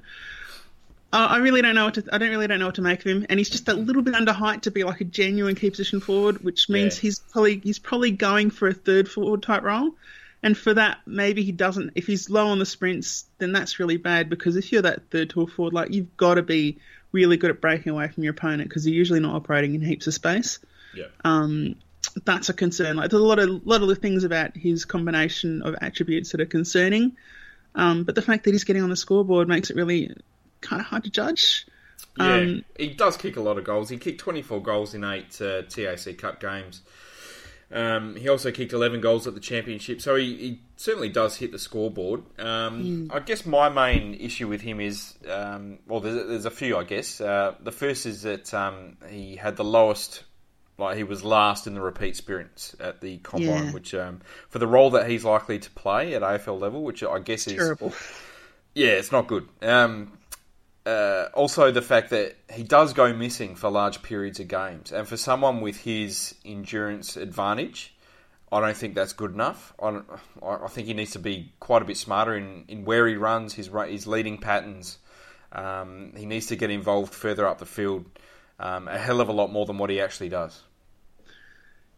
uh, 1.12 1.28
I 1.32 1.38
really 1.38 1.64
don't 1.64 1.74
know 1.74 1.86
what 1.86 1.96
to. 1.96 2.04
I 2.12 2.20
don't 2.20 2.30
really 2.30 2.46
don't 2.46 2.60
know 2.60 2.68
what 2.68 2.76
to 2.76 2.84
make 2.84 3.00
of 3.00 3.06
him, 3.06 3.26
and 3.30 3.40
he's 3.40 3.50
just 3.50 3.68
a 3.68 3.74
little 3.74 4.04
bit 4.04 4.14
under 4.14 4.32
height 4.32 4.64
to 4.64 4.72
be 4.72 4.84
like 4.84 5.02
a 5.02 5.06
genuine 5.06 5.56
key 5.56 5.72
position 5.72 6.00
forward, 6.02 6.44
which 6.44 6.70
means 6.70 6.98
Yeah. 6.98 7.02
he's 7.02 7.20
probably 7.20 7.58
he's 7.58 7.80
probably 7.80 8.12
going 8.12 8.52
for 8.52 8.68
a 8.68 8.74
third 8.74 9.10
forward 9.10 9.42
type 9.42 9.64
role. 9.64 9.96
And 10.42 10.58
for 10.58 10.74
that, 10.76 11.00
maybe 11.06 11.44
he 11.44 11.52
doesn't. 11.52 11.94
If 11.96 12.06
he's 12.08 12.30
low 12.30 12.48
on 12.48 12.60
the 12.60 12.66
sprints, 12.66 13.26
then 13.40 13.52
that's 13.52 13.80
really 13.80 13.98
bad 13.98 14.30
because 14.30 14.56
if 14.56 14.72
you're 14.72 14.84
that 14.84 15.10
third 15.10 15.32
tall 15.32 15.48
forward, 15.48 15.74
like 15.74 15.92
you've 15.92 16.16
got 16.16 16.36
to 16.36 16.44
be 16.44 16.78
really 17.12 17.38
good 17.38 17.50
at 17.50 17.60
breaking 17.60 17.92
away 17.92 18.08
from 18.08 18.24
your 18.24 18.32
opponent 18.32 18.70
because 18.70 18.88
you're 18.88 18.96
usually 18.96 19.20
not 19.20 19.36
operating 19.36 19.76
in 19.76 19.82
heaps 19.82 20.08
of 20.08 20.14
space. 20.14 20.60
Yeah. 20.96 21.08
Um, 21.26 21.76
that's 22.26 22.50
a 22.50 22.54
concern. 22.54 22.96
Like 22.98 23.10
there's 23.12 23.22
a 23.22 23.26
lot 23.26 23.40
of 23.40 23.66
lot 23.66 23.82
of 23.82 23.88
the 23.88 23.96
things 23.96 24.24
about 24.24 24.56
his 24.56 24.86
combination 24.86 25.62
of 25.62 25.76
attributes 25.82 26.32
that 26.32 26.42
are 26.42 26.46
concerning. 26.46 27.16
Um, 27.76 28.04
but 28.04 28.16
the 28.16 28.22
fact 28.22 28.46
that 28.46 28.52
he's 28.52 28.64
getting 28.64 28.84
on 28.84 28.90
the 28.90 28.96
scoreboard 28.96 29.48
makes 29.48 29.70
it 29.70 29.76
really 29.76 30.16
kind 30.62 30.80
of 30.82 30.88
hard 30.88 31.04
to 31.04 31.10
judge. 31.10 31.66
Yeah, 32.18 32.36
Um, 32.36 32.66
he 32.78 32.90
does 32.90 33.16
kick 33.16 33.38
a 33.38 33.42
lot 33.42 33.58
of 33.58 33.64
goals. 33.64 33.90
He 33.90 33.98
kicked 33.98 34.20
24 34.20 34.62
goals 34.62 34.94
in 34.94 35.04
eight 35.04 35.40
uh, 35.42 35.62
TAC 35.64 36.18
Cup 36.18 36.40
games. 36.40 36.82
Um, 37.72 38.16
he 38.16 38.28
also 38.30 38.52
kicked 38.52 38.74
11 38.74 39.00
goals 39.00 39.28
at 39.28 39.36
the 39.36 39.40
championship, 39.40 40.02
so 40.02 40.16
he, 40.16 40.36
he 40.38 40.60
certainly 40.76 41.10
does 41.10 41.36
hit 41.36 41.52
the 41.52 41.60
scoreboard. 41.60 42.24
Um, 42.40 43.12
I 43.14 43.20
guess 43.20 43.46
my 43.46 43.70
main 43.70 44.16
issue 44.16 44.48
with 44.48 44.62
him 44.62 44.80
is, 44.80 45.14
um, 45.30 45.78
well, 45.88 46.00
there's, 46.00 46.28
there's 46.28 46.46
a 46.46 46.52
few, 46.52 46.78
I 46.78 46.84
guess. 46.84 47.22
Uh, 47.22 47.54
the 47.62 47.72
first 47.72 48.08
is 48.08 48.24
that 48.24 48.52
um, 48.56 48.98
he 49.08 49.36
had 49.36 49.56
the 49.56 49.64
lowest, 49.64 50.24
like 50.80 50.98
he 50.98 51.04
was 51.04 51.24
last 51.24 51.68
in 51.68 51.74
the 51.76 51.82
repeat 51.82 52.16
sprints 52.16 52.76
at 52.80 53.02
the 53.02 53.18
combine, 53.18 53.66
Yeah. 53.66 53.72
which 53.72 53.94
um, 53.94 54.22
for 54.50 54.60
the 54.60 54.68
role 54.68 54.90
that 54.92 55.10
he's 55.10 55.24
likely 55.26 55.60
to 55.60 55.70
play 55.72 56.14
at 56.16 56.22
AFL 56.22 56.60
level, 56.60 56.84
which 56.84 57.04
I 57.04 57.20
guess 57.20 57.48
is 57.48 57.54
Terrible. 57.56 57.94
yeah, 58.74 58.90
it's 58.92 59.12
not 59.12 59.28
good. 59.28 59.48
Um, 59.62 60.14
uh, 60.86 61.28
also, 61.34 61.72
the 61.72 61.82
fact 61.82 62.10
that 62.12 62.36
he 62.52 62.64
does 62.64 62.94
go 62.94 63.14
missing 63.14 63.56
for 63.56 63.70
large 63.70 64.02
periods 64.02 64.40
of 64.40 64.48
games, 64.48 64.92
and 64.92 65.08
for 65.08 65.18
someone 65.18 65.62
with 65.62 65.78
his 65.82 66.34
endurance 66.46 67.16
advantage, 67.18 67.94
I 68.52 68.60
don't 68.62 68.76
think 68.76 68.96
that's 68.96 69.14
good 69.14 69.34
enough. 69.34 69.74
I, 69.82 69.92
don't, 69.92 70.06
I 70.42 70.56
I 70.66 70.68
think 70.68 70.88
he 70.88 70.94
needs 70.96 71.12
to 71.12 71.20
be 71.20 71.52
quite 71.60 71.82
a 71.84 71.86
bit 71.86 71.98
smarter 71.98 72.36
in, 72.36 72.64
in 72.68 72.86
where 72.86 73.08
he 73.08 73.16
runs, 73.16 73.54
his 73.54 73.70
his 73.88 74.08
leading 74.08 74.38
patterns. 74.40 74.98
Um, 75.52 76.14
he 76.16 76.26
needs 76.26 76.48
to 76.48 76.56
get 76.56 76.70
involved 76.72 77.14
further 77.14 77.46
up 77.48 77.60
the 77.60 77.66
field, 77.66 78.06
um, 78.60 78.88
a 78.88 78.98
hell 78.98 79.20
of 79.22 79.30
a 79.30 79.32
lot 79.34 79.52
more 79.52 79.66
than 79.66 79.78
what 79.78 79.90
he 79.90 80.00
actually 80.02 80.30
does. 80.30 80.62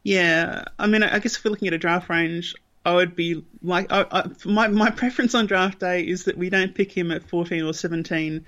Yeah, 0.03 0.65
I 0.79 0.88
mean, 0.88 1.03
I 1.03 1.20
guess 1.20 1.38
if 1.38 1.43
we're 1.46 1.51
looking 1.51 1.67
at 1.67 1.74
a 1.74 1.77
draft 1.77 2.10
range, 2.10 2.55
I 2.86 2.96
would 2.96 3.15
be 3.15 3.46
like, 3.62 3.91
I, 3.91 4.05
I, 4.12 4.29
my 4.46 4.67
my 4.67 4.89
preference 4.89 5.36
on 5.36 5.46
draft 5.46 5.79
day 5.79 6.01
is 6.01 6.24
that 6.25 6.38
we 6.38 6.50
don't 6.50 6.74
pick 6.74 6.91
him 6.91 7.12
at 7.12 7.24
14 7.29 7.62
or 7.63 7.74
17, 7.74 8.43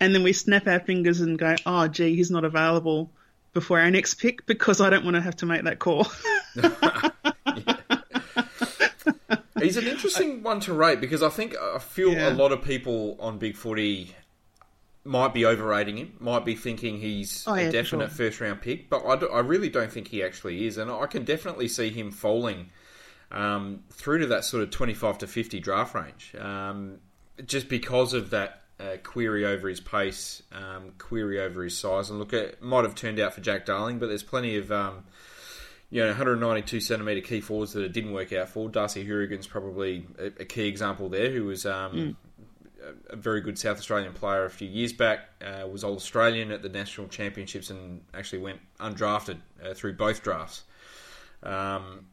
and 0.00 0.14
then 0.14 0.22
we 0.24 0.32
snap 0.32 0.66
our 0.66 0.80
fingers 0.80 1.20
and 1.20 1.38
go, 1.38 1.54
oh, 1.66 1.86
gee, 1.86 2.16
he's 2.16 2.30
not 2.32 2.44
available 2.44 3.10
before 3.52 3.78
our 3.80 3.90
next 3.90 4.14
pick 4.14 4.44
because 4.46 4.80
I 4.80 4.90
don't 4.90 5.04
want 5.04 5.14
to 5.14 5.20
have 5.20 5.36
to 5.36 5.46
make 5.46 5.62
that 5.64 5.78
call. 5.78 6.06
He's 9.60 9.76
an 9.76 9.88
interesting 9.88 10.42
one 10.44 10.60
to 10.60 10.72
rate 10.72 11.00
because 11.00 11.22
I 11.22 11.28
think 11.30 11.56
I 11.56 11.78
feel 11.78 12.12
Yeah. 12.12 12.30
a 12.30 12.34
lot 12.34 12.52
of 12.52 12.62
people 12.62 13.16
on 13.18 13.38
Big 13.38 13.56
Footy 13.56 14.14
might 15.08 15.32
be 15.34 15.44
overrating 15.46 15.96
him, 15.96 16.12
might 16.20 16.44
be 16.44 16.54
thinking 16.54 17.00
he's 17.00 17.44
Oh, 17.46 17.54
yeah, 17.54 17.62
a 17.68 17.72
definite 17.72 18.08
sure. 18.10 18.16
first 18.26 18.40
round 18.40 18.60
pick, 18.60 18.88
but 18.90 19.04
I, 19.06 19.16
do- 19.16 19.28
I 19.30 19.40
really 19.40 19.68
don't 19.70 19.90
think 19.90 20.08
he 20.08 20.22
actually 20.22 20.66
is, 20.66 20.76
and 20.78 20.90
I 20.90 21.06
can 21.06 21.24
definitely 21.24 21.66
see 21.68 21.88
him 21.90 22.10
falling 22.10 22.70
um, 23.32 23.84
through 23.90 24.18
to 24.20 24.26
that 24.28 24.44
sort 24.44 24.62
of 24.62 24.70
25 24.70 25.18
to 25.18 25.26
50 25.26 25.60
draft 25.60 25.94
range, 25.94 26.34
um, 26.38 26.98
just 27.44 27.68
because 27.68 28.12
of 28.14 28.30
that 28.30 28.62
uh, 28.80 28.96
query 29.02 29.44
over 29.44 29.68
his 29.68 29.80
pace, 29.80 30.42
um, 30.52 30.92
query 30.98 31.40
over 31.40 31.64
his 31.64 31.76
size, 31.76 32.10
and 32.10 32.18
look, 32.18 32.32
it 32.32 32.62
might 32.62 32.84
have 32.84 32.94
turned 32.94 33.18
out 33.18 33.34
for 33.34 33.40
Jack 33.40 33.66
Darling, 33.66 33.98
but 33.98 34.06
there's 34.08 34.22
plenty 34.22 34.56
of 34.56 34.70
um, 34.70 35.04
you 35.90 36.00
know, 36.02 36.08
192 36.08 36.80
centimetre 36.80 37.20
key 37.22 37.40
forwards 37.40 37.72
that 37.72 37.82
it 37.82 37.92
didn't 37.92 38.12
work 38.12 38.32
out 38.32 38.48
for. 38.50 38.68
Darcy 38.68 39.04
Hurigan's 39.04 39.46
probably 39.46 40.06
a, 40.18 40.26
a 40.26 40.44
key 40.44 40.66
example 40.68 41.08
there, 41.08 41.30
who 41.30 41.44
was 41.46 41.64
um, 41.66 42.16
a, 43.10 43.16
very 43.16 43.40
good 43.40 43.58
South 43.58 43.78
Australian 43.78 44.12
player 44.12 44.44
a 44.44 44.50
few 44.50 44.68
years 44.68 44.92
back, 44.92 45.28
uh, 45.42 45.66
was 45.66 45.84
All 45.84 45.96
Australian 45.96 46.50
at 46.50 46.62
the 46.62 46.68
national 46.68 47.08
championships 47.08 47.70
and 47.70 48.02
actually 48.14 48.40
went 48.40 48.60
undrafted 48.80 49.38
uh, 49.64 49.74
through 49.74 49.94
both 49.94 50.22
drafts. 50.22 50.62
Um, 51.42 52.06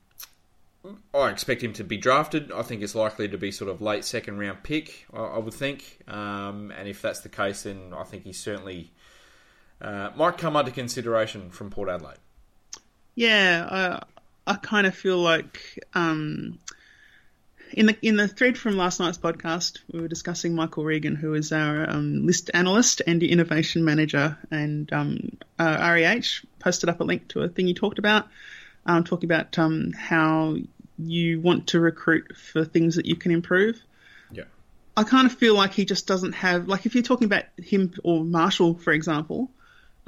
I 1.14 1.30
expect 1.30 1.64
him 1.64 1.74
to 1.74 1.84
be 1.84 1.98
drafted. 1.98 2.52
I 2.52 2.62
think 2.62 2.82
it's 2.82 2.96
likely 2.96 3.28
to 3.28 3.38
be 3.38 3.52
sort 3.52 3.72
of 3.72 3.82
late 3.82 4.06
second 4.06 4.38
round 4.38 4.64
pick, 4.64 5.08
I, 5.14 5.20
I 5.20 5.38
would 5.40 5.54
think. 5.54 6.00
Um, 6.08 6.72
and 6.78 6.88
if 6.88 7.02
that's 7.02 7.22
the 7.22 7.30
case, 7.30 7.64
then 7.64 7.94
I 7.96 8.04
think 8.04 8.24
he 8.24 8.34
certainly 8.34 8.92
uh, 9.82 10.12
might 10.16 10.38
come 10.38 10.56
under 10.56 10.72
consideration 10.72 11.50
from 11.50 11.70
Port 11.70 11.90
Adelaide. 11.90 12.18
Yeah, 13.16 13.68
I, 14.48 14.52
I 14.52 14.56
kind 14.58 14.86
of 14.86 14.96
feel 14.96 15.18
like 15.18 15.80
um, 15.94 16.60
in 17.76 17.88
the 17.88 17.98
in 18.02 18.16
the 18.16 18.28
thread 18.28 18.58
from 18.58 18.78
last 18.78 19.02
night's 19.02 19.18
podcast, 19.18 19.80
we 19.92 20.00
were 20.00 20.08
discussing 20.08 20.56
Michael 20.56 20.86
Regan, 20.86 21.16
who 21.16 21.34
is 21.34 21.52
our 21.52 21.88
um, 21.90 22.26
list 22.26 22.50
analyst 22.54 23.02
and 23.06 23.22
innovation 23.22 23.84
manager, 23.84 24.38
and 24.50 24.92
um, 24.94 25.38
uh, 25.60 25.78
REH 25.94 26.46
posted 26.60 26.90
up 26.90 27.02
a 27.02 27.04
link 27.04 27.28
to 27.30 27.42
a 27.42 27.50
thing 27.50 27.68
you 27.68 27.74
talked 27.74 28.00
about, 28.00 28.28
um, 28.86 29.04
talking 29.04 29.28
about 29.28 29.60
um, 29.60 29.92
how 29.92 30.56
you 30.98 31.42
want 31.42 31.68
to 31.68 31.82
recruit 31.82 32.38
for 32.38 32.64
things 32.64 32.96
that 32.96 33.06
you 33.06 33.18
can 33.18 33.34
improve. 33.34 33.84
Yeah. 34.32 34.46
I 34.96 35.04
kind 35.04 35.30
of 35.30 35.34
feel 35.34 35.54
like 35.54 35.74
he 35.74 35.84
just 35.84 36.08
doesn't 36.08 36.32
have 36.32 36.70
like 36.70 36.86
if 36.86 36.96
you're 36.96 37.04
talking 37.04 37.26
about 37.26 37.44
him 37.58 37.94
or 38.06 38.24
Marshall, 38.24 38.76
for 38.76 38.94
example, 38.94 39.52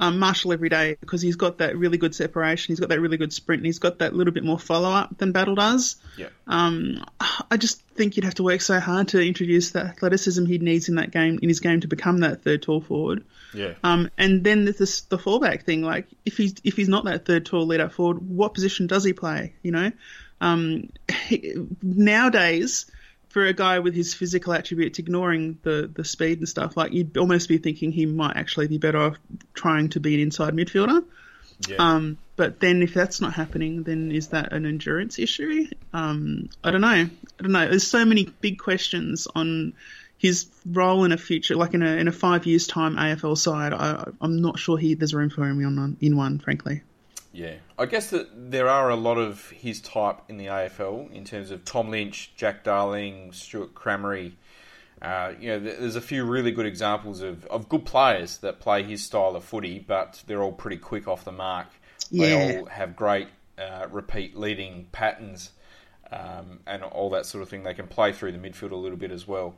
um, 0.00 0.18
Marshall 0.18 0.52
every 0.52 0.68
day 0.68 0.96
because 1.00 1.20
he's 1.20 1.36
got 1.36 1.58
that 1.58 1.76
really 1.76 1.98
good 1.98 2.14
separation, 2.14 2.72
he's 2.72 2.80
got 2.80 2.90
that 2.90 3.00
really 3.00 3.16
good 3.16 3.32
sprint, 3.32 3.60
and 3.60 3.66
he's 3.66 3.78
got 3.78 3.98
that 3.98 4.14
little 4.14 4.32
bit 4.32 4.44
more 4.44 4.58
follow 4.58 4.90
up 4.90 5.16
than 5.18 5.32
Battle 5.32 5.54
does. 5.54 5.96
Yeah. 6.16 6.28
Um, 6.46 7.04
I 7.50 7.56
just 7.56 7.82
think 7.94 8.16
you'd 8.16 8.24
have 8.24 8.34
to 8.34 8.42
work 8.42 8.60
so 8.60 8.78
hard 8.80 9.08
to 9.08 9.20
introduce 9.20 9.72
the 9.72 9.80
athleticism 9.80 10.46
he 10.46 10.58
needs 10.58 10.88
in 10.88 10.96
that 10.96 11.10
game 11.10 11.38
in 11.42 11.48
his 11.48 11.60
game 11.60 11.80
to 11.80 11.88
become 11.88 12.18
that 12.18 12.42
third 12.42 12.62
tall 12.62 12.80
forward. 12.80 13.24
Yeah. 13.52 13.74
Um, 13.82 14.10
and 14.16 14.44
then 14.44 14.64
there's 14.64 14.78
this, 14.78 15.00
the 15.02 15.18
fallback 15.18 15.64
thing. 15.64 15.82
Like 15.82 16.06
if 16.24 16.36
he's 16.36 16.54
if 16.64 16.76
he's 16.76 16.88
not 16.88 17.04
that 17.04 17.24
third 17.24 17.46
tall 17.46 17.66
lead 17.66 17.80
up 17.80 17.92
forward, 17.92 18.18
what 18.18 18.54
position 18.54 18.86
does 18.86 19.04
he 19.04 19.12
play? 19.12 19.54
You 19.62 19.72
know, 19.72 19.92
um, 20.40 20.90
he, 21.26 21.54
nowadays 21.82 22.86
for 23.38 23.46
a 23.46 23.52
guy 23.52 23.78
with 23.78 23.94
his 23.94 24.14
physical 24.14 24.52
attributes, 24.52 24.98
ignoring 24.98 25.58
the 25.62 25.88
the 25.94 26.04
speed 26.04 26.38
and 26.38 26.48
stuff, 26.48 26.76
like 26.76 26.92
you'd 26.92 27.16
almost 27.16 27.48
be 27.48 27.58
thinking 27.58 27.92
he 27.92 28.04
might 28.04 28.36
actually 28.36 28.66
be 28.66 28.78
better 28.78 28.98
off 28.98 29.16
trying 29.54 29.90
to 29.90 30.00
be 30.00 30.14
an 30.14 30.20
inside 30.20 30.54
midfielder. 30.54 31.04
Yeah. 31.68 31.76
Um, 31.78 32.18
but 32.34 32.58
then 32.58 32.82
if 32.82 32.94
that's 32.94 33.20
not 33.20 33.34
happening, 33.34 33.84
then 33.84 34.10
is 34.10 34.28
that 34.28 34.52
an 34.52 34.66
endurance 34.66 35.20
issue? 35.20 35.68
Um, 35.92 36.50
I 36.64 36.72
don't 36.72 36.80
know. 36.80 36.88
I 36.88 37.42
don't 37.42 37.52
know. 37.52 37.68
There's 37.68 37.86
so 37.86 38.04
many 38.04 38.24
big 38.40 38.58
questions 38.58 39.28
on 39.32 39.74
his 40.16 40.46
role 40.66 41.04
in 41.04 41.12
a 41.12 41.16
future, 41.16 41.54
like 41.54 41.74
in 41.74 41.82
a 41.82 41.92
in 41.92 42.08
a 42.08 42.12
five 42.12 42.44
years 42.44 42.66
time 42.66 42.96
AFL 42.96 43.38
side. 43.38 43.72
I, 43.72 44.10
I'm 44.20 44.42
not 44.42 44.58
sure 44.58 44.76
he 44.76 44.94
there's 44.94 45.14
room 45.14 45.30
for 45.30 45.44
him 45.44 45.96
in 46.00 46.16
one, 46.16 46.40
frankly. 46.40 46.82
Yeah, 47.38 47.54
I 47.78 47.86
guess 47.86 48.10
that 48.10 48.50
there 48.50 48.68
are 48.68 48.90
a 48.90 48.96
lot 48.96 49.16
of 49.16 49.48
his 49.50 49.80
type 49.80 50.22
in 50.28 50.38
the 50.38 50.46
AFL 50.46 51.12
in 51.12 51.24
terms 51.24 51.52
of 51.52 51.64
Tom 51.64 51.88
Lynch, 51.88 52.32
Jack 52.34 52.64
Darling, 52.64 53.30
Stewart 53.30 53.76
Crameri. 53.76 54.32
Uh, 55.00 55.34
you 55.38 55.50
know, 55.50 55.60
there's 55.60 55.94
a 55.94 56.00
few 56.00 56.24
really 56.24 56.50
good 56.50 56.66
examples 56.66 57.22
of, 57.22 57.44
of 57.46 57.68
good 57.68 57.84
players 57.84 58.38
that 58.38 58.58
play 58.58 58.82
his 58.82 59.04
style 59.04 59.36
of 59.36 59.44
footy, 59.44 59.78
but 59.78 60.20
they're 60.26 60.42
all 60.42 60.50
pretty 60.50 60.78
quick 60.78 61.06
off 61.06 61.24
the 61.24 61.30
mark. 61.30 61.68
Yeah. 62.10 62.26
They 62.26 62.56
all 62.58 62.66
have 62.66 62.96
great 62.96 63.28
uh, 63.56 63.86
repeat 63.88 64.36
leading 64.36 64.88
patterns 64.90 65.52
um, 66.10 66.58
and 66.66 66.82
all 66.82 67.10
that 67.10 67.24
sort 67.24 67.42
of 67.42 67.48
thing. 67.48 67.62
They 67.62 67.74
can 67.74 67.86
play 67.86 68.12
through 68.12 68.32
the 68.32 68.38
midfield 68.38 68.72
a 68.72 68.76
little 68.76 68.98
bit 68.98 69.12
as 69.12 69.28
well. 69.28 69.54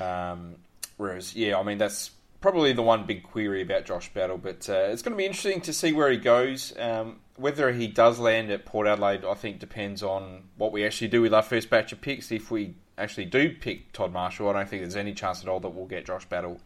Um, 0.00 0.54
whereas, 0.98 1.34
yeah, 1.34 1.58
I 1.58 1.64
mean, 1.64 1.78
that's 1.78 2.12
probably 2.42 2.72
the 2.72 2.82
one 2.82 3.06
big 3.06 3.22
query 3.22 3.62
about 3.62 3.86
Josh 3.86 4.12
Battle, 4.12 4.36
but 4.36 4.68
uh, 4.68 4.90
it's 4.90 5.00
going 5.00 5.12
to 5.12 5.16
be 5.16 5.24
interesting 5.24 5.60
to 5.62 5.72
see 5.72 5.92
where 5.92 6.10
he 6.10 6.18
goes. 6.18 6.74
Um, 6.78 7.20
whether 7.36 7.72
he 7.72 7.86
does 7.86 8.18
land 8.18 8.50
at 8.50 8.66
Port 8.66 8.86
Adelaide, 8.86 9.24
I 9.24 9.34
think, 9.34 9.58
depends 9.58 10.02
on 10.02 10.42
what 10.56 10.72
we 10.72 10.84
actually 10.84 11.08
do 11.08 11.22
with 11.22 11.32
our 11.32 11.42
first 11.42 11.70
batch 11.70 11.92
of 11.92 12.00
picks. 12.00 12.30
If 12.30 12.50
we 12.50 12.74
actually 12.98 13.26
do 13.26 13.54
pick 13.54 13.92
Todd 13.92 14.12
Marshall, 14.12 14.50
I 14.50 14.52
don't 14.52 14.68
think 14.68 14.82
there's 14.82 14.96
any 14.96 15.14
chance 15.14 15.42
at 15.42 15.48
all 15.48 15.60
that 15.60 15.70
we'll 15.70 15.86
get 15.86 16.04
Josh 16.04 16.26
Battle. 16.26 16.60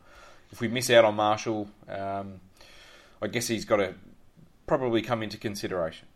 If 0.50 0.60
we 0.60 0.68
miss 0.68 0.90
out 0.90 1.04
on 1.04 1.14
Marshall, 1.14 1.68
um, 1.88 2.40
I 3.22 3.28
guess 3.28 3.46
he's 3.46 3.64
got 3.64 3.76
to 3.76 3.94
probably 4.66 5.02
come 5.02 5.22
into 5.22 5.36
consideration. 5.36 6.08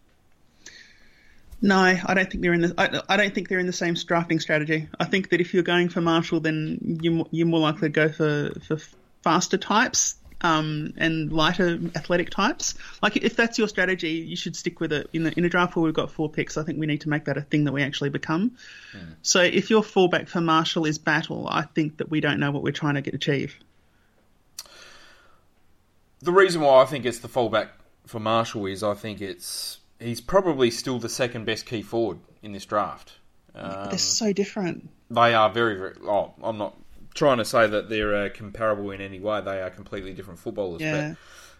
No, 1.62 1.77
I 1.77 2.14
don't 2.14 2.31
think 2.31 2.42
they're 2.42 2.55
in 2.55 2.62
the. 2.62 2.75
I, 2.79 3.14
I 3.14 3.16
don't 3.18 3.35
think 3.35 3.49
they're 3.49 3.59
in 3.59 3.66
the 3.66 3.73
same 3.73 3.92
drafting 3.94 4.40
strategy. 4.40 4.88
I 4.99 5.05
think 5.05 5.29
that 5.29 5.42
if 5.42 5.53
you're 5.53 5.62
going 5.62 5.90
for 5.90 6.01
Marshall, 6.01 6.40
then 6.40 6.99
you're, 7.03 7.27
you're 7.31 7.46
more 7.46 7.61
likely 7.61 7.88
to 7.88 7.88
go 7.90 8.09
for 8.09 8.51
for 8.66 8.79
faster 9.22 9.59
types 9.59 10.16
um, 10.42 10.94
and 10.96 11.33
lighter 11.33 11.78
athletic 11.94 12.30
types. 12.30 12.74
Like 13.02 13.16
if 13.16 13.37
that's 13.37 13.59
your 13.59 13.68
strategy, 13.68 14.12
you 14.12 14.37
should 14.37 14.56
stick 14.56 14.80
with 14.80 14.92
it. 14.92 15.11
In, 15.12 15.24
the, 15.24 15.33
in 15.38 15.44
a 15.44 15.48
draft 15.48 15.76
where 15.76 15.85
we've 15.85 15.94
got 15.94 16.11
four 16.11 16.30
picks, 16.30 16.56
I 16.56 16.62
think 16.62 16.78
we 16.78 16.87
need 16.87 17.02
to 17.02 17.09
make 17.09 17.26
that 17.26 17.37
a 17.37 17.42
thing 17.42 17.64
that 17.64 17.72
we 17.72 17.83
actually 17.83 18.11
become. 18.11 18.56
So 19.22 19.42
if 19.42 19.70
your 19.70 19.83
fallback 19.83 20.28
for 20.28 20.40
Marshall 20.40 20.87
is 20.87 20.98
battle, 20.98 21.46
I 21.48 21.62
think 21.62 21.98
that 21.98 22.11
we 22.11 22.20
don't 22.20 22.40
know 22.40 22.50
what 22.50 22.62
we're 22.62 22.72
trying 22.72 22.94
to 22.94 23.02
get 23.02 23.14
achieve. 23.14 23.54
The 26.22 26.33
reason 26.33 26.61
why 26.61 26.83
I 26.83 26.85
think 26.85 27.04
it's 27.06 27.18
the 27.18 27.28
fallback 27.28 27.68
for 28.06 28.20
Marshall 28.20 28.66
is 28.66 28.83
I 28.83 28.94
think 28.94 29.20
it's 29.20 29.78
he's 29.98 30.20
probably 30.20 30.70
still 30.70 30.98
the 30.98 31.09
second 31.09 31.44
best 31.44 31.66
key 31.66 31.83
forward 31.83 32.18
in 32.42 32.52
this 32.52 32.66
draft. 32.66 33.12
Um, 33.54 33.88
They're 33.88 33.98
so 33.98 34.33
different. 34.33 34.90
they 35.11 35.35
are 35.35 35.50
very, 35.50 35.76
very. 35.76 35.94
Oh, 36.04 36.35
I'm 36.42 36.59
not 36.59 36.76
trying 37.14 37.38
to 37.38 37.44
say 37.44 37.66
that 37.66 37.88
they're 37.88 38.25
uh, 38.25 38.29
comparable 38.33 38.90
in 38.90 39.01
any 39.01 39.20
way. 39.20 39.40
They 39.40 39.61
are 39.61 39.70
completely 39.70 40.12
different 40.14 40.38
footballers. 40.38 40.81
Yeah. 40.81 41.14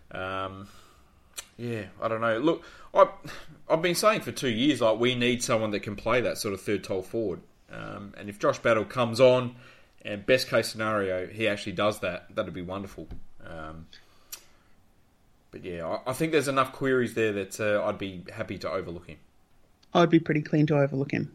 But, 0.09 0.21
um, 0.21 0.69
yeah, 1.57 1.85
I 2.01 2.09
don't 2.09 2.21
know. 2.21 2.39
Look, 2.39 2.65
I, 2.95 3.09
I've 3.69 3.83
been 3.83 3.95
saying 3.95 4.23
for 4.23 4.33
two 4.33 4.49
years, 4.49 4.81
like 4.81 4.99
we 4.99 5.15
need 5.15 5.43
someone 5.43 5.71
that 5.73 5.81
can 5.81 5.97
play 5.97 6.21
that 6.23 6.39
sort 6.39 6.55
of 6.55 6.61
third 6.61 6.85
tall 6.85 7.03
forward. 7.03 7.41
Um, 7.71 8.15
and 8.17 8.29
if 8.29 8.39
Josh 8.39 8.59
Battle 8.59 8.85
comes 8.85 9.21
on, 9.21 9.55
and 10.03 10.25
best 10.25 10.49
case 10.49 10.69
scenario, 10.69 11.27
he 11.27 11.47
actually 11.47 11.73
does 11.73 12.01
that, 12.01 12.35
that'd 12.35 12.55
be 12.55 12.63
wonderful. 12.63 13.07
Um, 13.47 13.87
but 15.51 15.65
yeah, 15.65 15.87
I, 15.87 16.11
I 16.11 16.13
think 16.15 16.33
there's 16.33 16.49
enough 16.49 16.73
queries 16.73 17.15
there 17.15 17.33
that 17.33 17.61
uh, 17.61 17.85
I'd 17.85 17.99
be 17.99 18.25
happy 18.33 18.57
to 18.59 18.71
overlook 18.71 19.07
him. 19.07 19.19
I'd 19.93 20.11
be 20.11 20.21
pretty 20.21 20.43
keen 20.43 20.67
to 20.69 20.79
overlook 20.79 21.11
him. 21.11 21.33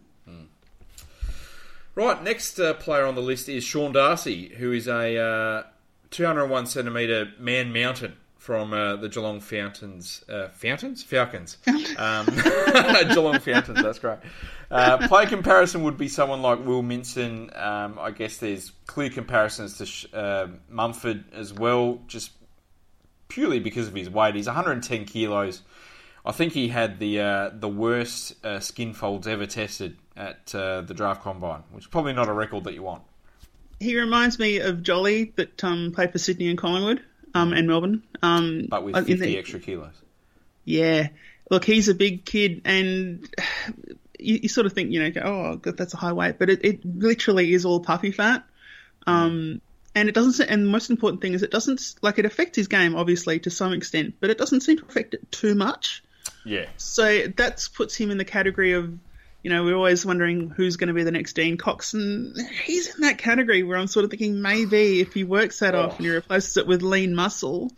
Right, 1.95 2.21
next 2.21 2.60
uh, 2.60 2.73
player 2.73 3.05
on 3.05 3.15
the 3.15 3.21
list 3.21 3.47
is 3.47 3.63
Sean 3.63 3.93
Darcy, 3.93 4.49
who 4.55 4.73
is 4.73 4.86
a 4.89 5.17
uh, 5.17 5.63
201 6.12 6.65
centimetre 6.65 7.31
man 7.39 7.71
mountain 7.71 8.17
from 8.38 8.73
uh, 8.73 8.97
the 8.97 9.08
Geelong 9.08 9.39
Fountains. 9.39 10.21
Uh, 10.27 10.49
Fountains? 10.49 11.03
Falcons. 11.03 11.58
Um, 11.97 12.25
Geelong 13.08 13.39
Fountains, 13.39 13.81
that's 13.81 13.99
great. 13.99 14.19
Uh, 14.69 15.08
play 15.08 15.25
comparison 15.25 15.84
would 15.84 15.97
be 15.97 16.10
someone 16.10 16.41
like 16.41 16.65
Will 16.65 16.84
Minson. 16.84 17.58
Um, 17.58 17.97
I 17.97 18.12
guess 18.12 18.38
there's 18.38 18.73
clear 18.88 19.10
comparisons 19.10 19.77
to 19.77 20.17
uh, 20.17 20.47
Mumford 20.69 21.23
as 21.31 21.53
well, 21.53 22.01
just 22.08 22.31
purely 23.29 23.60
because 23.60 23.88
of 23.88 23.95
his 23.95 24.10
weight. 24.10 24.36
He's 24.36 24.47
110 24.47 25.05
kilos. 25.05 25.62
I 26.25 26.34
think 26.34 26.51
he 26.51 26.67
had 26.67 26.99
the 26.99 27.21
uh, 27.21 27.49
the 27.53 27.69
worst 27.69 28.43
uh, 28.43 28.60
skin 28.60 28.93
folds 28.93 29.27
ever 29.27 29.45
tested 29.45 29.95
at 30.17 30.54
uh, 30.56 30.82
the 30.82 30.93
draft 30.93 31.21
combine, 31.23 31.63
which 31.71 31.84
is 31.86 31.88
probably 31.88 32.13
not 32.13 32.28
a 32.30 32.34
record 32.34 32.63
that 32.65 32.73
you 32.73 32.84
want. 32.84 33.04
He 33.80 33.99
reminds 33.99 34.39
me 34.39 34.60
of 34.60 34.82
Jolly 34.84 35.34
that 35.36 35.63
um, 35.63 35.91
played 35.93 36.12
for 36.12 36.17
Sydney 36.17 36.47
and 36.49 36.58
Collingwood 36.58 37.01
um, 37.34 37.51
and 37.54 37.67
Melbourne. 37.67 38.04
Um, 38.23 38.67
But 38.69 38.84
with 38.84 38.95
50 38.95 39.15
the- 39.15 39.38
extra 39.38 39.60
kilos. 39.60 39.93
Yeah. 40.63 41.10
Look, 41.51 41.65
he's 41.65 41.89
a 41.89 41.93
big 41.93 42.25
kid, 42.25 42.62
and 42.65 43.30
you, 44.19 44.39
you 44.43 44.49
sort 44.49 44.65
of 44.65 44.73
think, 44.73 44.91
you 44.91 45.04
know, 45.04 45.21
oh, 45.23 45.56
God, 45.58 45.78
that's 45.78 45.93
a 45.93 45.97
high 45.97 46.13
weight, 46.13 46.39
but 46.39 46.49
it, 46.49 46.63
it 46.63 46.86
literally 46.86 47.54
is 47.54 47.65
all 47.65 47.80
puffy 47.82 48.12
fat. 48.12 48.43
Um, 49.06 49.62
and 49.93 50.10
it 50.10 50.15
doesn't, 50.15 50.49
and 50.49 50.63
the 50.63 50.69
most 50.69 50.89
important 50.89 51.21
thing 51.21 51.34
is 51.34 51.43
it 51.43 51.51
doesn't, 51.51 51.95
like, 52.01 52.17
it 52.17 52.25
affects 52.25 52.56
his 52.56 52.67
game, 52.67 52.95
obviously, 52.95 53.39
to 53.41 53.49
some 53.51 53.73
extent, 53.73 54.15
but 54.19 54.30
it 54.30 54.38
doesn't 54.38 54.62
seem 54.62 54.78
to 54.78 54.86
affect 54.86 55.13
it 55.13 55.32
too 55.32 55.54
much. 55.54 56.04
Yeah. 56.43 56.65
So 56.78 57.28
that 57.38 57.67
puts 57.75 57.95
him 57.95 58.10
in 58.10 58.17
the 58.17 58.25
category 58.25 58.73
of, 58.73 58.97
you 59.45 59.51
know, 59.51 59.63
we're 59.63 59.75
always 59.75 60.03
wondering 60.03 60.49
who's 60.49 60.75
going 60.75 60.88
to 60.88 60.95
be 60.95 61.03
the 61.03 61.12
next 61.12 61.34
Dean 61.34 61.55
Cox, 61.55 61.93
and 61.93 62.36
he's 62.63 62.95
in 62.95 63.01
that 63.01 63.19
category 63.19 63.62
where 63.62 63.77
I'm 63.77 63.86
sort 63.86 64.03
of 64.03 64.10
thinking 64.10 64.41
maybe 64.41 65.01
if 65.01 65.13
he 65.13 65.23
works 65.23 65.60
that 65.60 65.75
off 65.75 65.97
and 65.97 66.05
he 66.08 66.12
replaces 66.12 66.58
it 66.58 66.65
with 66.65 66.81
lean 66.81 67.13
muscle, 67.13 67.71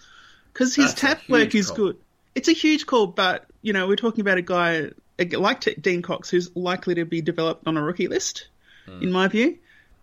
because 0.54 0.74
his 0.74 0.96
That's 0.96 1.02
tap 1.02 1.30
work 1.30 1.54
is 1.56 1.68
call. 1.68 1.76
good. 1.76 1.98
It's 2.36 2.48
a 2.48 2.54
huge 2.54 2.86
call, 2.86 3.08
but 3.08 3.48
you 3.62 3.74
know, 3.74 3.86
we're 3.86 3.98
talking 3.98 4.22
about 4.22 4.38
a 4.38 4.42
guy 4.42 4.92
like 5.20 5.82
Dean 5.82 6.02
Cox 6.02 6.30
who's 6.30 6.56
likely 6.56 6.96
to 6.96 7.04
be 7.06 7.20
developed 7.22 7.68
on 7.68 7.76
a 7.76 7.84
rookie 7.84 8.08
list, 8.08 8.48
Hmm. 8.86 9.04
in 9.04 9.12
my 9.12 9.28
view. 9.28 9.58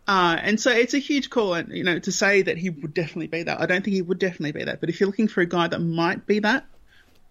Uh, 0.07 0.37
and 0.39 0.61
so 0.61 0.71
it's 0.71 0.93
a 0.93 0.99
huge 0.99 1.31
call, 1.31 1.55
and 1.55 1.73
you 1.73 1.83
know, 1.83 1.99
to 1.99 2.13
say 2.13 2.43
that 2.43 2.59
he 2.59 2.69
would 2.69 2.93
definitely 2.93 3.29
be 3.29 3.43
that, 3.45 3.59
I 3.59 3.65
don't 3.65 3.83
think 3.83 3.95
he 3.95 4.03
would 4.03 4.19
definitely 4.19 4.53
be 4.53 4.65
that. 4.65 4.81
But 4.81 4.91
if 4.91 5.01
you're 5.01 5.07
looking 5.07 5.29
for 5.29 5.41
a 5.41 5.47
guy 5.47 5.67
that 5.67 5.79
might 5.81 6.27
be 6.27 6.41
that, 6.41 6.67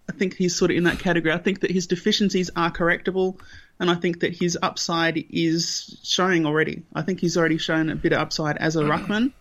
I 0.10 0.14
think 0.14 0.36
he's 0.36 0.56
sort 0.56 0.72
of 0.72 0.78
in 0.78 0.86
that 0.86 0.98
category. 0.98 1.34
I 1.34 1.38
think 1.38 1.60
that 1.60 1.70
his 1.70 1.86
deficiencies 1.86 2.50
are 2.56 2.72
correctable, 2.72 3.38
and 3.80 3.90
I 3.90 3.96
think 3.96 4.22
that 4.22 4.36
his 4.36 4.58
upside 4.62 5.26
is 5.30 6.00
showing 6.04 6.46
already. 6.46 6.84
I 6.94 7.02
think 7.02 7.20
he's 7.20 7.38
already 7.38 7.58
shown 7.58 7.90
a 7.90 7.96
bit 7.96 8.14
of 8.14 8.20
upside 8.20 8.58
as 8.58 8.76
a 8.76 8.84
ruckman. 8.84 9.34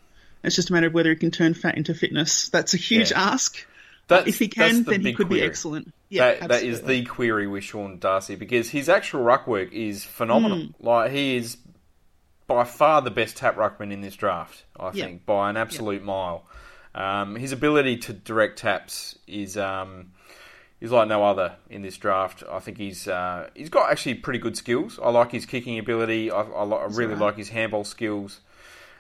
It's 0.45 0.57
just 0.57 0.71
a 0.71 0.73
matter 0.73 0.89
of 0.89 0.95
whether 0.95 1.11
he 1.11 1.17
can 1.17 1.31
turn 1.31 1.55
fat 1.55 1.77
into 1.77 1.95
fitness. 1.95 2.49
That's 2.49 2.75
a 2.75 2.77
huge 2.77 3.11
Yeah. 3.13 3.21
ask. 3.33 3.65
That's, 4.09 4.27
If 4.27 4.39
he 4.41 4.49
can, 4.49 4.83
the 4.83 4.91
then 4.91 5.01
he 5.03 5.13
could 5.13 5.29
be 5.29 5.41
excellent. 5.41 5.95
Yeah, 6.09 6.35
that, 6.35 6.49
that 6.49 6.63
is 6.65 6.83
the 6.83 7.05
query 7.05 7.47
with 7.47 7.63
Sean 7.65 7.99
Darcy 7.99 8.35
because 8.35 8.69
his 8.69 8.89
actual 8.89 9.23
ruck 9.23 9.47
work 9.47 9.73
is 9.73 10.05
phenomenal. 10.05 10.59
Mm. 10.59 10.75
Like 10.81 11.13
he 11.13 11.37
is 11.37 11.57
by 12.49 12.65
far 12.65 13.01
the 13.01 13.11
best 13.13 13.37
tap 13.37 13.57
ruckman 13.57 13.93
in 13.93 14.01
this 14.01 14.17
draft. 14.17 14.65
I 14.79 14.91
Yeah. 14.93 15.05
think 15.05 15.25
by 15.25 15.49
an 15.49 15.57
absolute 15.57 16.03
mile. 16.03 16.45
Um, 16.95 17.37
his 17.37 17.53
ability 17.53 17.99
to 17.99 18.13
direct 18.13 18.59
taps 18.59 19.17
is 19.27 19.57
um, 19.57 20.11
is 20.83 20.91
like 20.91 21.07
no 21.07 21.23
other 21.23 21.55
in 21.71 21.81
this 21.83 21.97
draft. 21.97 22.43
I 22.51 22.59
think 22.59 22.77
he's 22.77 23.07
uh, 23.07 23.49
he's 23.55 23.69
got 23.69 23.93
actually 23.93 24.15
pretty 24.15 24.41
good 24.41 24.57
skills. 24.57 24.99
I 25.01 25.11
like 25.11 25.31
his 25.31 25.47
kicking 25.47 25.79
ability. 25.79 26.31
I, 26.31 26.43
I, 26.43 26.65
I 26.65 26.87
really 26.87 27.15
like 27.15 27.37
his 27.37 27.49
handball 27.49 27.85
skills. 27.85 28.41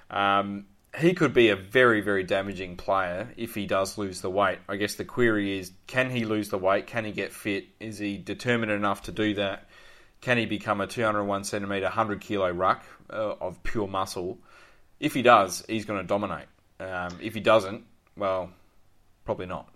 Um, 0.08 0.66
he 0.96 1.12
could 1.12 1.34
be 1.34 1.48
a 1.48 1.56
very, 1.56 2.00
very 2.00 2.22
damaging 2.22 2.76
player 2.76 3.32
if 3.36 3.56
he 3.56 3.66
does 3.66 3.98
lose 3.98 4.20
the 4.20 4.30
weight. 4.30 4.58
I 4.68 4.76
guess 4.76 4.94
the 4.94 5.04
query 5.04 5.58
is 5.58 5.72
can 5.88 6.08
he 6.08 6.24
lose 6.24 6.50
the 6.50 6.58
weight? 6.58 6.86
Can 6.86 7.04
he 7.04 7.10
get 7.10 7.32
fit? 7.32 7.64
Is 7.80 7.98
he 7.98 8.16
determined 8.16 8.70
enough 8.70 9.02
to 9.02 9.12
do 9.12 9.34
that? 9.34 9.68
Can 10.20 10.38
he 10.38 10.46
become 10.46 10.80
a 10.80 10.86
201 10.86 11.42
centimetre, 11.42 11.86
100 11.86 12.20
kilo 12.20 12.52
ruck 12.52 12.84
uh, 13.10 13.34
of 13.40 13.60
pure 13.64 13.88
muscle? 13.88 14.38
If 15.00 15.14
he 15.14 15.22
does, 15.22 15.64
he's 15.68 15.84
going 15.84 16.00
to 16.00 16.06
dominate. 16.06 16.46
Um, 16.78 17.18
if 17.20 17.34
he 17.34 17.40
doesn't, 17.40 17.84
well, 18.16 18.50
probably 19.24 19.46
not. 19.46 19.71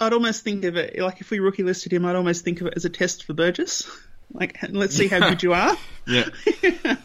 I'd 0.00 0.12
almost 0.12 0.42
think 0.42 0.64
of 0.64 0.76
it 0.76 0.98
like 0.98 1.20
if 1.20 1.30
we 1.30 1.38
rookie 1.38 1.62
listed 1.62 1.92
him, 1.92 2.04
I'd 2.04 2.16
almost 2.16 2.44
think 2.44 2.60
of 2.60 2.68
it 2.68 2.74
as 2.76 2.84
a 2.84 2.90
test 2.90 3.24
for 3.24 3.32
Burgess. 3.32 3.88
Like, 4.32 4.58
let's 4.70 4.94
see 4.96 5.08
how 5.08 5.28
good 5.28 5.42
you 5.42 5.52
are. 5.52 5.76
Yeah. 6.08 6.28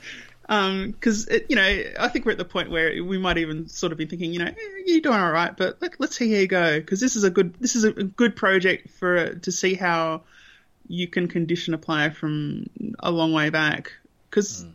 because 0.48 1.28
you 1.50 1.56
know 1.56 1.84
I 1.98 2.10
think 2.10 2.26
we're 2.26 2.34
at 2.34 2.38
the 2.38 2.46
point 2.46 2.70
where 2.70 3.04
we 3.04 3.18
might 3.18 3.40
even 3.40 3.68
sort 3.68 3.92
of 3.94 3.98
be 3.98 4.06
thinking, 4.06 4.32
you 4.32 4.38
know, 4.38 4.46
eh, 4.46 4.84
you're 4.86 5.02
doing 5.02 5.18
all 5.18 5.32
right, 5.32 5.58
but 5.58 5.82
let, 5.82 6.00
let's 6.00 6.16
see 6.18 6.32
how 6.32 6.38
you 6.38 6.46
go 6.46 6.80
because 6.80 7.00
this 7.00 7.16
is 7.16 7.24
a 7.24 7.32
good 7.32 7.56
this 7.56 7.76
is 7.76 7.84
a 7.84 7.92
good 7.92 8.36
project 8.36 8.92
for 8.92 9.34
to 9.34 9.52
see 9.52 9.74
how 9.74 10.22
you 10.88 11.08
can 11.08 11.28
condition 11.28 11.74
a 11.74 11.78
player 11.78 12.12
from 12.12 12.70
a 13.00 13.10
long 13.10 13.34
way 13.34 13.50
back. 13.50 13.94
Because 14.30 14.66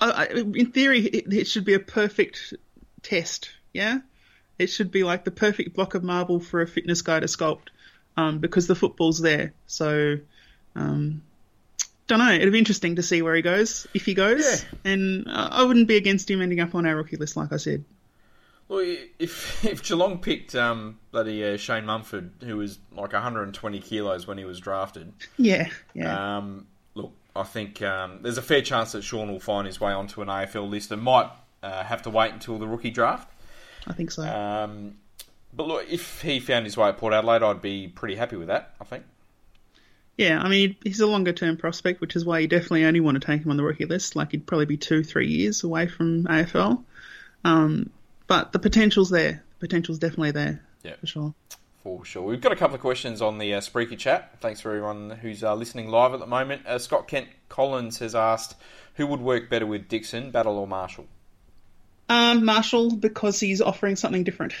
in 0.00 0.72
theory, 0.72 1.00
it, 1.00 1.32
it 1.32 1.46
should 1.46 1.64
be 1.64 1.74
a 1.74 1.80
perfect 1.80 2.54
test. 3.02 3.50
Yeah, 3.72 4.00
it 4.58 4.66
should 4.68 4.90
be 4.90 5.04
like 5.04 5.24
the 5.24 5.30
perfect 5.30 5.74
block 5.74 5.94
of 5.94 6.02
marble 6.02 6.40
for 6.40 6.60
a 6.60 6.66
fitness 6.66 7.02
guy 7.02 7.20
to 7.20 7.26
sculpt 7.26 7.68
um, 8.16 8.38
because 8.38 8.66
the 8.66 8.74
football's 8.74 9.20
there. 9.20 9.52
So. 9.66 10.18
Um, 10.76 11.22
don't 12.06 12.20
know. 12.20 12.32
It'd 12.32 12.52
be 12.52 12.58
interesting 12.58 12.96
to 12.96 13.02
see 13.02 13.20
where 13.20 13.34
he 13.34 13.42
goes 13.42 13.86
if 13.92 14.06
he 14.06 14.14
goes, 14.14 14.40
Yeah. 14.40 14.92
and 14.92 15.28
uh, 15.28 15.48
I 15.52 15.64
wouldn't 15.64 15.88
be 15.88 15.96
against 15.96 16.30
him 16.30 16.40
ending 16.40 16.58
up 16.60 16.74
on 16.74 16.86
our 16.86 16.96
rookie 16.96 17.16
list, 17.18 17.36
like 17.36 17.52
I 17.52 17.58
said. 17.58 17.84
Well, 18.66 18.80
if 19.18 19.62
if 19.64 19.82
Geelong 19.82 20.18
picked 20.20 20.54
um, 20.54 20.98
bloody 21.10 21.44
uh, 21.44 21.56
Shane 21.58 21.84
Mumford, 21.84 22.30
who 22.42 22.56
was 22.56 22.78
like 22.92 23.12
120 23.12 23.78
kilos 23.80 24.26
when 24.26 24.38
he 24.38 24.44
was 24.46 24.58
drafted, 24.58 25.12
Yeah, 25.36 25.68
yeah, 25.92 26.38
Um, 26.38 26.66
look, 26.94 27.12
I 27.36 27.42
think 27.42 27.82
um, 27.82 28.20
there's 28.22 28.38
a 28.38 28.42
fair 28.42 28.62
chance 28.62 28.92
that 28.92 29.02
Sean 29.02 29.30
will 29.30 29.40
find 29.40 29.66
his 29.66 29.78
way 29.78 29.92
onto 29.92 30.22
an 30.22 30.28
AFL 30.28 30.68
list 30.70 30.90
and 30.92 31.02
might 31.02 31.30
uh, 31.62 31.84
have 31.84 32.00
to 32.02 32.10
wait 32.10 32.32
until 32.32 32.58
the 32.58 32.66
rookie 32.66 32.90
draft. 32.90 33.28
I 33.86 33.92
think 33.92 34.10
so. 34.10 34.22
Um, 34.22 34.96
but 35.54 35.66
look, 35.66 35.86
if 35.90 36.20
he 36.22 36.40
found 36.40 36.66
his 36.66 36.76
way 36.76 36.88
at 36.88 36.98
Port 36.98 37.12
Adelaide, 37.14 37.42
I'd 37.42 37.62
be 37.62 37.88
pretty 37.88 38.16
happy 38.16 38.36
with 38.36 38.48
that. 38.48 38.74
I 38.80 38.84
think. 38.84 39.04
yeah, 40.16 40.40
I 40.42 40.48
mean, 40.48 40.76
he's 40.84 41.00
a 41.00 41.06
longer 41.06 41.32
term 41.32 41.56
prospect, 41.56 42.00
which 42.00 42.16
is 42.16 42.24
why 42.24 42.40
you 42.40 42.48
definitely 42.48 42.84
only 42.84 43.00
want 43.00 43.20
to 43.20 43.26
take 43.26 43.42
him 43.42 43.50
on 43.50 43.56
the 43.56 43.62
rookie 43.62 43.86
list. 43.86 44.16
Like, 44.16 44.32
he'd 44.32 44.46
probably 44.46 44.66
be 44.66 44.76
two, 44.76 45.02
three 45.04 45.28
years 45.28 45.62
away 45.64 45.86
from 45.88 46.24
AFL. 46.24 46.82
Um, 47.44 47.90
but 48.26 48.52
the 48.52 48.58
potential's 48.58 49.10
there. 49.10 49.42
The 49.60 49.66
potential's 49.66 49.98
definitely 49.98 50.32
there, 50.32 50.60
Yeah. 50.82 50.96
for 50.96 51.06
sure. 51.06 51.34
For 51.82 52.04
sure. 52.04 52.22
We've 52.24 52.40
got 52.40 52.52
a 52.52 52.56
couple 52.56 52.74
of 52.74 52.80
questions 52.80 53.22
on 53.22 53.38
the 53.38 53.54
uh, 53.54 53.60
Spreaker 53.60 53.96
chat. 53.96 54.34
Thanks 54.40 54.60
for 54.60 54.70
everyone 54.70 55.10
who's 55.10 55.42
uh, 55.42 55.54
listening 55.54 55.88
live 55.88 56.12
at 56.12 56.20
the 56.20 56.26
moment. 56.26 56.66
Uh, 56.66 56.78
Scott 56.78 57.08
Kent 57.08 57.28
Collins 57.48 58.00
has 58.00 58.14
asked 58.14 58.56
who 58.96 59.06
would 59.06 59.20
work 59.20 59.48
better 59.48 59.64
with 59.64 59.88
Dixon, 59.88 60.30
Battle 60.32 60.58
or 60.58 60.66
Marshall? 60.66 61.06
Um, 62.08 62.44
Marshall, 62.44 62.96
because 62.96 63.38
he's 63.38 63.60
offering 63.60 63.96
something 63.96 64.24
different. 64.24 64.54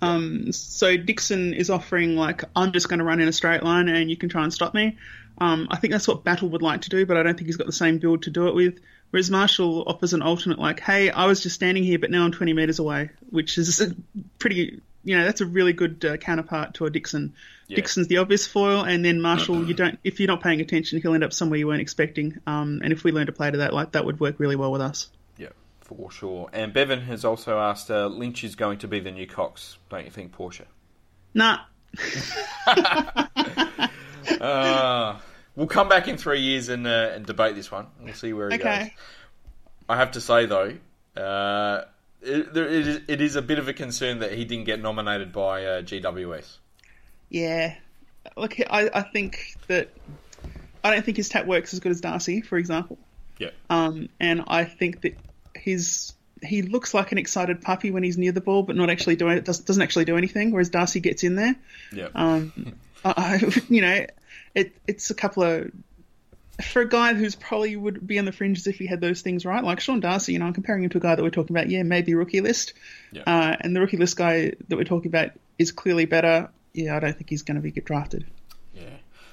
Um, 0.00 0.52
so 0.52 0.96
Dixon 0.96 1.54
is 1.54 1.70
offering 1.70 2.16
like 2.16 2.44
I'm 2.54 2.72
just 2.72 2.88
going 2.88 2.98
to 2.98 3.04
run 3.04 3.20
in 3.20 3.28
a 3.28 3.32
straight 3.32 3.62
line 3.62 3.88
and 3.88 4.10
you 4.10 4.16
can 4.16 4.28
try 4.28 4.42
and 4.42 4.52
stop 4.52 4.74
me. 4.74 4.96
Um, 5.38 5.68
I 5.70 5.76
think 5.76 5.92
that's 5.92 6.08
what 6.08 6.24
Battle 6.24 6.48
would 6.50 6.62
like 6.62 6.82
to 6.82 6.88
do, 6.88 7.04
but 7.06 7.16
I 7.16 7.22
don't 7.22 7.34
think 7.34 7.46
he's 7.46 7.56
got 7.56 7.66
the 7.66 7.72
same 7.72 7.98
build 7.98 8.22
to 8.22 8.30
do 8.30 8.48
it 8.48 8.54
with. 8.54 8.78
Whereas 9.10 9.30
Marshall 9.30 9.84
offers 9.86 10.12
an 10.12 10.22
alternate 10.22 10.58
like, 10.58 10.80
hey, 10.80 11.10
I 11.10 11.26
was 11.26 11.42
just 11.42 11.54
standing 11.54 11.84
here, 11.84 11.98
but 11.98 12.10
now 12.10 12.24
I'm 12.24 12.32
20 12.32 12.52
meters 12.52 12.78
away, 12.78 13.10
which 13.30 13.58
is 13.58 13.80
a 13.80 13.94
pretty, 14.38 14.80
you 15.04 15.18
know, 15.18 15.24
that's 15.24 15.40
a 15.40 15.46
really 15.46 15.72
good 15.72 16.04
uh, 16.04 16.16
counterpart 16.16 16.74
to 16.74 16.86
a 16.86 16.90
Dixon. 16.90 17.34
Dixon's 17.68 18.06
the 18.08 18.18
obvious 18.18 18.46
foil, 18.46 18.84
and 18.84 19.04
then 19.04 19.20
Marshall, 19.20 19.66
you 19.66 19.74
don't, 19.82 19.98
if 20.04 20.20
you're 20.20 20.28
not 20.28 20.42
paying 20.42 20.60
attention, 20.60 21.00
he'll 21.00 21.14
end 21.14 21.24
up 21.24 21.32
somewhere 21.32 21.58
you 21.58 21.66
weren't 21.66 21.80
expecting. 21.80 22.40
Um, 22.46 22.80
and 22.82 22.92
if 22.92 23.04
we 23.04 23.12
learn 23.12 23.26
to 23.26 23.32
play 23.32 23.50
to 23.50 23.58
that, 23.58 23.72
like 23.72 23.92
that 23.92 24.04
would 24.04 24.20
work 24.20 24.36
really 24.38 24.56
well 24.56 24.72
with 24.72 24.80
us. 24.80 25.08
For 25.86 26.10
sure. 26.10 26.50
And 26.52 26.72
Bevan 26.72 27.02
has 27.02 27.24
also 27.24 27.58
asked, 27.60 27.90
uh, 27.90 28.08
Lynch 28.08 28.42
is 28.42 28.56
going 28.56 28.78
to 28.78 28.88
be 28.88 28.98
the 28.98 29.12
new 29.12 29.26
Cox, 29.26 29.78
don't 29.88 30.04
you 30.04 30.10
think, 30.10 30.32
Portia? 30.32 30.64
Nah, 31.32 31.60
Uh, 34.40 35.18
we'll 35.54 35.68
come 35.68 35.88
back 35.88 36.08
in 36.08 36.16
three 36.16 36.40
years 36.40 36.68
and, 36.68 36.86
uh, 36.86 37.10
and 37.14 37.24
debate 37.24 37.54
this 37.54 37.70
one. 37.70 37.86
We'll 38.02 38.14
see 38.14 38.32
where 38.32 38.50
he 38.50 38.58
goes. 38.58 38.88
I 39.88 39.96
have 39.96 40.12
to 40.12 40.20
say 40.20 40.46
though, 40.46 40.76
uh, 41.16 41.84
it, 42.20 42.52
there, 42.52 42.66
it, 42.66 42.86
is, 42.86 43.00
it 43.06 43.20
is 43.20 43.36
a 43.36 43.42
bit 43.42 43.58
of 43.58 43.68
a 43.68 43.72
concern 43.72 44.18
that 44.18 44.32
he 44.32 44.44
didn't 44.44 44.64
get 44.64 44.80
nominated 44.80 45.32
by 45.32 45.64
uh, 45.64 45.82
GWS. 45.82 46.56
Yeah. 47.28 47.76
Look, 48.36 48.58
I, 48.58 48.90
I 48.92 49.02
think 49.02 49.56
that 49.68 49.90
I 50.82 50.92
don't 50.92 51.04
think 51.04 51.16
his 51.16 51.28
tap 51.28 51.46
works 51.46 51.72
as 51.72 51.80
good 51.80 51.92
as 51.92 52.00
Darcy, 52.00 52.40
for 52.40 52.58
example. 52.58 52.98
Yeah, 53.38 53.50
Um, 53.70 54.08
and 54.18 54.44
I 54.48 54.64
think 54.64 55.02
that 55.02 55.16
his 55.66 56.12
he 56.42 56.62
looks 56.62 56.92
like 56.94 57.12
an 57.12 57.18
excited 57.18 57.60
puppy 57.62 57.90
when 57.90 58.02
he's 58.02 58.16
near 58.18 58.30
the 58.32 58.40
ball, 58.40 58.62
but 58.62 58.76
not 58.76 58.90
actually 58.90 59.16
doing 59.16 59.38
it. 59.38 59.44
Does, 59.44 59.58
doesn't 59.60 59.82
actually 59.82 60.04
do 60.04 60.16
anything. 60.16 60.50
Whereas 60.52 60.68
Darcy 60.68 61.00
gets 61.00 61.24
in 61.24 61.34
there. 61.34 61.56
yeah, 61.92 62.08
Um, 62.14 62.52
I, 63.04 63.12
I- 63.46 63.62
you 63.68 63.80
know, 63.82 64.06
it 64.54 64.76
it's 64.86 65.10
a 65.10 65.14
couple 65.14 65.42
of 65.42 65.70
for 66.62 66.82
a 66.82 66.88
guy 66.88 67.12
who's 67.14 67.34
probably 67.34 67.74
would 67.76 68.06
be 68.06 68.18
on 68.18 68.24
the 68.24 68.32
fringes 68.32 68.66
if 68.66 68.76
he 68.78 68.86
had 68.86 69.00
those 69.00 69.20
things 69.22 69.44
right. 69.44 69.62
Like 69.64 69.80
Sean 69.80 70.00
Darcy, 70.00 70.32
you 70.34 70.38
know, 70.38 70.46
I'm 70.46 70.52
comparing 70.54 70.84
him 70.84 70.90
to 70.90 70.98
a 70.98 71.00
guy 71.00 71.14
that 71.14 71.22
we're 71.22 71.30
talking 71.30 71.56
about. 71.56 71.68
Yeah, 71.68 71.82
maybe 71.82 72.14
rookie 72.14 72.40
list. 72.40 72.72
Yeah. 73.12 73.22
Uh, 73.26 73.56
and 73.60 73.74
the 73.76 73.80
rookie 73.80 73.96
list 73.98 74.16
guy 74.16 74.52
that 74.68 74.76
we're 74.76 74.84
talking 74.84 75.08
about 75.10 75.30
is 75.58 75.72
clearly 75.72 76.04
better. 76.06 76.48
Yeah, 76.74 76.96
I 76.96 77.00
don't 77.00 77.14
think 77.16 77.28
he's 77.30 77.42
going 77.42 77.56
to 77.56 77.62
be 77.62 77.70
get 77.72 77.84
drafted. 77.86 78.24
yeah. 78.74 78.84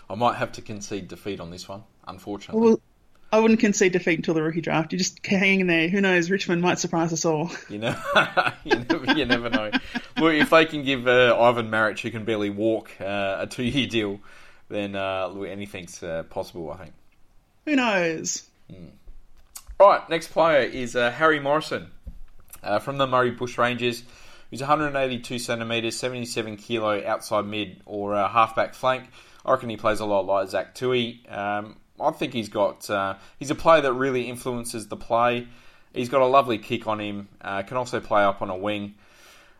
I 0.09 0.15
might 0.15 0.35
have 0.35 0.51
to 0.53 0.61
concede 0.61 1.07
defeat 1.07 1.39
on 1.39 1.49
this 1.49 1.67
one, 1.67 1.83
unfortunately. 2.07 2.61
Well, 2.61 2.81
I 3.33 3.39
wouldn't 3.39 3.59
concede 3.59 3.93
defeat 3.93 4.19
until 4.19 4.35
the 4.35 4.43
rookie 4.43 4.61
draft. 4.61 4.91
You 4.91 4.99
just 4.99 5.25
hang 5.25 5.61
in 5.61 5.65
there. 5.65 5.89
Who 5.89 6.01
knows? 6.01 6.29
Richmond 6.29 6.61
might 6.61 6.77
surprise 6.77 7.11
us 7.11 7.25
all. 7.25 7.49
You 7.69 7.79
know, 7.79 7.95
you 8.63 8.75
never, 8.75 9.13
you 9.13 9.25
never 9.25 9.49
know. 9.49 9.71
If 10.17 10.51
they 10.51 10.65
can 10.65 10.83
give 10.83 11.07
uh, 11.07 11.35
Ivan 11.39 11.71
Maric, 11.71 11.99
who 11.99 12.11
can 12.11 12.25
barely 12.25 12.51
walk, 12.51 12.91
uh, 13.01 13.37
a 13.39 13.47
two-year 13.47 13.87
deal, 13.87 14.19
then 14.69 14.95
uh, 14.95 15.31
anything's 15.47 16.03
uh, 16.03 16.23
possible. 16.29 16.71
I 16.71 16.77
think. 16.77 16.93
Who 17.65 17.75
knows? 17.75 18.43
All 19.79 19.89
right, 19.89 20.07
next 20.11 20.27
player 20.27 20.61
is 20.61 20.95
uh, 20.95 21.09
Harry 21.09 21.39
Morrison 21.39 21.87
uh, 22.61 22.77
from 22.77 22.99
the 22.99 23.07
Murray 23.07 23.31
Bush 23.31 23.57
Rangers. 23.57 24.03
He's 24.51 24.59
182 24.61 25.39
centimetres, 25.39 25.97
77 25.97 26.57
kilo 26.57 27.03
outside 27.03 27.45
mid 27.45 27.81
or 27.87 28.13
uh, 28.13 28.29
halfback 28.29 28.75
flank. 28.75 29.05
I 29.43 29.53
reckon 29.53 29.69
he 29.69 29.77
plays 29.77 30.01
a 30.01 30.05
lot 30.05 30.27
like 30.27 30.49
Zac 30.49 30.75
Tuohy. 30.75 31.35
Um, 31.35 31.77
I 31.99 32.11
think 32.11 32.33
he's 32.33 32.49
got 32.49 32.89
uh, 32.89 33.15
he's 33.39 33.51
a 33.51 33.55
player 33.55 33.81
that 33.81 33.93
really 33.93 34.29
influences 34.29 34.87
the 34.87 34.97
play. 34.97 35.47
He's 35.93 36.09
got 36.09 36.21
a 36.21 36.25
lovely 36.25 36.57
kick 36.57 36.87
on 36.87 36.99
him. 36.99 37.29
Uh, 37.39 37.61
can 37.61 37.77
also 37.77 37.99
play 37.99 38.23
up 38.23 38.41
on 38.41 38.49
a 38.49 38.57
wing. 38.57 38.95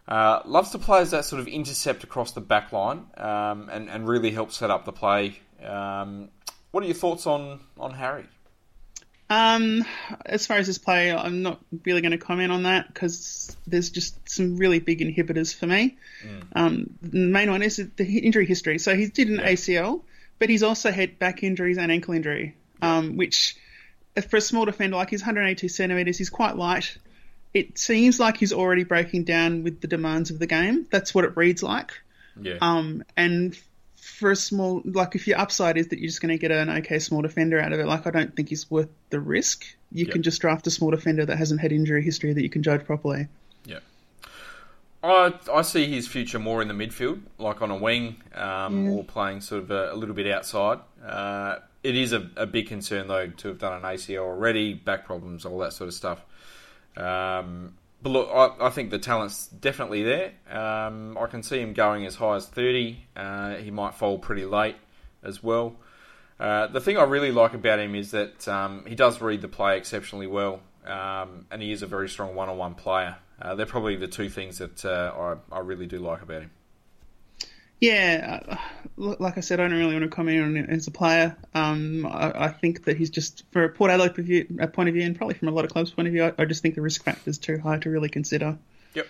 Uh, 0.08 0.42
loves 0.46 0.72
to 0.72 0.80
play 0.80 1.00
as 1.00 1.12
that 1.12 1.26
sort 1.26 1.40
of 1.40 1.48
intercept 1.48 2.04
across 2.04 2.34
the 2.34 2.42
back 2.42 2.74
line 2.74 3.06
um, 3.18 3.70
and, 3.72 3.90
and 3.90 4.08
really 4.08 4.32
help 4.32 4.52
set 4.52 4.70
up 4.70 4.84
the 4.84 4.92
play. 4.92 5.40
Um, 5.64 6.30
what 6.72 6.84
are 6.84 6.88
your 6.88 6.96
thoughts 6.96 7.26
on, 7.26 7.62
on 7.80 7.94
Harry? 7.94 8.26
Um, 9.30 9.86
as 10.26 10.46
far 10.46 10.58
as 10.58 10.68
his 10.68 10.78
play, 10.78 11.12
I'm 11.12 11.42
not 11.42 11.60
really 11.86 12.02
going 12.02 12.12
to 12.12 12.18
comment 12.18 12.52
on 12.52 12.64
that 12.64 12.88
because 12.94 13.56
there's 13.66 13.90
just 13.90 14.30
some 14.30 14.58
really 14.58 14.80
big 14.80 15.00
inhibitors 15.00 15.56
for 15.56 15.66
me. 15.66 15.98
Um, 16.54 16.90
the 17.02 17.20
main 17.20 17.50
one 17.50 17.64
is 17.64 17.78
the 17.78 18.20
injury 18.20 18.46
history. 18.46 18.80
So 18.80 18.96
he 18.96 19.08
did 19.08 19.30
an 19.30 19.38
ACL, 19.38 20.02
but 20.40 20.50
he's 20.50 20.64
also 20.64 20.92
had 20.92 21.20
back 21.20 21.44
injuries 21.44 21.78
and 21.78 21.92
ankle 21.92 22.14
injury, 22.14 22.56
um, 22.82 23.18
which 23.18 23.56
for 24.30 24.38
a 24.38 24.42
small 24.42 24.66
defender 24.66 24.98
like 24.98 25.10
he's 25.10 25.22
182 25.22 25.70
centimeters, 25.70 26.18
he's 26.18 26.30
quite 26.30 26.56
light. 26.56 26.98
It 27.54 27.78
seems 27.78 28.20
like 28.20 28.38
he's 28.38 28.54
already 28.54 28.84
breaking 28.84 29.26
down 29.26 29.64
with 29.64 29.82
the 29.82 29.88
demands 29.88 30.32
of 30.32 30.40
the 30.40 30.48
game. 30.48 30.88
That's 30.92 31.14
what 31.14 31.24
it 31.26 31.38
reads 31.38 31.62
like. 31.64 31.92
Yeah. 32.40 32.58
Um, 32.62 33.04
and 33.16 33.56
for 33.96 34.32
a 34.32 34.36
small, 34.36 34.82
like 34.86 35.16
if 35.16 35.28
your 35.28 35.38
upside 35.40 35.78
is 35.78 35.88
that 35.90 36.00
you're 36.00 36.08
just 36.10 36.22
going 36.22 36.32
to 36.32 36.38
get 36.38 36.52
an 36.52 36.70
okay 36.70 37.00
small 37.00 37.22
defender 37.22 37.60
out 37.60 37.72
of 37.72 37.80
it, 37.80 37.86
like 37.86 38.08
I 38.08 38.12
don't 38.12 38.36
think 38.36 38.50
he's 38.50 38.70
worth 38.70 38.90
the 39.10 39.20
risk. 39.20 39.66
You 39.92 40.06
Yep. 40.06 40.14
can 40.14 40.24
just 40.24 40.42
draft 40.42 40.66
a 40.68 40.72
small 40.72 40.90
defender 40.92 41.26
that 41.26 41.38
hasn't 41.38 41.62
had 41.62 41.72
injury 41.72 42.04
history 42.04 42.34
that 42.34 42.42
you 42.42 42.50
can 42.50 42.64
judge 42.64 42.84
properly. 42.86 43.28
Yeah. 43.66 43.80
I 45.04 45.34
I 45.52 45.62
see 45.64 45.88
his 45.88 46.08
future 46.08 46.40
more 46.40 46.62
in 46.62 46.70
the 46.70 46.74
midfield, 46.74 47.22
like 47.38 47.62
on 47.62 47.70
a 47.70 47.76
wing, 47.76 48.22
um, 48.34 48.90
or 48.90 49.04
playing 49.04 49.42
sort 49.42 49.64
of 49.64 49.72
a, 49.72 49.94
a 49.94 49.96
little 49.96 50.16
bit 50.16 50.28
outside. 50.28 50.80
Uh, 51.06 51.58
it 51.84 51.96
is 51.96 52.14
a, 52.14 52.30
a 52.38 52.46
big 52.46 52.68
concern 52.68 53.08
though 53.08 53.28
to 53.28 53.50
have 53.50 53.60
done 53.60 53.74
an 53.74 53.82
ACL 53.82 54.24
already, 54.24 54.74
back 54.74 55.06
problems, 55.06 55.46
all 55.46 55.60
that 55.60 55.74
sort 55.74 55.90
of 55.90 55.94
stuff. 55.94 56.22
Um, 56.96 57.74
but 58.02 58.10
look, 58.10 58.30
I, 58.34 58.68
I 58.68 58.70
think 58.70 58.92
the 58.92 59.00
talent's 59.00 59.48
definitely 59.48 60.04
there. 60.04 60.32
Um, 60.50 61.18
I 61.18 61.28
can 61.28 61.44
see 61.44 61.60
him 61.60 61.74
going 61.74 62.06
as 62.06 62.16
high 62.16 62.36
as 62.36 62.48
thirty. 62.48 63.06
Uh, 63.16 63.56
he 63.56 63.72
might 63.72 63.96
fall 63.96 64.18
pretty 64.18 64.46
late 64.46 64.78
as 65.22 65.44
well. 65.44 65.76
Uh, 66.40 66.68
the 66.68 66.82
thing 66.82 66.98
I 66.98 67.04
really 67.04 67.32
like 67.32 67.54
about 67.54 67.80
him 67.80 67.96
is 67.96 68.12
that 68.12 68.48
um, 68.48 68.86
he 68.88 68.96
does 68.96 69.22
read 69.22 69.42
the 69.42 69.48
play 69.48 69.78
exceptionally 69.78 70.28
well, 70.28 70.62
um, 70.86 71.46
and 71.52 71.62
he 71.62 71.72
is 71.72 71.82
a 71.82 71.88
very 71.88 72.10
strong 72.10 72.36
one-on-one 72.36 72.76
player. 72.76 73.18
Uh, 73.42 73.56
they're 73.56 73.66
probably 73.66 73.96
the 73.96 74.08
two 74.08 74.30
things 74.30 74.60
that 74.60 74.86
uh, 74.86 75.38
I, 75.52 75.56
I 75.56 75.60
really 75.60 75.88
do 75.88 76.00
like 76.00 76.22
about 76.22 76.44
him. 76.44 76.52
Yeah, 77.84 78.40
uh, 78.48 78.58
like 78.96 79.38
I 79.38 79.42
said, 79.42 79.60
I 79.60 79.68
don't 79.68 79.78
really 79.78 79.94
want 79.94 80.04
to 80.04 80.10
comment 80.10 80.42
on 80.42 80.56
him 80.56 80.66
as 80.70 80.88
a 80.88 80.92
player. 80.92 81.36
Um, 81.54 82.06
I, 82.06 82.46
I 82.46 82.48
think 82.48 82.86
that 82.86 82.96
he's 82.96 83.10
just, 83.10 83.44
for 83.52 83.66
a 83.66 83.70
Port 83.70 83.92
Adelaide 83.92 84.10
point 84.10 84.20
of 84.20 84.26
view, 84.26 84.48
uh, 84.62 84.68
point 84.68 84.88
of 84.88 84.96
view, 84.96 85.04
and 85.04 85.18
probably 85.18 85.34
from 85.36 85.50
a 85.50 85.52
lot 85.52 85.66
of 85.66 85.72
clubs' 85.72 85.92
point 85.92 86.08
of 86.08 86.14
view, 86.14 86.24
I, 86.24 86.34
I 86.38 86.46
just 86.46 86.62
think 86.62 86.76
the 86.76 86.82
risk 86.82 87.04
factor 87.04 87.30
is 87.30 87.38
too 87.38 87.58
high 87.60 87.80
to 87.80 87.90
really 87.90 88.08
consider. 88.08 88.58
Yep. 88.94 89.08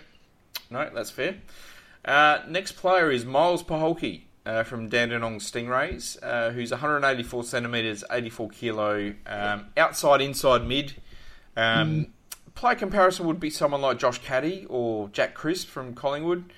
No, 0.70 0.90
that's 0.92 1.10
fair. 1.10 1.36
Uh, 2.04 2.40
next 2.48 2.72
player 2.72 3.12
is 3.12 3.24
Myles 3.24 3.62
Poholke 3.62 4.22
uh, 4.44 4.62
from 4.64 4.88
Dandenong 4.88 5.38
Stingrays, 5.38 6.18
uh, 6.22 6.50
who's 6.50 6.70
184 6.70 7.44
centimetres, 7.44 8.04
84 8.10 8.48
kilo, 8.50 9.14
um, 9.26 9.66
outside, 9.76 10.20
inside, 10.20 10.66
mid. 10.66 10.94
Um, 11.56 12.08
Play 12.54 12.76
comparison 12.76 13.26
would 13.26 13.40
be 13.40 13.50
someone 13.50 13.80
like 13.80 13.98
Josh 13.98 14.18
Caddy 14.18 14.66
or 14.68 15.08
Jack 15.08 15.34
Crisp 15.34 15.68
from 15.68 15.94
Collingwood. 15.94 16.52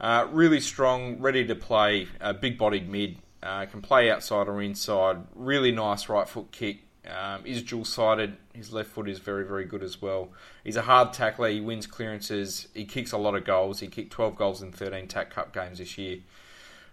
Uh, 0.00 0.26
really 0.30 0.60
strong, 0.60 1.20
ready 1.20 1.46
to 1.46 1.54
play, 1.54 2.08
uh, 2.20 2.32
big-bodied 2.32 2.88
mid. 2.88 3.18
Uh, 3.42 3.64
can 3.66 3.80
play 3.80 4.10
outside 4.10 4.48
or 4.48 4.60
inside. 4.60 5.18
Really 5.34 5.70
nice 5.70 6.08
right 6.08 6.28
foot 6.28 6.50
kick. 6.50 6.80
Um, 7.08 7.46
is 7.46 7.62
dual-sided. 7.62 8.36
His 8.52 8.72
left 8.72 8.90
foot 8.90 9.08
is 9.08 9.20
very, 9.20 9.46
very 9.46 9.64
good 9.64 9.84
as 9.84 10.02
well. 10.02 10.30
He's 10.64 10.74
a 10.74 10.82
hard 10.82 11.12
tackler. 11.12 11.50
He 11.50 11.60
wins 11.60 11.86
clearances. 11.86 12.66
He 12.74 12.84
kicks 12.84 13.12
a 13.12 13.16
lot 13.16 13.36
of 13.36 13.44
goals. 13.44 13.78
He 13.78 13.86
kicked 13.86 14.10
12 14.10 14.34
goals 14.34 14.60
in 14.60 14.72
13 14.72 15.06
TAC 15.06 15.30
Cup 15.30 15.54
games 15.54 15.78
this 15.78 15.96
year, 15.96 16.18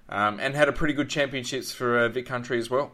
um, 0.09 0.39
and 0.39 0.53
had 0.55 0.69
a 0.69 0.71
pretty 0.71 0.93
good 0.93 1.09
championships 1.09 1.71
for 1.71 1.97
uh, 1.97 2.09
Vic 2.09 2.27
Country 2.27 2.59
as 2.59 2.69
well. 2.69 2.91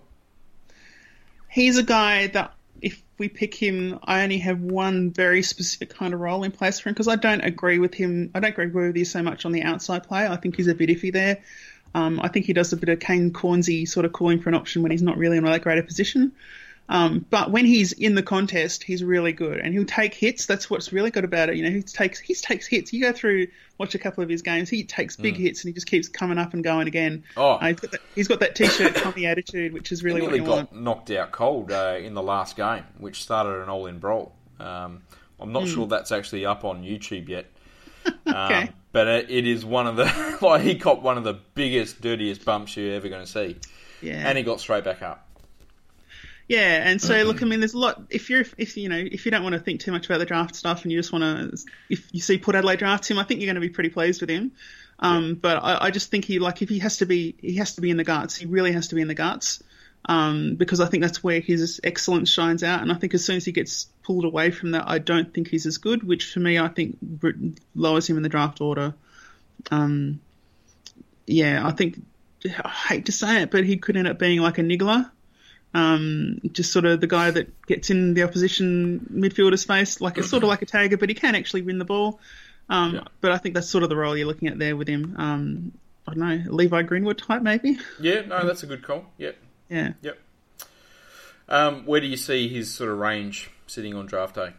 He's 1.50 1.78
a 1.78 1.84
guy 1.84 2.28
that 2.28 2.54
if 2.82 3.02
we 3.18 3.30
pick 3.30 3.54
him, 3.54 4.00
I 4.04 4.24
only 4.24 4.38
have 4.39 4.62
one 4.62 5.12
very 5.12 5.44
specific 5.44 5.89
kind 5.89 6.13
of 6.13 6.20
role 6.20 6.44
in 6.44 6.52
place 6.52 6.80
for 6.80 6.89
him 6.89 6.94
because 6.94 7.08
I 7.08 7.15
don't 7.15 7.42
agree 7.42 7.80
with 7.80 7.94
him. 7.94 8.32
I 8.34 8.39
don't 8.39 8.58
agree 8.58 8.88
with 8.88 8.98
you 8.98 9.06
so 9.06 9.22
much 9.22 9.46
on 9.46 9.52
the 9.52 9.63
outside 9.63 10.04
play. 10.04 10.28
I 10.28 10.36
think 10.36 10.56
he's 10.56 10.68
a 10.68 10.76
bit 10.76 10.89
iffy 10.89 11.12
there. 11.12 11.39
Um, 11.96 12.20
I 12.22 12.28
think 12.28 12.46
he 12.46 12.54
does 12.54 12.72
a 12.72 12.78
bit 12.78 12.89
of 12.89 13.00
Kane 13.00 13.32
Cornes 13.32 13.88
sort 13.88 14.06
of 14.06 14.13
calling 14.13 14.39
for 14.39 14.50
an 14.50 14.56
option 14.56 14.84
when 14.84 14.92
he's 14.92 15.02
not 15.02 15.18
really 15.18 15.38
in 15.38 15.46
a 15.46 15.50
that 15.50 15.62
great 15.62 15.80
a 15.80 15.84
position. 15.84 16.32
Um, 16.91 17.23
but 17.30 17.52
when 17.52 17.65
he's 17.65 17.91
in 17.93 18.15
the 18.15 18.23
contest, 18.23 18.84
he's 18.84 19.04
really 19.04 19.32
good, 19.32 19.60
and 19.60 19.73
he'll 19.75 19.86
take 19.86 20.13
hits. 20.15 20.47
That's 20.47 20.69
what's 20.71 20.91
really 20.91 21.12
good 21.12 21.23
about 21.23 21.49
it. 21.49 21.56
You 21.56 21.63
know, 21.63 21.69
he 21.69 21.84
takes 21.84 22.19
he 22.19 22.34
takes 22.34 22.65
hits. 22.65 22.91
You 22.91 23.02
go 23.02 23.12
through 23.13 23.47
watch 23.78 23.93
a 23.93 23.99
couple 23.99 24.23
of 24.23 24.30
his 24.30 24.41
games, 24.41 24.69
he 24.69 24.84
takes 24.84 25.15
big 25.15 25.38
hits, 25.38 25.63
and 25.63 25.69
he 25.69 25.73
just 25.73 25.86
keeps 25.88 26.08
coming 26.10 26.38
up 26.39 26.54
and 26.56 26.63
going 26.63 26.88
again. 26.88 27.23
Oh. 27.38 27.52
Uh, 27.52 27.67
he's 27.67 27.80
got 27.80 27.91
that, 27.91 28.02
he's 28.15 28.28
got 28.28 28.39
that 28.39 28.56
t-shirt 28.56 28.95
Tommy 28.95 29.28
attitude, 29.28 29.71
which 29.71 29.91
is 29.91 30.04
really 30.04 30.19
He 30.19 30.25
what 30.25 30.32
nearly 30.34 30.43
you 30.45 30.49
want. 30.52 30.71
got 30.71 30.80
knocked 30.82 31.12
out 31.12 31.32
cold 31.32 31.71
uh, 31.71 31.97
in 32.02 32.15
the 32.15 32.23
last 32.23 32.56
game, 32.58 32.84
which 32.97 33.21
started 33.21 33.62
an 33.62 33.69
all-in 33.69 33.99
brawl. 33.99 34.34
Um, 34.60 35.04
I'm 35.39 35.52
not 35.54 35.67
sure 35.67 35.86
that's 35.88 36.12
actually 36.12 36.45
up 36.45 36.65
on 36.65 36.84
YouTube 36.84 37.30
yet. 37.30 37.45
Okay. 38.28 38.34
Um, 38.63 38.69
but 38.91 39.08
it, 39.08 39.30
it 39.30 39.45
is 39.45 39.63
one 39.63 39.86
of 39.86 39.95
the 39.95 40.38
like 40.41 40.62
he 40.62 40.75
copped 40.75 41.04
one 41.04 41.17
of 41.19 41.23
the 41.23 41.36
biggest, 41.54 42.02
dirtiest 42.02 42.43
bumps 42.43 42.75
you're 42.75 42.95
ever 42.95 43.08
going 43.10 43.23
to 43.23 43.32
see, 43.32 43.58
Yeah. 44.02 44.28
and 44.28 44.36
he 44.38 44.43
got 44.43 44.60
straight 44.60 44.84
back 44.84 45.04
up. 45.04 45.28
Yeah, 46.50 46.82
and 46.84 47.00
so 47.00 47.14
look, 47.26 47.44
I 47.44 47.46
mean, 47.46 47.60
there's 47.60 47.76
a 47.76 47.78
lot. 47.78 48.02
If 48.10 48.32
you're, 48.32 48.44
if 48.58 48.76
you 48.76 48.90
know, 48.90 48.98
if 48.98 49.24
you 49.24 49.32
don't 49.32 49.44
want 49.44 49.54
to 49.54 49.60
think 49.60 49.82
too 49.82 49.92
much 49.92 50.08
about 50.08 50.18
the 50.18 50.26
draft 50.26 50.56
stuff, 50.56 50.82
and 50.82 50.92
you 50.92 50.98
just 50.98 51.14
want 51.14 51.24
to, 51.24 51.58
if 51.90 52.12
you 52.12 52.22
see 52.22 52.40
Port 52.40 52.56
Adelaide 52.56 52.80
draft 52.80 53.10
him, 53.10 53.20
I 53.20 53.24
think 53.24 53.40
you're 53.40 53.46
going 53.46 53.62
to 53.62 53.62
be 53.62 53.70
pretty 53.70 53.92
pleased 53.92 54.20
with 54.20 54.32
him. 54.32 54.54
Um, 54.98 55.36
But 55.36 55.64
I, 55.64 55.86
I 55.86 55.92
just 55.92 56.10
think 56.10 56.26
he, 56.26 56.40
like, 56.40 56.64
if 56.64 56.70
he 56.70 56.80
has 56.80 56.98
to 56.98 57.06
be, 57.06 57.36
he 57.40 57.58
has 57.58 57.76
to 57.76 57.82
be 57.82 57.92
in 57.92 57.98
the 57.98 58.04
guts. 58.04 58.36
He 58.36 58.48
really 58.48 58.72
has 58.72 58.88
to 58.88 58.96
be 58.96 59.02
in 59.02 59.08
the 59.08 59.14
guts, 59.14 59.62
um, 60.06 60.56
because 60.56 60.80
I 60.80 60.88
think 60.88 61.04
that's 61.04 61.24
where 61.24 61.40
his 61.40 61.80
excellence 61.84 62.32
shines 62.32 62.64
out. 62.64 62.82
And 62.82 62.92
I 62.92 62.96
think 62.96 63.14
as 63.14 63.24
soon 63.24 63.36
as 63.36 63.46
he 63.46 63.52
gets 63.52 63.86
pulled 64.02 64.26
away 64.26 64.50
from 64.50 64.72
that, 64.72 64.86
I 64.88 64.98
don't 64.98 65.32
think 65.32 65.50
he's 65.50 65.68
as 65.68 65.78
good. 65.78 66.02
Which 66.02 66.34
for 66.34 66.40
me, 66.40 66.58
I 66.58 66.68
think 66.68 66.98
lowers 67.76 68.10
him 68.10 68.18
in 68.18 68.24
the 68.24 68.30
draft 68.30 68.60
order. 68.60 68.96
Um, 69.70 70.20
yeah, 71.28 71.62
I 71.64 71.74
think 71.74 72.02
I 72.44 72.70
hate 72.70 73.06
to 73.06 73.12
say 73.12 73.44
it, 73.44 73.52
but 73.52 73.66
he 73.66 73.78
could 73.78 73.98
end 73.98 74.08
up 74.08 74.18
being 74.18 74.40
like 74.42 74.58
a 74.58 74.64
niggler. 74.64 75.12
Um, 75.73 76.39
just 76.51 76.71
sort 76.73 76.86
of 76.86 76.99
the 76.99 77.08
guy 77.08 77.29
that 77.32 77.65
gets 77.67 77.89
in 77.91 78.15
the 78.15 78.23
opposition 78.23 79.05
midfielder's 79.13 79.63
face, 79.63 80.01
like 80.01 80.17
it's 80.17 80.29
sort 80.29 80.41
of 80.43 80.49
like 80.49 80.62
a 80.63 80.65
tagger, 80.65 80.99
but 80.99 81.10
he 81.10 81.15
can 81.15 81.36
actually 81.36 81.62
win 81.62 81.77
the 81.77 81.86
ball. 81.86 82.19
Um, 82.69 82.95
Yeah. 82.95 83.03
But 83.21 83.32
I 83.32 83.38
think 83.38 83.53
that's 83.55 83.69
sort 83.69 83.84
of 83.84 83.89
the 83.89 83.95
role 83.95 84.17
you're 84.17 84.27
looking 84.27 84.47
at 84.47 84.58
there 84.58 84.75
with 84.75 84.88
him. 84.88 85.15
Um, 85.17 85.71
I 86.08 86.13
don't 86.15 86.19
know, 86.45 86.51
Levi 86.51 86.82
Greenwood 86.84 87.19
type 87.19 87.43
maybe. 87.43 87.77
Yeah, 88.01 88.21
no, 88.21 88.45
that's 88.47 88.63
a 88.63 88.65
good 88.67 88.82
call. 88.82 89.05
Yep, 89.19 89.38
Yeah. 89.69 89.93
yep. 90.01 90.17
Um, 91.47 91.86
where 91.86 91.99
do 92.01 92.08
you 92.08 92.17
see 92.17 92.47
his 92.47 92.71
sort 92.73 92.89
of 92.91 92.97
range 92.97 93.49
sitting 93.67 93.95
on 93.95 94.05
draft 94.05 94.36
day? 94.36 94.53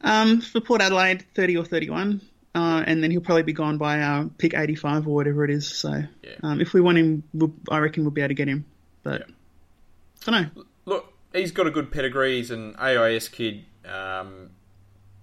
Um, 0.00 0.40
for 0.40 0.60
Port 0.60 0.80
Adelaide, 0.80 1.24
30 1.34 1.56
or 1.56 1.64
31. 1.64 2.20
Uh, 2.54 2.82
and 2.86 3.02
then 3.02 3.10
he'll 3.10 3.20
probably 3.20 3.44
be 3.44 3.52
gone 3.52 3.78
by 3.78 4.00
uh, 4.00 4.26
pick 4.38 4.54
85 4.54 5.06
or 5.08 5.14
whatever 5.14 5.44
it 5.44 5.50
is. 5.50 5.66
So 5.68 6.02
Yeah. 6.22 6.30
um, 6.42 6.60
if 6.60 6.74
we 6.74 6.80
want 6.80 6.98
him, 6.98 7.22
we'll, 7.32 7.52
I 7.70 7.78
reckon 7.78 8.02
we'll 8.04 8.10
be 8.10 8.20
able 8.20 8.28
to 8.28 8.34
get 8.34 8.48
him. 8.48 8.64
But 9.02 9.26
I 10.26 10.30
don't 10.30 10.56
know. 10.56 10.64
Look, 10.84 11.12
he's 11.32 11.52
got 11.52 11.66
a 11.66 11.70
good 11.70 11.90
pedigree. 11.90 12.36
He's 12.36 12.50
an 12.50 12.76
AIS 12.76 13.28
kid. 13.28 13.64
Um, 13.84 14.50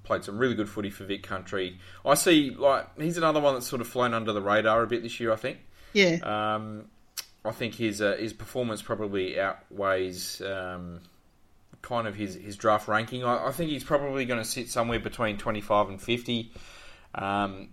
played 0.04 0.24
some 0.24 0.38
really 0.38 0.56
good 0.56 0.70
footy 0.70 0.90
for 0.90 1.06
Vic 1.06 1.24
Country. 1.24 1.80
I 2.06 2.16
see, 2.16 2.52
like, 2.52 3.00
he's 3.00 3.18
another 3.18 3.40
one 3.40 3.54
that's 3.54 3.68
sort 3.68 3.82
of 3.82 3.88
flown 3.88 4.14
under 4.14 4.34
the 4.34 4.42
radar 4.42 4.84
a 4.84 4.88
bit 4.88 5.04
this 5.04 5.20
year. 5.20 5.32
I 5.32 5.36
think. 5.36 5.60
Yeah. 5.94 6.18
Um, 6.24 6.86
I 7.46 7.52
think 7.52 7.76
his 7.76 8.02
uh, 8.02 8.18
his 8.20 8.34
performance 8.34 8.82
probably 8.82 9.40
outweighs 9.40 10.42
um, 10.42 11.02
kind 11.82 12.08
of 12.08 12.16
his, 12.16 12.36
his 12.36 12.58
draft 12.58 12.88
ranking. 12.88 13.24
I, 13.24 13.48
I 13.48 13.52
think 13.52 13.72
he's 13.72 13.84
probably 13.84 14.26
going 14.26 14.42
to 14.42 14.50
sit 14.50 14.70
somewhere 14.70 15.00
between 15.00 15.38
twenty 15.38 15.62
five 15.62 15.90
and 15.90 16.02
fifty. 16.02 16.52
Um, 17.16 17.70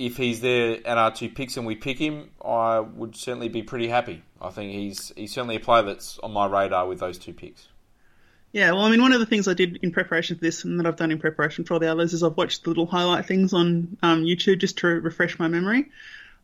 if 0.00 0.16
he's 0.16 0.40
there 0.40 0.78
and 0.86 0.98
our 0.98 1.12
two 1.12 1.28
picks 1.28 1.58
and 1.58 1.66
we 1.66 1.76
pick 1.76 1.98
him, 1.98 2.30
I 2.42 2.80
would 2.80 3.14
certainly 3.14 3.50
be 3.50 3.62
pretty 3.62 3.86
happy. 3.86 4.22
I 4.40 4.48
think 4.48 4.72
he's 4.72 5.12
he's 5.14 5.32
certainly 5.32 5.56
a 5.56 5.60
player 5.60 5.82
that's 5.82 6.18
on 6.22 6.32
my 6.32 6.46
radar 6.46 6.88
with 6.88 7.00
those 7.00 7.18
two 7.18 7.34
picks. 7.34 7.68
Yeah, 8.52 8.72
well, 8.72 8.82
I 8.82 8.90
mean, 8.90 9.02
one 9.02 9.12
of 9.12 9.20
the 9.20 9.26
things 9.26 9.46
I 9.46 9.54
did 9.54 9.78
in 9.82 9.92
preparation 9.92 10.36
for 10.36 10.40
this, 10.40 10.64
and 10.64 10.80
that 10.80 10.86
I've 10.86 10.96
done 10.96 11.12
in 11.12 11.18
preparation 11.20 11.64
for 11.64 11.74
all 11.74 11.80
the 11.80 11.92
others, 11.92 12.14
is 12.14 12.24
I've 12.24 12.36
watched 12.36 12.64
the 12.64 12.70
little 12.70 12.86
highlight 12.86 13.26
things 13.26 13.52
on 13.52 13.96
um, 14.02 14.24
YouTube 14.24 14.58
just 14.58 14.78
to 14.78 14.88
refresh 14.88 15.38
my 15.38 15.46
memory. 15.46 15.90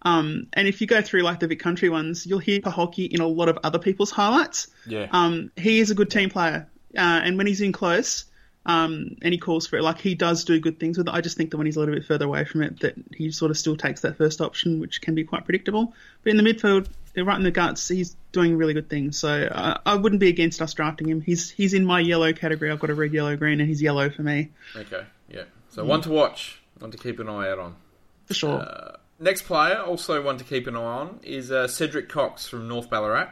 Um, 0.03 0.47
and 0.53 0.69
if 0.69 0.81
you 0.81 0.87
go 0.87 1.01
through 1.01 1.23
like 1.23 1.41
the 1.41 1.49
Vic 1.49 1.59
Country 1.59 1.89
ones, 1.89 2.27
you'll 2.27 2.39
hear 2.39 2.61
Poholke 2.61 3.11
in 3.11 3.21
a 3.21 3.27
lot 3.27 3.49
of 3.49 3.59
other 3.65 3.81
people's 3.81 4.11
highlights. 4.11 4.69
Yeah. 4.87 5.09
Um, 5.11 5.51
he 5.57 5.81
is 5.81 5.91
a 5.91 5.95
good 5.95 6.11
team 6.11 6.29
player, 6.29 6.69
uh, 6.95 7.01
and 7.25 7.39
when 7.39 7.47
he's 7.47 7.63
in 7.63 7.73
close, 7.73 8.27
um, 8.67 9.17
and 9.23 9.33
he 9.33 9.39
calls 9.39 9.69
for 9.69 9.77
it, 9.77 9.83
like 9.83 10.01
he 10.01 10.17
does 10.17 10.45
do 10.45 10.59
good 10.59 10.81
things 10.81 10.99
with 10.99 11.07
it. 11.07 11.15
I 11.15 11.21
just 11.21 11.37
think 11.37 11.53
that 11.53 11.57
when 11.57 11.67
he's 11.67 11.77
a 11.77 11.79
little 11.79 11.95
bit 11.95 12.05
further 12.05 12.25
away 12.25 12.45
from 12.45 12.63
it, 12.63 12.81
that 12.81 12.97
he 13.15 13.31
sort 13.31 13.53
of 13.53 13.57
still 13.57 13.77
takes 13.77 14.01
that 14.01 14.19
first 14.19 14.41
option, 14.41 14.81
which 14.81 15.01
can 15.01 15.15
be 15.15 15.23
quite 15.23 15.45
predictable. 15.45 15.95
But 16.25 16.31
in 16.31 16.37
the 16.37 16.43
midfield, 16.43 16.89
right 17.17 17.37
in 17.37 17.45
the 17.45 17.53
guts, 17.53 17.87
he's 17.87 18.17
doing 18.33 18.57
really 18.57 18.75
good 18.75 18.91
things. 18.91 19.19
So 19.19 19.49
I, 19.55 19.79
I 19.87 19.95
wouldn't 19.95 20.21
be 20.21 20.29
against 20.29 20.61
us 20.61 20.75
drafting 20.75 21.09
him. 21.09 21.21
He's 21.21 21.49
he's 21.49 21.75
in 21.75 21.87
my 21.87 22.01
yellow 22.01 22.33
category. 22.33 22.73
I've 22.73 22.81
got 22.81 22.91
a 22.91 22.95
red, 22.95 23.13
yellow, 23.13 23.37
green, 23.37 23.61
and 23.61 23.69
he's 23.69 23.81
yellow 23.81 24.11
for 24.11 24.23
me 24.23 24.51
Okay. 24.75 25.05
Yeah. 25.31 25.45
So 25.71 25.85
one 25.85 26.01
to 26.03 26.11
watch, 26.11 26.61
one 26.81 26.91
to 26.91 26.99
keep 26.99 27.21
an 27.21 27.29
eye 27.29 27.49
out 27.49 27.61
on. 27.61 27.77
for 28.25 28.35
sure. 28.35 28.61
Uh, 28.61 28.97
next 29.21 29.43
player, 29.43 29.79
also 29.79 30.21
one 30.23 30.39
to 30.39 30.45
keep 30.45 30.67
an 30.67 30.75
eye 30.75 30.81
on, 30.81 31.21
is 31.23 31.53
uh, 31.53 31.69
Cedric 31.69 32.09
Cox 32.09 32.49
from 32.49 32.67
North 32.67 32.91
Ballarat. 32.91 33.29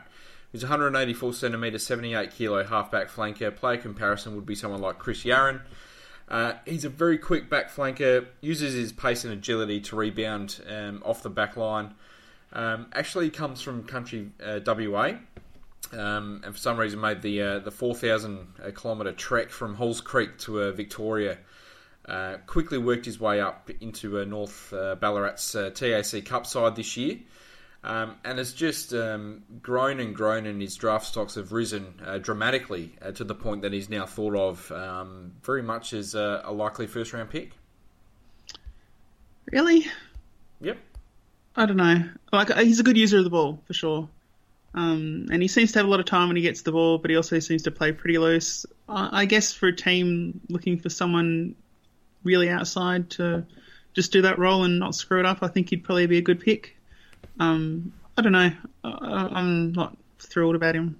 He's 0.55 0.62
184 0.62 1.33
centimetre, 1.33 1.81
78 1.81 2.31
kilo 2.31 2.62
halfback 2.62 3.09
flanker. 3.09 3.53
Player 3.57 3.77
comparison 3.77 4.37
would 4.37 4.47
be 4.47 4.55
someone 4.55 4.81
like 4.81 5.01
Chris 5.01 5.25
Yarran. 5.25 5.61
Uh, 6.29 6.53
he's 6.64 6.85
a 6.85 6.88
very 6.88 7.19
quick 7.19 7.51
back 7.51 7.73
flanker, 7.75 8.25
uses 8.40 8.73
his 8.73 8.93
pace 8.93 9.25
and 9.25 9.33
agility 9.33 9.81
to 9.81 9.97
rebound 9.97 10.61
um, 10.71 11.03
off 11.05 11.25
the 11.25 11.29
back 11.29 11.57
line. 11.57 11.93
Um, 12.53 12.87
actually 12.93 13.31
comes 13.31 13.62
from 13.62 13.83
country 13.83 14.31
uh, 14.40 14.61
WA. 14.64 15.14
Um, 15.93 16.40
and 16.45 16.55
for 16.55 16.61
some 16.61 16.79
reason 16.79 17.01
made 17.01 17.21
the 17.21 17.43
uh, 17.43 17.59
the 17.59 17.73
4,000 17.73 18.47
kilometre 18.77 19.11
trek 19.11 19.51
from 19.51 19.75
Halls 19.75 20.01
Creek 20.01 20.38
to 20.38 20.62
uh, 20.62 20.71
Victoria. 20.71 21.37
Uh, 22.07 22.37
quickly 22.47 22.79
worked 22.79 23.07
his 23.07 23.19
way 23.19 23.40
up 23.40 23.71
into 23.81 24.21
uh, 24.21 24.25
North 24.25 24.73
uh, 24.73 24.95
Ballarat's 24.95 25.57
uh, 25.57 25.71
TAC 25.71 26.25
Cup 26.25 26.47
side 26.47 26.77
this 26.77 26.97
year, 26.97 27.19
um, 27.85 28.16
and 28.25 28.38
it's 28.38 28.53
just 28.53 28.92
um, 28.94 29.42
grown 29.62 30.01
and 30.01 30.14
grown, 30.14 30.47
and 30.47 30.61
his 30.61 30.75
draft 30.75 31.07
stocks 31.07 31.35
have 31.35 31.53
risen 31.53 31.94
uh, 32.05 32.18
dramatically 32.18 32.92
uh, 33.03 33.12
to 33.12 33.25
the 33.25 33.35
point 33.35 33.62
that 33.62 33.73
he's 33.73 33.88
now 33.88 34.07
thought 34.07 34.35
of 34.35 34.73
um, 34.73 35.33
very 35.42 35.62
much 35.62 35.92
as 35.92 36.14
a, 36.14 36.42
a 36.44 36.53
likely 36.53 36.87
first 36.87 37.12
round 37.12 37.31
pick. 37.31 37.53
really, 39.53 39.87
Yep. 40.61 40.79
I 41.57 41.66
don't 41.66 41.77
know. 41.77 42.09
Like 42.33 42.53
he's 42.59 42.81
a 42.81 42.83
good 42.83 42.97
user 42.97 43.18
of 43.18 43.25
the 43.25 43.31
ball 43.31 43.61
for 43.66 43.75
sure. 43.75 44.09
Um, 44.75 45.27
and 45.31 45.40
he 45.40 45.47
seems 45.47 45.70
to 45.73 45.79
have 45.79 45.87
a 45.87 45.90
lot 45.90 46.01
of 46.01 46.07
time 46.07 46.29
when 46.29 46.37
he 46.37 46.42
gets 46.42 46.62
the 46.62 46.73
ball, 46.73 46.99
but 46.99 47.11
he 47.11 47.16
also 47.16 47.38
seems 47.38 47.62
to 47.62 47.70
play 47.70 47.92
pretty 47.92 48.18
loose. 48.18 48.66
I 48.88 49.23
I 49.23 49.25
guess 49.27 49.53
for 49.53 49.68
a 49.68 49.77
team 49.77 50.40
looking 50.49 50.79
for 50.79 50.88
someone 50.88 51.55
really 52.25 52.49
outside 52.49 53.11
to 53.11 53.47
just 53.92 54.11
do 54.11 54.23
that 54.23 54.38
role 54.38 54.64
and 54.64 54.81
not 54.81 54.94
screw 54.94 55.20
it 55.20 55.27
up, 55.27 55.42
I 55.42 55.49
think 55.49 55.70
he'd 55.70 55.85
probably 55.85 56.07
be 56.07 56.18
a 56.18 56.23
good 56.23 56.40
pick. 56.40 56.77
Um, 57.41 57.93
I 58.17 58.23
don't 58.23 58.33
know. 58.33 58.51
I, 58.85 59.29
I'm 59.33 59.73
not 59.73 59.97
thrilled 60.19 60.55
about 60.55 60.75
him. 60.75 60.97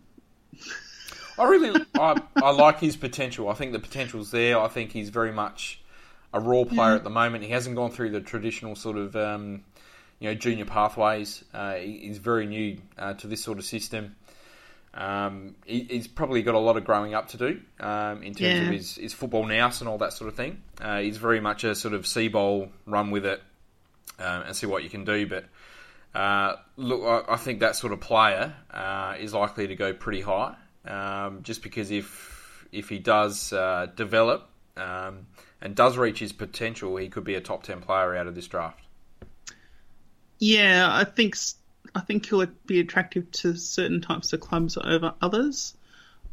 I 1.39 1.45
really, 1.49 1.85
I, 1.95 2.21
I 2.37 2.51
like 2.53 2.79
his 2.79 2.97
potential. 2.97 3.49
I 3.49 3.55
think 3.55 3.73
the 3.73 3.81
potential's 3.81 4.31
there. 4.31 4.59
I 4.59 4.69
think 4.69 4.93
he's 4.93 5.11
very 5.11 5.33
much 5.33 5.81
a 6.33 6.41
raw 6.41 6.65
player 6.65 6.95
at 6.95 7.05
the 7.05 7.11
moment. 7.11 7.45
He 7.45 7.51
hasn't 7.51 7.75
gone 7.77 7.91
through 7.91 8.11
the 8.11 8.21
traditional 8.21 8.77
sort 8.77 8.97
of, 8.97 9.17
um, 9.17 9.65
you 10.21 10.29
know, 10.29 10.35
junior 10.35 10.65
pathways. 10.65 11.45
Uh, 11.53 11.75
he, 11.75 11.99
he's 11.99 12.19
very 12.19 12.47
new 12.47 12.79
uh, 12.99 13.15
to 13.15 13.27
this 13.27 13.43
sort 13.43 13.59
of 13.59 13.65
system. 13.65 14.15
Um, 14.95 15.57
he, 15.67 15.87
he's 15.91 16.07
probably 16.07 16.43
got 16.43 16.55
a 16.55 16.59
lot 16.61 16.77
of 16.77 16.85
growing 16.85 17.15
up 17.15 17.29
to 17.31 17.37
do 17.37 17.61
um, 17.81 18.23
in 18.23 18.33
terms 18.35 18.41
Yeah. 18.41 18.63
of 18.67 18.73
his, 18.73 18.95
his 18.95 19.13
football 19.13 19.45
nous 19.45 19.81
and 19.81 19.89
all 19.89 19.99
that 19.99 20.13
sort 20.13 20.29
of 20.29 20.37
thing. 20.37 20.63
Uh, 20.81 21.01
he's 21.01 21.17
very 21.17 21.41
much 21.41 21.65
a 21.65 21.75
sort 21.75 21.95
of 21.95 22.07
sea 22.07 22.29
bowl, 22.29 22.69
run 22.87 23.11
with 23.11 23.27
it, 23.27 23.43
um, 24.21 24.43
and 24.43 24.55
see 24.57 24.67
what 24.67 24.85
you 24.85 24.91
can 24.91 25.05
do. 25.05 25.27
But 25.27 25.47
uh, 26.15 26.57
look, 26.77 27.03
I, 27.03 27.35
I 27.35 27.37
think 27.37 27.61
that 27.61 27.77
sort 27.77 27.93
of 27.93 28.01
player 28.01 28.55
uh, 28.71 29.15
is 29.19 29.35
likely 29.35 29.69
to 29.69 29.77
go 29.77 29.93
pretty 29.93 30.21
high, 30.21 30.55
um, 30.87 31.43
just 31.43 31.63
because 31.63 31.91
if 31.91 32.67
if 32.73 32.89
he 32.89 32.99
does 32.99 33.53
uh, 33.53 33.87
develop 33.95 34.49
um, 34.77 35.27
and 35.61 35.75
does 35.75 35.97
reach 35.97 36.19
his 36.19 36.33
potential, 36.33 36.97
he 36.97 37.09
could 37.09 37.25
be 37.25 37.35
a 37.35 37.41
top 37.41 37.63
ten 37.63 37.81
player 37.81 38.15
out 38.17 38.27
of 38.27 38.35
this 38.35 38.47
draft. 38.47 38.81
Yeah, 40.39 40.89
I 40.91 41.05
think 41.05 41.37
I 41.95 42.01
think 42.01 42.27
he'll 42.27 42.47
be 42.67 42.81
attractive 42.81 43.31
to 43.33 43.57
certain 43.57 44.01
types 44.01 44.33
of 44.33 44.41
clubs 44.41 44.77
over 44.77 45.15
others. 45.21 45.75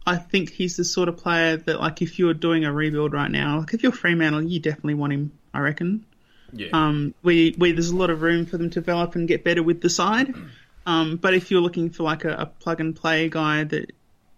I 0.05 0.17
think 0.17 0.49
he's 0.49 0.77
the 0.77 0.83
sort 0.83 1.09
of 1.09 1.17
player 1.17 1.57
that, 1.57 1.79
like, 1.79 2.01
if 2.01 2.17
you're 2.17 2.33
doing 2.33 2.65
a 2.65 2.73
rebuild 2.73 3.13
right 3.13 3.29
now, 3.29 3.59
like 3.59 3.75
if 3.75 3.83
you're 3.83 3.91
Fremantle, 3.91 4.41
you 4.41 4.59
definitely 4.59 4.95
want 4.95 5.13
him. 5.13 5.31
I 5.53 5.59
reckon. 5.59 6.05
Yeah, 6.53 6.69
Um, 6.73 7.13
we, 7.23 7.55
we 7.57 7.71
there's 7.71 7.89
a 7.89 7.95
lot 7.95 8.09
of 8.09 8.21
room 8.21 8.45
for 8.45 8.57
them 8.57 8.69
to 8.69 8.79
develop 8.79 9.15
and 9.15 9.27
get 9.27 9.43
better 9.43 9.63
with 9.63 9.81
the 9.81 9.89
side. 9.89 10.33
Um, 10.83 11.17
but 11.17 11.35
if 11.35 11.51
you're 11.51 11.61
looking 11.61 11.91
for 11.91 12.01
like 12.01 12.25
a, 12.25 12.33
a 12.33 12.45
plug 12.47 12.79
and 12.79 12.95
play 12.95 13.29
guy, 13.29 13.63
that 13.65 13.91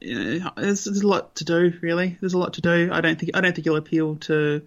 uh, 0.04 0.50
there's, 0.58 0.84
there's 0.84 1.02
a 1.02 1.08
lot 1.08 1.36
to 1.36 1.46
do. 1.46 1.74
Really, 1.82 2.18
there's 2.20 2.34
a 2.34 2.38
lot 2.38 2.56
to 2.56 2.62
do. 2.62 2.90
I 2.92 3.00
don't 3.00 3.18
think 3.18 3.32
I 3.34 3.40
don't 3.40 3.56
think 3.56 3.66
he'll 3.66 3.78
appeal 3.78 4.18
to 4.28 4.62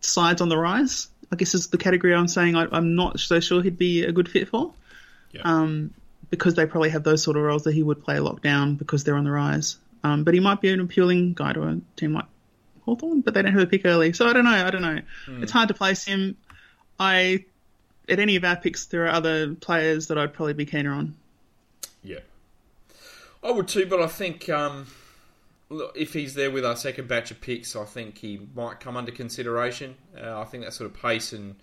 sides 0.00 0.40
on 0.42 0.50
the 0.50 0.58
rise. 0.58 1.08
I 1.32 1.36
guess 1.36 1.54
is 1.54 1.68
the 1.68 1.78
category 1.78 2.14
I'm 2.14 2.28
saying 2.28 2.56
I, 2.56 2.66
I'm 2.70 2.94
not 2.94 3.18
so 3.20 3.40
sure 3.40 3.62
he'd 3.62 3.78
be 3.78 4.04
a 4.04 4.12
good 4.12 4.28
fit 4.28 4.48
for. 4.48 4.74
Yeah. 5.32 5.40
Um, 5.44 5.94
because 6.28 6.54
they 6.54 6.66
probably 6.66 6.90
have 6.90 7.04
those 7.04 7.22
sort 7.22 7.36
of 7.38 7.42
roles 7.42 7.64
that 7.64 7.74
he 7.74 7.82
would 7.82 8.04
play 8.04 8.16
lockdown 8.16 8.76
because 8.76 9.04
they're 9.04 9.16
on 9.16 9.24
the 9.24 9.30
rise. 9.30 9.78
Um, 10.04 10.24
but 10.24 10.34
he 10.34 10.40
might 10.40 10.60
be 10.60 10.70
an 10.72 10.80
appealing 10.80 11.32
guy 11.34 11.52
to 11.52 11.62
a 11.62 11.80
team 11.96 12.12
like 12.12 12.24
Hawthorn, 12.84 13.20
but 13.20 13.32
they 13.34 13.42
don't 13.42 13.52
have 13.52 13.62
a 13.62 13.66
pick 13.66 13.86
early. 13.86 14.12
So 14.12 14.26
I 14.26 14.32
don't 14.32 14.44
know. 14.44 14.50
I 14.66 14.70
don't 14.70 14.82
know. 14.82 14.98
It's 15.42 15.52
hard 15.52 15.68
to 15.68 15.74
place 15.74 16.04
him. 16.04 16.36
I, 17.02 17.44
at 18.08 18.18
any 18.18 18.36
of 18.36 18.44
our 18.44 18.56
picks, 18.56 18.86
there 18.86 19.04
are 19.06 19.10
other 19.10 19.54
players 19.54 20.06
that 20.08 20.18
I'd 20.18 20.32
probably 20.32 20.54
be 20.54 20.66
keener 20.66 20.92
on. 20.92 21.14
yeah, 22.02 22.20
I 23.42 23.50
would 23.50 23.68
too. 23.68 23.86
But 23.86 24.00
I 24.00 24.06
think 24.06 24.48
um, 24.48 24.86
if 25.94 26.12
he's 26.12 26.34
there 26.34 26.50
with 26.50 26.64
our 26.64 26.76
second 26.76 27.08
batch 27.08 27.30
of 27.30 27.40
picks, 27.40 27.74
I 27.76 27.84
think 27.84 28.18
he 28.18 28.40
might 28.54 28.80
come 28.80 28.96
under 28.96 29.12
consideration. 29.12 29.96
Uh, 30.16 30.40
I 30.40 30.44
think 30.44 30.64
that 30.64 30.72
sort 30.74 30.90
of 30.90 31.00
pace 31.00 31.32
and 31.32 31.56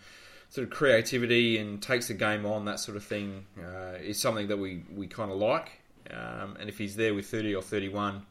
sort 0.50 0.66
of 0.68 0.72
creativity 0.74 1.58
and 1.60 1.82
takes 1.82 2.08
the 2.08 2.16
game 2.16 2.46
on, 2.46 2.66
that 2.66 2.80
sort 2.80 2.98
of 2.98 3.04
thing, 3.04 3.46
uh, 3.60 3.98
is 4.02 4.20
something 4.20 4.48
that 4.48 4.58
we, 4.58 4.84
we 4.96 5.08
kind 5.08 5.32
of 5.32 5.38
like. 5.38 5.70
Um, 6.12 6.58
and 6.60 6.68
if 6.70 6.78
he's 6.80 6.96
there 6.96 7.14
with 7.14 7.28
30 7.28 7.54
or 7.56 7.62
31, 7.62 8.26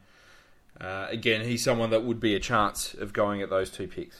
Uh, 0.81 1.07
again, 1.09 1.41
he's 1.45 1.63
someone 1.63 1.89
that 1.91 2.03
would 2.03 2.19
be 2.19 2.35
a 2.35 2.39
chance 2.39 2.93
of 2.93 3.11
going 3.13 3.41
at 3.41 3.49
those 3.49 3.69
two 3.69 3.87
picks. 3.87 4.17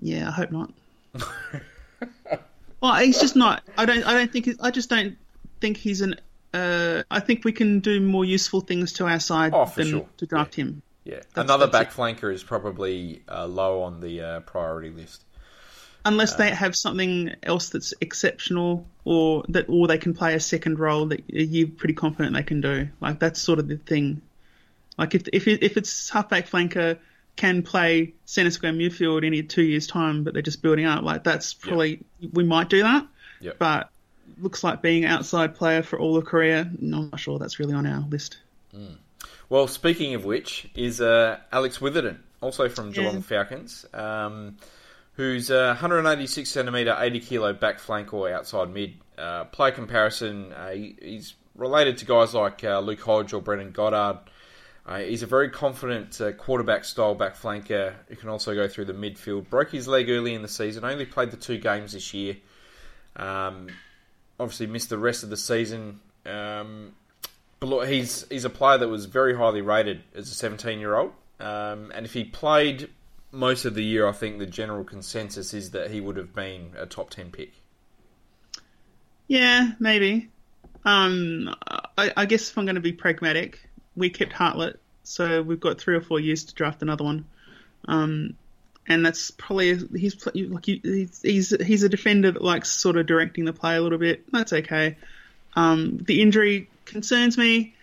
Yeah, 0.00 0.28
I 0.28 0.32
hope 0.32 0.50
not. 0.52 0.70
well, 2.80 2.94
he's 2.96 3.20
just 3.20 3.36
not. 3.36 3.62
I 3.76 3.84
don't. 3.86 4.02
I 4.04 4.12
don't 4.14 4.32
think. 4.32 4.48
I 4.60 4.70
just 4.70 4.88
don't 4.90 5.16
think 5.60 5.76
he's 5.76 6.00
an. 6.00 6.16
Uh, 6.54 7.02
I 7.10 7.20
think 7.20 7.44
we 7.44 7.52
can 7.52 7.80
do 7.80 8.00
more 8.00 8.24
useful 8.24 8.60
things 8.60 8.94
to 8.94 9.06
our 9.06 9.20
side 9.20 9.52
Oh, 9.54 9.66
than 9.76 9.86
sure. 9.88 10.06
to 10.16 10.26
draft 10.26 10.54
him. 10.54 10.82
Yeah, 11.04 11.16
That's- 11.16 11.44
another 11.44 11.66
that's 11.66 11.94
back 11.94 11.94
flanker 11.94 12.32
is 12.32 12.42
probably 12.42 13.22
uh, 13.28 13.46
low 13.46 13.82
on 13.82 14.00
the 14.00 14.20
uh, 14.20 14.40
priority 14.40 14.90
list. 14.90 15.24
Unless 16.04 16.34
Uh, 16.34 16.36
they 16.38 16.50
have 16.50 16.74
something 16.76 17.34
else 17.42 17.70
that's 17.70 17.92
exceptional, 18.00 18.86
or 19.04 19.44
that, 19.48 19.66
or 19.68 19.88
they 19.88 19.98
can 19.98 20.14
play 20.14 20.34
a 20.34 20.40
second 20.40 20.78
role 20.78 21.06
that 21.06 21.24
you're 21.28 21.68
pretty 21.68 21.94
confident 21.94 22.34
they 22.34 22.42
can 22.42 22.60
do. 22.60 22.88
Like 23.00 23.18
that's 23.18 23.40
sort 23.40 23.58
of 23.58 23.68
the 23.68 23.76
thing. 23.76 24.22
Like 24.96 25.14
if 25.14 25.28
if 25.32 25.46
if 25.48 25.76
it's 25.76 26.08
halfback 26.10 26.48
flanker 26.48 26.98
can 27.38 27.62
play 27.62 28.12
centre 28.26 28.50
square 28.50 28.72
midfield 28.72 29.24
in 29.24 29.46
two 29.46 29.62
years' 29.62 29.86
time, 29.86 30.24
but 30.24 30.34
they're 30.34 30.42
just 30.42 30.60
building 30.60 30.84
up, 30.84 31.04
like 31.04 31.24
that's 31.24 31.54
probably 31.54 32.00
we 32.32 32.44
might 32.44 32.68
do 32.68 32.82
that. 32.82 33.06
Yep. 33.40 33.58
But 33.58 33.90
looks 34.40 34.62
like 34.62 34.82
being 34.82 35.04
outside 35.04 35.54
player 35.54 35.82
for 35.82 35.98
all 35.98 36.16
of 36.16 36.26
I'm 36.34 36.76
not 36.80 37.18
sure 37.18 37.38
that's 37.38 37.58
really 37.58 37.74
on 37.74 37.86
our 37.86 38.04
list. 38.08 38.38
Well, 39.48 39.68
speaking 39.68 40.14
of 40.14 40.24
which, 40.24 40.68
is 40.74 41.00
uh, 41.00 41.38
Alex 41.52 41.78
Witherden, 41.78 42.18
also 42.40 42.68
from 42.68 42.90
Geelong 42.90 43.14
Yeah. 43.14 43.20
Falcons, 43.20 43.86
um, 43.94 44.56
who's 45.14 45.48
a 45.50 45.68
186 45.68 46.50
centimetre, 46.50 46.94
80 46.98 47.20
kilo 47.20 47.52
back 47.52 47.78
flank 47.78 48.12
or 48.12 48.30
outside 48.30 48.70
mid. 48.70 48.94
Uh, 49.16 49.44
play 49.44 49.70
comparison, 49.70 50.52
uh, 50.52 50.70
he, 50.70 50.96
he's 51.00 51.34
related 51.54 51.98
to 51.98 52.04
guys 52.04 52.34
like 52.34 52.62
uh, 52.62 52.80
Luke 52.80 53.00
Hodge 53.00 53.32
or 53.32 53.40
Brendan 53.40 53.70
Goddard. 53.70 54.18
Uh, 54.88 55.00
he's 55.00 55.22
a 55.22 55.26
very 55.26 55.50
confident 55.50 56.18
uh, 56.18 56.32
quarterback 56.32 56.82
style 56.82 57.14
back 57.14 57.36
flanker 57.36 57.92
who 58.08 58.16
can 58.16 58.30
also 58.30 58.54
go 58.54 58.66
through 58.66 58.86
the 58.86 58.94
midfield. 58.94 59.46
Broke 59.50 59.70
his 59.70 59.86
leg 59.86 60.08
early 60.08 60.32
in 60.32 60.40
the 60.40 60.48
season, 60.48 60.82
only 60.82 61.04
played 61.04 61.30
the 61.30 61.36
two 61.36 61.58
games 61.58 61.92
this 61.92 62.14
year. 62.14 62.38
Um, 63.14 63.68
obviously 64.40 64.66
missed 64.66 64.88
the 64.88 64.96
rest 64.96 65.24
of 65.24 65.28
the 65.28 65.36
season. 65.36 66.00
Um, 66.24 66.94
but 67.60 67.66
look, 67.66 67.88
he's 67.88 68.26
he's 68.30 68.46
a 68.46 68.50
player 68.50 68.78
that 68.78 68.88
was 68.88 69.04
very 69.04 69.36
highly 69.36 69.60
rated 69.60 70.00
as 70.14 70.30
a 70.30 70.34
17 70.34 70.78
year 70.78 70.94
old, 70.94 71.12
um, 71.38 71.92
and 71.94 72.06
if 72.06 72.14
he 72.14 72.24
played 72.24 72.88
most 73.30 73.66
of 73.66 73.74
the 73.74 73.84
year, 73.84 74.08
I 74.08 74.12
think 74.12 74.38
the 74.38 74.46
general 74.46 74.84
consensus 74.84 75.52
is 75.52 75.72
that 75.72 75.90
he 75.90 76.00
would 76.00 76.16
have 76.16 76.34
been 76.34 76.72
a 76.78 76.86
top 76.86 77.10
10 77.10 77.30
pick. 77.30 77.52
Yeah, 79.26 79.72
maybe. 79.78 80.30
Um, 80.86 81.54
I, 81.98 82.12
I 82.16 82.24
guess 82.24 82.48
if 82.48 82.56
I'm 82.56 82.64
going 82.64 82.76
to 82.76 82.80
be 82.80 82.92
pragmatic, 82.92 83.67
we 83.98 84.10
kept 84.10 84.32
Hartlett, 84.32 84.80
so 85.02 85.42
we've 85.42 85.60
got 85.60 85.80
three 85.80 85.96
or 85.96 86.00
four 86.00 86.20
years 86.20 86.44
to 86.44 86.54
draft 86.54 86.82
another 86.82 87.04
one. 87.04 87.24
Um, 87.86 88.34
and 88.86 89.04
that's 89.04 89.30
probably 89.30 89.76
he's 89.98 90.26
like 90.26 90.64
he's 90.64 91.20
he's 91.22 91.50
he's 91.50 91.82
a 91.82 91.88
defender 91.88 92.32
that 92.32 92.42
likes 92.42 92.70
sort 92.70 92.96
of 92.96 93.06
directing 93.06 93.44
the 93.44 93.52
play 93.52 93.76
a 93.76 93.82
little 93.82 93.98
bit. 93.98 94.24
That's 94.32 94.52
okay. 94.52 94.96
Um, 95.54 95.98
the 95.98 96.22
injury 96.22 96.70
concerns 96.86 97.36
me. 97.36 97.74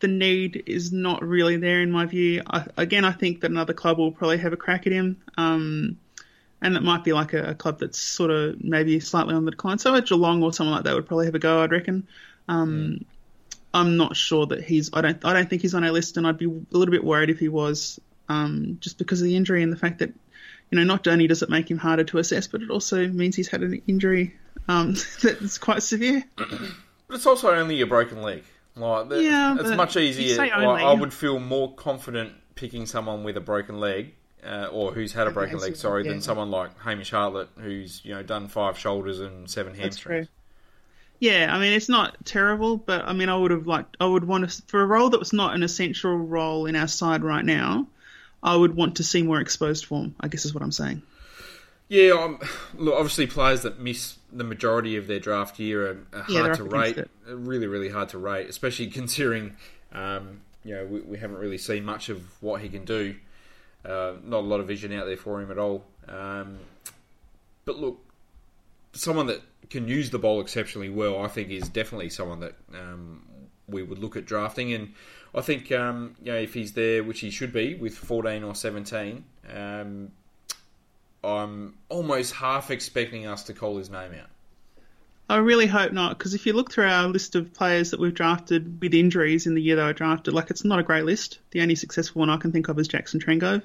The 0.00 0.08
need 0.08 0.62
is 0.66 0.92
not 0.92 1.22
really 1.22 1.56
there 1.56 1.82
in 1.82 1.90
my 1.90 2.06
view. 2.06 2.42
I, 2.46 2.66
again, 2.76 3.04
I 3.04 3.12
think 3.12 3.40
that 3.40 3.50
another 3.50 3.74
club 3.74 3.98
will 3.98 4.12
probably 4.12 4.38
have 4.38 4.52
a 4.52 4.56
crack 4.56 4.86
at 4.86 4.92
him. 4.92 5.18
Um, 5.36 5.98
and 6.62 6.76
it 6.76 6.82
might 6.82 7.04
be 7.04 7.12
like 7.12 7.32
a, 7.32 7.50
a 7.50 7.54
club 7.54 7.78
that's 7.78 7.98
sort 7.98 8.30
of 8.30 8.62
maybe 8.62 9.00
slightly 9.00 9.34
on 9.34 9.44
the 9.44 9.50
decline. 9.50 9.78
So 9.78 9.94
a 9.94 10.02
Geelong 10.02 10.42
or 10.42 10.52
someone 10.52 10.76
like 10.76 10.84
that 10.84 10.94
would 10.94 11.06
probably 11.06 11.26
have 11.26 11.34
a 11.34 11.38
go, 11.38 11.62
I'd 11.62 11.72
reckon. 11.72 12.06
Um, 12.48 13.04
I'm 13.72 13.96
not 13.96 14.16
sure 14.16 14.46
that 14.46 14.64
he's. 14.64 14.90
I 14.92 15.00
don't. 15.00 15.24
I 15.24 15.32
don't 15.32 15.48
think 15.48 15.62
he's 15.62 15.74
on 15.74 15.84
our 15.84 15.92
list, 15.92 16.16
and 16.16 16.26
I'd 16.26 16.38
be 16.38 16.46
a 16.46 16.76
little 16.76 16.92
bit 16.92 17.04
worried 17.04 17.30
if 17.30 17.38
he 17.38 17.48
was, 17.48 18.00
um, 18.28 18.78
just 18.80 18.98
because 18.98 19.20
of 19.20 19.26
the 19.26 19.36
injury 19.36 19.62
and 19.62 19.72
the 19.72 19.76
fact 19.76 19.98
that, 19.98 20.10
you 20.70 20.78
know, 20.78 20.84
not 20.84 21.06
only 21.06 21.26
does 21.26 21.42
it 21.42 21.50
make 21.50 21.70
him 21.70 21.78
harder 21.78 22.04
to 22.04 22.18
assess, 22.18 22.46
but 22.46 22.62
it 22.62 22.70
also 22.70 23.06
means 23.08 23.36
he's 23.36 23.48
had 23.48 23.62
an 23.62 23.80
injury 23.86 24.34
um, 24.68 24.94
that's 25.22 25.58
quite 25.58 25.82
severe. 25.82 26.24
But 26.36 27.16
it's 27.16 27.26
also 27.26 27.50
only 27.50 27.80
a 27.80 27.86
broken 27.86 28.22
leg. 28.22 28.44
Like, 28.76 29.08
that- 29.08 29.22
Yeah, 29.22 29.56
it's 29.58 29.70
much 29.70 29.96
easier. 29.96 30.36
Like. 30.36 30.60
I 30.84 30.92
would 30.92 31.12
feel 31.12 31.38
more 31.38 31.74
confident 31.74 32.32
picking 32.54 32.86
someone 32.86 33.24
with 33.24 33.36
a 33.36 33.40
broken 33.40 33.78
leg, 33.80 34.14
uh, 34.44 34.68
or 34.72 34.92
who's 34.92 35.12
had 35.12 35.26
a 35.26 35.30
broken 35.30 35.58
leg, 35.58 35.76
sorry, 35.76 36.04
yeah. 36.04 36.12
than 36.12 36.22
someone 36.22 36.50
like 36.50 36.78
Hamish 36.80 37.10
Hartlett, 37.10 37.48
who's 37.58 38.00
you 38.04 38.14
know 38.14 38.22
done 38.22 38.48
five 38.48 38.78
shoulders 38.78 39.20
and 39.20 39.50
seven 39.50 39.72
That's 39.72 39.82
hamstrings. 39.82 40.28
Yeah, 41.20 41.54
I 41.54 41.60
mean 41.60 41.72
it's 41.74 41.88
not 41.88 42.16
terrible, 42.24 42.78
but 42.78 43.04
I 43.04 43.12
mean 43.12 43.28
I 43.28 43.36
would 43.36 43.50
have 43.50 43.66
liked. 43.66 43.96
I 44.00 44.06
would 44.06 44.24
want 44.24 44.50
to 44.50 44.62
for 44.66 44.80
a 44.82 44.86
role 44.86 45.10
that 45.10 45.18
was 45.20 45.32
not 45.34 45.54
an 45.54 45.62
essential 45.62 46.16
role 46.16 46.66
in 46.66 46.74
our 46.76 46.88
side 46.88 47.22
right 47.22 47.44
now. 47.44 47.86
I 48.42 48.56
would 48.56 48.74
want 48.74 48.96
to 48.96 49.04
see 49.04 49.22
more 49.22 49.38
exposed 49.38 49.84
form. 49.84 50.14
I 50.18 50.28
guess 50.28 50.46
is 50.46 50.54
what 50.54 50.62
I'm 50.62 50.72
saying. 50.72 51.02
Yeah, 51.88 52.12
um, 52.12 52.38
look, 52.74 52.94
obviously 52.94 53.26
players 53.26 53.62
that 53.62 53.80
miss 53.80 54.16
the 54.32 54.44
majority 54.44 54.96
of 54.96 55.08
their 55.08 55.18
draft 55.18 55.58
year 55.58 55.90
are, 55.90 56.20
are 56.20 56.24
Yeah, 56.28 56.40
hard 56.42 56.54
to 56.54 56.64
rate. 56.64 56.96
it. 56.96 57.10
Really, 57.26 57.66
really 57.66 57.88
hard 57.88 58.08
to 58.10 58.18
rate, 58.18 58.48
especially 58.48 58.86
considering 59.00 59.56
um, 59.92 60.40
you 60.64 60.74
know 60.74 60.86
we, 60.86 61.00
we 61.00 61.18
haven't 61.18 61.38
really 61.38 61.58
seen 61.58 61.84
much 61.84 62.08
of 62.08 62.22
what 62.40 62.62
he 62.62 62.68
can 62.70 62.84
do. 62.84 63.14
Uh, 63.84 64.14
not 64.24 64.38
a 64.38 64.46
lot 64.46 64.60
of 64.60 64.66
vision 64.68 64.92
out 64.92 65.06
there 65.06 65.16
for 65.16 65.40
him 65.42 65.50
at 65.50 65.58
all. 65.58 65.84
Um, 66.08 66.58
but 67.66 67.76
look, 67.76 67.98
someone 68.92 69.26
that 69.26 69.42
can 69.68 69.86
use 69.86 70.10
the 70.10 70.18
ball 70.18 70.40
exceptionally 70.40 70.88
well, 70.88 71.22
I 71.22 71.28
think, 71.28 71.50
is 71.50 71.68
definitely 71.68 72.10
someone 72.10 72.40
that 72.40 72.54
um, 72.74 73.22
we 73.68 73.82
would 73.82 73.98
look 73.98 74.16
at 74.16 74.24
drafting. 74.24 74.72
And 74.72 74.94
I 75.34 75.42
think 75.42 75.70
um, 75.72 76.16
you 76.22 76.32
know 76.32 76.38
if 76.38 76.54
he's 76.54 76.72
there, 76.72 77.04
which 77.04 77.20
he 77.20 77.30
should 77.30 77.52
be, 77.52 77.74
with 77.74 77.96
fourteen 77.96 78.42
or 78.42 78.54
seventeen. 78.54 79.24
Um, 79.52 80.12
I'm 81.22 81.74
almost 81.88 82.32
half 82.34 82.70
expecting 82.70 83.26
us 83.26 83.42
to 83.44 83.52
call 83.52 83.76
his 83.76 83.90
name 83.90 84.12
out. 84.14 84.30
I 85.28 85.36
really 85.36 85.66
hope 85.66 85.92
not, 85.92 86.18
because 86.18 86.34
if 86.34 86.44
you 86.44 86.54
look 86.54 86.72
through 86.72 86.88
our 86.88 87.06
list 87.06 87.36
of 87.36 87.54
players 87.54 87.92
that 87.92 88.00
we've 88.00 88.12
drafted 88.12 88.80
with 88.80 88.94
injuries 88.94 89.46
in 89.46 89.54
the 89.54 89.62
year 89.62 89.76
they 89.76 89.84
were 89.84 89.92
drafted, 89.92 90.34
like 90.34 90.50
it's 90.50 90.64
not 90.64 90.80
a 90.80 90.82
great 90.82 91.04
list. 91.04 91.38
The 91.52 91.60
only 91.60 91.76
successful 91.76 92.18
one 92.18 92.30
I 92.30 92.36
can 92.36 92.50
think 92.50 92.68
of 92.68 92.78
is 92.80 92.88
Jackson 92.88 93.20
Trengove. 93.20 93.62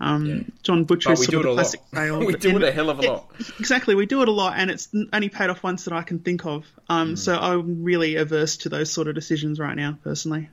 Um, 0.00 0.26
Yeah. 0.26 0.42
John 0.62 0.84
Butcher 0.84 1.14
sort 1.16 1.34
of 1.34 1.42
the 1.42 1.50
a 1.50 1.54
classic 1.54 1.80
fail. 1.92 2.18
we 2.26 2.34
do 2.34 2.56
it 2.56 2.62
a 2.62 2.72
hell 2.72 2.90
of 2.90 2.98
a 2.98 3.02
Yeah, 3.02 3.10
lot. 3.10 3.30
Exactly, 3.58 3.94
we 3.94 4.06
do 4.06 4.22
it 4.22 4.28
a 4.28 4.32
lot, 4.32 4.54
and 4.56 4.70
it's 4.70 4.88
only 5.12 5.28
paid 5.28 5.50
off 5.50 5.62
once 5.62 5.84
that 5.84 5.94
I 5.94 6.02
can 6.02 6.18
think 6.18 6.44
of. 6.44 6.66
Um, 6.88 7.10
Hmm. 7.10 7.16
So 7.16 7.36
I'm 7.38 7.84
really 7.84 8.16
averse 8.16 8.56
to 8.58 8.68
those 8.68 8.92
sort 8.92 9.08
of 9.08 9.14
decisions 9.14 9.58
right 9.58 9.76
now, 9.76 9.96
personally. 10.02 10.48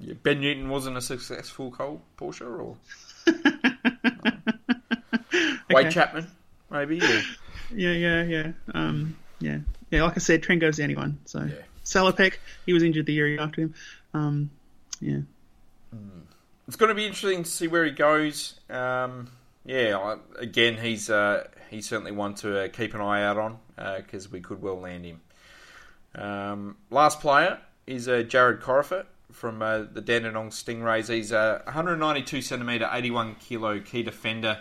Yeah, 0.00 0.14
Ben 0.22 0.40
Newton 0.40 0.68
wasn't 0.68 0.96
a 0.98 1.00
successful 1.00 1.70
Cole 1.70 2.02
Porsche, 2.18 2.42
or 2.42 2.76
Wade 5.70 5.86
Okay. 5.86 5.90
Chapman, 5.90 6.26
maybe. 6.70 7.00
Or... 7.00 7.22
Yeah, 7.74 7.90
yeah, 7.92 8.22
yeah. 8.22 8.52
Um, 8.74 9.16
yeah, 9.40 9.58
yeah. 9.90 10.04
Like 10.04 10.16
I 10.16 10.20
said, 10.20 10.40
Trengove's 10.42 10.76
the 10.76 10.84
only 10.84 10.94
one. 10.94 11.18
So 11.24 11.40
Yeah. 11.42 11.54
Salopek, 11.84 12.34
he 12.64 12.72
was 12.72 12.84
injured 12.84 13.06
the 13.06 13.12
year 13.12 13.40
after 13.40 13.62
him. 13.62 13.74
Um, 14.14 14.50
yeah. 15.00 15.20
It's 16.66 16.76
going 16.76 16.88
to 16.88 16.94
be 16.94 17.06
interesting 17.06 17.44
to 17.44 17.50
see 17.50 17.68
where 17.68 17.84
he 17.84 17.92
goes. 17.92 18.58
Um, 18.68 19.30
yeah, 19.64 20.16
again, 20.38 20.76
he's 20.76 21.10
uh, 21.10 21.46
he's 21.70 21.88
certainly 21.88 22.12
one 22.12 22.34
to 22.36 22.64
uh, 22.64 22.68
keep 22.68 22.94
an 22.94 23.00
eye 23.00 23.22
out 23.24 23.38
on 23.38 23.58
because 23.96 24.30
we 24.30 24.40
could 24.40 24.60
well 24.60 24.80
land 24.80 25.04
him. 25.04 25.20
Um, 26.14 26.76
last 26.90 27.20
player 27.20 27.60
is 27.86 28.08
uh, 28.08 28.22
Jared 28.22 28.60
Corrifer 28.60 29.06
from 29.32 29.62
uh, 29.62 29.82
the 29.92 30.00
Dandenong 30.00 30.50
Stingrays. 30.50 31.08
He's 31.08 31.32
a 31.32 31.62
192 31.64 32.42
centimetre, 32.42 32.88
81 32.90 33.36
kilo 33.36 33.80
key 33.80 34.02
defender, 34.02 34.58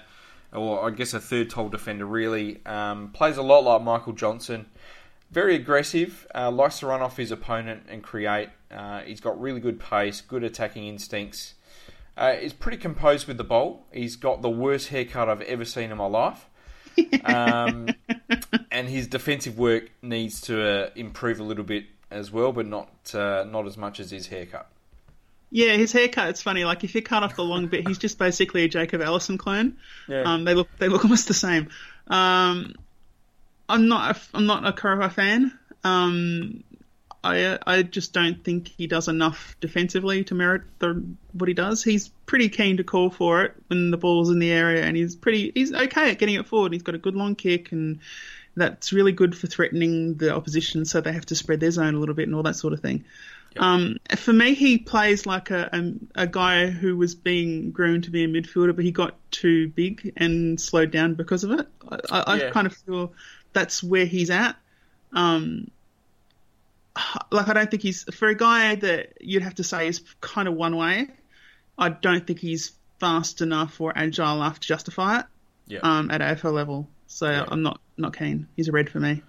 or 0.52 0.86
I 0.86 0.92
guess 0.92 1.14
a 1.14 1.20
third 1.20 1.50
tall 1.50 1.70
defender. 1.70 2.06
Really 2.06 2.64
um, 2.66 3.12
plays 3.12 3.38
a 3.38 3.42
lot 3.42 3.64
like 3.64 3.82
Michael 3.82 4.14
Johnson. 4.14 4.68
Very 5.32 5.56
aggressive, 5.56 6.28
uh, 6.36 6.52
likes 6.52 6.80
to 6.80 6.88
run 6.88 7.02
off 7.02 7.18
his 7.18 7.32
opponent 7.32 7.84
and 7.90 8.04
create. 8.04 8.50
Uh, 8.70 9.02
he's 9.02 9.22
got 9.22 9.40
really 9.40 9.60
good 9.60 9.80
pace, 9.80 10.22
good 10.22 10.44
attacking 10.44 10.86
instincts. 10.88 11.56
Uh, 12.18 12.34
he's 12.34 12.54
pretty 12.54 12.78
composed 12.78 13.28
with 13.28 13.38
the 13.38 13.44
ball. 13.44 13.86
He's 13.92 14.16
got 14.16 14.42
the 14.42 14.50
worst 14.50 14.90
haircut 14.90 15.28
I've 15.30 15.42
ever 15.42 15.66
seen 15.66 15.92
in 15.92 15.98
my 15.98 16.06
life. 16.06 16.48
Um, 17.26 17.90
and 18.72 18.88
his 18.88 19.08
defensive 19.08 19.58
work 19.58 19.92
needs 20.02 20.40
to 20.42 20.64
uh, 20.64 20.90
improve 20.96 21.40
a 21.40 21.44
little 21.44 21.66
bit 21.66 21.86
as 22.10 22.32
well, 22.32 22.52
but 22.52 22.66
not 22.66 22.90
uh, 23.14 23.46
not 23.50 23.68
as 23.68 23.78
much 23.78 24.00
as 24.00 24.12
his 24.12 24.28
haircut. 24.28 24.70
Yeah, 25.52 25.74
his 25.74 25.92
haircut. 25.92 26.30
It's 26.30 26.42
funny. 26.42 26.66
Like 26.66 26.84
if 26.84 26.96
you 26.96 27.02
cut 27.02 27.24
off 27.24 27.36
the 27.36 27.44
long 27.44 27.68
bit, 27.68 27.88
he's 27.88 27.98
just 27.98 28.18
basically 28.18 28.64
a 28.64 28.68
Jacob 28.68 29.02
Allison 29.02 29.38
clone. 29.38 29.78
Yeah. 30.08 30.24
Um, 30.24 30.46
they 30.46 30.54
look 30.54 30.70
they 30.80 30.88
look 30.88 31.04
almost 31.04 31.28
the 31.28 31.34
same. 31.34 31.70
Um, 32.08 32.76
I'm 33.68 33.88
not 33.88 34.16
a, 34.16 34.20
I'm 34.34 34.46
not 34.46 34.66
a 34.66 34.74
Corriver 34.74 35.10
fan. 35.10 35.58
Um, 35.84 36.64
I 37.26 37.58
I 37.66 37.84
just 37.84 38.14
don't 38.14 38.44
think 38.44 38.68
he 38.68 38.88
does 38.88 39.08
enough 39.08 39.56
defensively 39.60 40.24
to 40.26 40.36
merit 40.36 40.62
the 40.80 41.04
what 41.34 41.48
he 41.48 41.54
does. 41.54 41.84
He's 41.84 42.10
pretty 42.26 42.50
keen 42.50 42.78
to 42.78 42.84
call 42.84 43.10
for 43.10 43.44
it 43.44 43.56
when 43.68 43.92
the 43.92 43.98
ball's 43.98 44.30
in 44.30 44.40
the 44.40 44.52
area, 44.52 44.84
and 44.84 44.96
he's 44.96 45.16
pretty 45.16 45.52
he's 45.56 45.74
okay 45.74 46.12
at 46.12 46.20
getting 46.20 46.36
it 46.36 46.48
forward. 46.48 46.74
He's 46.74 46.84
got 46.84 46.96
a 46.96 47.00
good 47.00 47.16
long 47.16 47.36
kick, 47.36 47.72
and 47.72 48.00
that's 48.56 48.94
really 48.94 49.12
good 49.12 49.36
for 49.36 49.48
threatening 49.48 50.16
the 50.16 50.34
opposition, 50.36 50.86
so 50.86 51.02
they 51.02 51.12
have 51.12 51.26
to 51.28 51.36
spread 51.36 51.60
their 51.60 51.72
zone 51.72 51.96
a 51.96 52.00
little 52.00 52.16
bit 52.16 52.28
and 52.28 52.36
all 52.36 52.44
that 52.44 52.56
sort 52.56 52.74
of 52.74 52.80
thing. 52.80 53.06
Um, 53.58 53.98
for 54.18 54.34
me, 54.34 54.54
he 54.54 54.78
plays 54.78 55.26
like 55.26 55.50
a, 55.50 55.70
a 55.72 56.24
a 56.24 56.28
guy 56.28 56.68
who 56.68 56.96
was 56.96 57.16
being 57.16 57.72
groomed 57.72 58.04
to 58.04 58.12
be 58.12 58.24
a 58.24 58.28
midfielder, 58.28 58.76
but 58.76 58.86
he 58.86 58.92
got 58.92 59.16
too 59.32 59.70
big 59.70 60.14
and 60.18 60.60
slowed 60.60 60.92
down 60.92 61.16
because 61.16 61.44
of 61.44 61.52
it. 61.52 61.68
I, 61.90 61.96
I, 62.12 62.38
Yeah. 62.38 62.48
I 62.48 62.52
kind 62.52 62.68
of 62.68 62.76
feel 62.76 63.14
that's 63.54 63.82
where 63.82 64.06
he's 64.06 64.30
at. 64.30 64.58
Um, 65.14 65.72
like 67.32 67.48
I 67.50 67.54
don't 67.54 67.70
think 67.70 67.84
he's 67.84 68.04
for 68.16 68.28
a 68.30 68.36
guy 68.36 68.76
that 68.76 69.14
you'd 69.22 69.44
have 69.44 69.56
to 69.56 69.64
say 69.64 69.88
is 69.88 70.02
kind 70.22 70.48
of 70.48 70.54
one 70.54 70.76
way. 70.78 71.08
I 71.78 71.90
don't 71.90 72.26
think 72.26 72.40
he's 72.40 72.72
fast 73.00 73.42
enough 73.42 73.82
or 73.82 73.92
agile 73.96 74.38
enough 74.38 74.60
to 74.62 74.68
justify 74.68 75.20
it 75.20 75.26
Yeah. 75.68 75.80
um, 75.84 76.10
at 76.12 76.22
AFL 76.22 76.54
level. 76.54 76.88
So 77.08 77.28
I'm 77.28 77.62
not 77.62 77.82
not 77.98 78.16
keen. 78.18 78.48
He's 78.56 78.68
a 78.68 78.72
red 78.72 78.90
for 78.90 79.00
me. 79.00 79.22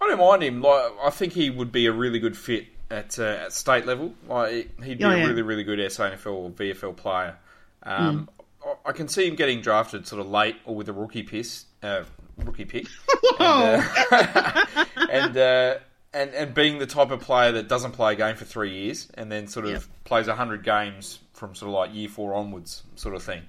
I 0.00 0.08
don't 0.08 0.18
mind 0.18 0.42
him. 0.42 0.60
Like, 0.62 0.92
I 1.02 1.10
think 1.10 1.32
he 1.34 1.48
would 1.50 1.70
be 1.70 1.86
a 1.86 1.92
really 1.92 2.18
good 2.18 2.36
fit 2.36 2.66
at 2.90 3.18
uh, 3.18 3.22
at 3.44 3.52
state 3.52 3.86
level. 3.86 4.14
Like, 4.26 4.82
he'd 4.82 4.98
be 4.98 5.04
Oh, 5.04 5.10
a 5.10 5.26
really, 5.26 5.42
really 5.42 5.64
good 5.64 5.78
SANFL 5.78 6.26
or 6.32 6.50
VFL 6.50 6.96
player. 6.96 7.36
Um, 7.82 8.28
I- 8.64 8.88
I 8.90 8.92
can 8.92 9.08
see 9.08 9.26
him 9.28 9.34
getting 9.36 9.60
drafted 9.60 10.06
sort 10.06 10.20
of 10.20 10.28
late 10.30 10.56
or 10.64 10.74
with 10.74 10.88
a 10.88 10.92
rookie 10.92 11.22
piss, 11.24 11.64
uh, 11.82 12.04
rookie 12.38 12.64
pick, 12.64 12.86
and 13.40 13.82
uh, 14.10 14.84
and, 15.10 15.36
uh, 15.36 15.74
and 16.14 16.34
and 16.34 16.54
being 16.54 16.78
the 16.78 16.86
type 16.86 17.10
of 17.10 17.20
player 17.20 17.52
that 17.52 17.68
doesn't 17.68 17.92
play 17.92 18.12
a 18.12 18.16
game 18.16 18.36
for 18.36 18.44
three 18.44 18.72
years 18.72 19.08
and 19.14 19.30
then 19.30 19.46
sort 19.46 19.66
of 19.66 19.72
Yep. 19.72 19.82
plays 20.04 20.26
hundred 20.28 20.64
games 20.64 21.18
from 21.32 21.54
sort 21.54 21.68
of 21.70 21.74
like 21.74 21.94
year 21.94 22.08
four 22.08 22.34
onwards, 22.34 22.82
sort 22.96 23.14
of 23.14 23.22
thing. 23.22 23.42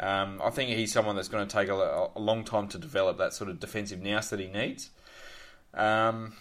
Um, 0.00 0.40
I 0.42 0.50
think 0.50 0.70
he's 0.70 0.92
someone 0.92 1.14
that's 1.16 1.28
going 1.28 1.46
to 1.46 1.52
take 1.52 1.68
a, 1.68 2.08
a 2.16 2.18
long 2.18 2.44
time 2.44 2.68
to 2.68 2.78
develop 2.78 3.18
that 3.18 3.34
sort 3.34 3.50
of 3.50 3.60
defensive 3.60 4.00
nous 4.00 4.30
that 4.30 4.40
he 4.40 4.46
needs. 4.46 4.90
Um, 5.74 6.32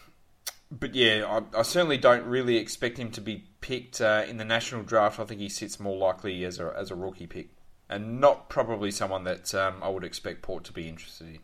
but 0.71 0.95
yeah, 0.95 1.25
I, 1.53 1.59
I 1.59 1.61
certainly 1.63 1.97
don't 1.97 2.25
really 2.25 2.57
expect 2.57 2.97
him 2.97 3.11
to 3.11 3.21
be 3.21 3.43
picked 3.59 3.99
uh, 4.01 4.23
in 4.27 4.37
the 4.37 4.45
national 4.45 4.83
draft. 4.83 5.19
I 5.19 5.25
think 5.25 5.41
he 5.41 5.49
sits 5.49 5.79
more 5.79 5.97
likely 5.97 6.45
as 6.45 6.59
a 6.59 6.73
as 6.77 6.89
a 6.91 6.95
rookie 6.95 7.27
pick, 7.27 7.49
and 7.89 8.21
not 8.21 8.49
probably 8.49 8.91
someone 8.91 9.23
that 9.25 9.53
um, 9.53 9.75
I 9.81 9.89
would 9.89 10.03
expect 10.03 10.41
Port 10.41 10.63
to 10.65 10.73
be 10.73 10.87
interested 10.87 11.27
in. 11.27 11.39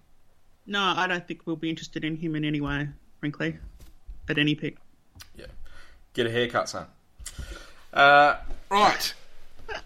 No, 0.68 0.82
I 0.96 1.08
don't 1.08 1.28
think 1.28 1.42
we'll 1.46 1.56
be 1.58 1.70
interested 1.70 2.04
in 2.06 2.16
him 2.16 2.36
in 2.36 2.46
any 2.46 2.62
way, 2.62 2.88
frankly, 3.20 3.58
at 4.30 4.38
any 4.38 4.56
pick. 4.56 4.78
Yeah, 5.38 5.46
get 6.14 6.28
a 6.28 6.32
haircut, 6.32 6.70
son. 6.70 6.88
Uh, 7.94 8.36
right, 8.70 9.14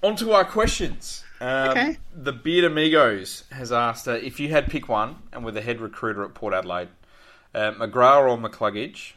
on 0.01 0.15
to 0.17 0.31
our 0.33 0.45
questions. 0.45 1.23
Um, 1.41 1.69
Okay. 1.69 1.97
The 2.13 2.33
Beard 2.33 2.65
Amigos 2.65 3.45
has 3.51 3.71
asked 3.71 4.07
uh, 4.07 4.13
if 4.13 4.39
you 4.39 4.49
had 4.49 4.69
pick 4.69 4.89
one 4.89 5.17
and 5.31 5.45
were 5.45 5.51
the 5.51 5.61
head 5.61 5.79
recruiter 5.79 6.23
at 6.23 6.33
Port 6.33 6.53
Adelaide, 6.53 6.89
uh, 7.55 7.71
McGrath 7.71 8.27
or 8.27 8.37
McCluggage, 8.37 9.13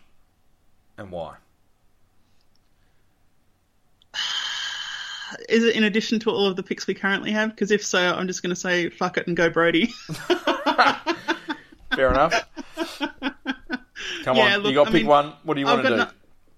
and 0.97 1.11
why? 1.11 1.37
Is 5.49 5.65
it 5.65 5.75
in 5.75 5.83
addition 5.85 6.21
to 6.21 6.31
all 6.31 6.47
of 6.47 6.57
the 6.57 6.63
picks 6.63 6.87
we 6.87 6.95
currently 6.95 7.33
have? 7.33 7.51
Because 7.51 7.71
if 7.71 7.85
so, 7.85 7.99
I'm 8.15 8.27
just 8.27 8.43
going 8.43 8.55
to 8.55 8.61
say 8.61 8.91
fuck 8.91 9.17
it 9.17 9.27
and 9.27 9.37
go 9.37 9.51
Brodie. 9.51 9.87
Fair 11.95 12.11
enough. 12.11 12.35
Come 14.23 14.37
Yeah, 14.37 14.55
on, 14.57 14.61
look, 14.63 14.71
you 14.71 14.75
got 14.77 14.89
I 14.89 14.91
pick 14.91 14.95
mean, 15.03 15.07
one. 15.07 15.33
What 15.45 15.55
do 15.55 15.61
you 15.61 15.67
want 15.67 15.83
to 15.83 15.89
do? 15.89 15.97
no- 15.97 16.09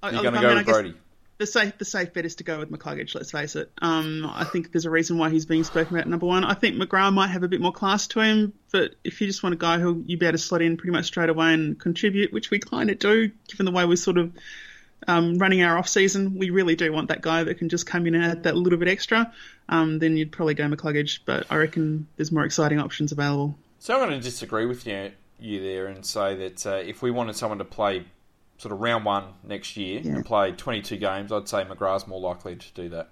I- 0.03 0.11
You're 0.11 0.23
going 0.23 0.35
to 0.35 0.39
I 0.39 0.43
go 0.43 0.49
mean, 0.49 0.57
with 0.59 0.67
Brodie. 0.67 0.95
The 1.39 1.47
safe, 1.47 1.77
the 1.79 1.85
safe 1.85 2.13
bet 2.13 2.25
is 2.25 2.37
to 2.37 2.45
go 2.45 2.61
with 2.61 2.71
McCluggage. 2.71 3.15
Let's 3.15 3.33
face 3.33 3.57
it. 3.57 3.69
Um, 3.83 4.31
I 4.33 4.45
think 4.45 4.71
there's 4.71 4.85
a 4.85 4.91
reason 4.91 5.19
why 5.19 5.31
he's 5.31 5.47
being 5.47 5.65
spoken 5.65 5.97
about 5.97 6.07
number 6.09 6.27
one. 6.27 6.45
I 6.45 6.55
think 6.55 6.77
McGrath 6.77 7.13
might 7.13 7.27
have 7.29 7.43
a 7.43 7.49
bit 7.49 7.61
more 7.61 7.73
class 7.73 8.07
to 8.09 8.21
him, 8.21 8.53
but 8.71 8.95
if 9.03 9.21
you 9.21 9.27
just 9.27 9.43
want 9.43 9.53
a 9.55 9.59
guy 9.59 9.79
who 9.81 10.05
you 10.07 10.17
be 10.17 10.27
able 10.27 10.35
to 10.35 10.39
slot 10.39 10.63
in 10.63 10.77
pretty 10.77 10.93
much 10.93 11.07
straight 11.07 11.29
away 11.31 11.53
and 11.53 11.79
contribute, 11.81 12.33
which 12.33 12.51
we 12.53 12.61
kind 12.61 12.89
of 12.89 13.01
do, 13.01 13.33
given 13.49 13.67
the 13.67 13.73
way 13.73 13.85
we're 13.85 13.97
sort 13.97 14.17
of 14.19 14.33
um, 15.09 15.37
running 15.39 15.63
our 15.63 15.77
off 15.77 15.89
season, 15.89 16.39
we 16.39 16.51
really 16.51 16.77
do 16.77 16.93
want 16.93 17.09
that 17.09 17.21
guy 17.21 17.43
that 17.43 17.59
can 17.59 17.69
just 17.69 17.85
come 17.85 18.07
in 18.07 18.15
and 18.15 18.25
add 18.25 18.43
that 18.45 18.57
little 18.57 18.79
bit 18.79 18.87
extra. 18.89 19.33
Um, 19.69 19.99
then 19.99 20.17
you'd 20.17 20.31
probably 20.31 20.55
go 20.55 20.65
McCluggage, 20.69 21.21
but 21.25 21.47
I 21.51 21.57
reckon 21.57 22.07
there's 22.17 22.31
more 22.31 22.45
exciting 22.45 22.79
options 22.79 23.11
available. 23.11 23.57
So 23.81 23.95
I'm 23.95 24.09
going 24.09 24.19
to 24.19 24.25
disagree 24.25 24.67
with 24.67 24.87
you, 24.87 25.11
you 25.41 25.61
there 25.63 25.87
and 25.87 26.05
say 26.05 26.35
that 26.37 26.67
uh, 26.67 26.71
if 26.77 27.03
we 27.03 27.11
wanted 27.11 27.37
someone 27.37 27.59
to 27.59 27.65
play 27.65 28.05
sort 28.59 28.73
of 28.73 28.81
round 28.81 29.05
one 29.05 29.25
next 29.43 29.77
year 29.77 30.01
Yeah. 30.03 30.13
and 30.17 30.25
play 30.25 30.53
22 30.53 30.97
games, 30.97 31.33
I'd 31.33 31.49
say 31.49 31.65
McGrath's 31.65 32.07
more 32.07 32.21
likely 32.21 32.57
to 32.57 32.67
do 32.75 32.89
that. 32.91 33.09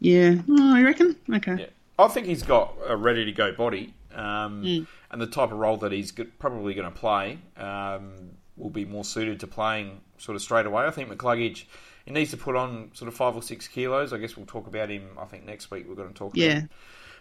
Yeah, 0.00 0.36
oh, 0.48 0.76
you 0.76 0.84
reckon? 0.86 1.16
Okay. 1.32 1.56
Yeah, 1.60 1.66
I 1.98 2.08
think 2.08 2.26
he's 2.26 2.42
got 2.42 2.74
a 2.86 2.96
ready 2.96 3.24
to 3.24 3.32
go 3.32 3.52
body, 3.52 3.94
um, 4.14 4.62
Hmm. 4.64 4.82
and 5.10 5.20
the 5.20 5.26
type 5.26 5.50
of 5.52 5.58
role 5.58 5.76
that 5.78 5.92
he's 5.92 6.12
probably 6.38 6.74
going 6.74 6.90
to 6.90 6.98
play 6.98 7.38
um, 7.56 8.12
will 8.56 8.70
be 8.70 8.84
more 8.84 9.04
suited 9.04 9.40
to 9.40 9.46
playing 9.46 10.00
sort 10.18 10.36
of 10.36 10.42
straight 10.42 10.66
away. 10.66 10.84
I 10.84 10.90
think 10.90 11.10
McCluggage. 11.10 11.64
He 12.06 12.12
needs 12.12 12.30
to 12.30 12.36
put 12.38 12.56
on 12.56 12.90
sort 12.94 13.08
of 13.08 13.14
five 13.14 13.36
or 13.36 13.42
six 13.42 13.68
kilos. 13.68 14.12
I 14.12 14.18
guess 14.18 14.36
we'll 14.36 14.46
talk 14.46 14.66
about 14.66 14.90
him. 14.90 15.10
I 15.18 15.26
think 15.26 15.44
next 15.44 15.70
week 15.70 15.86
we're 15.88 15.94
going 15.94 16.08
to 16.08 16.14
talk. 16.14 16.32
about 16.32 16.38
Yeah. 16.42 16.62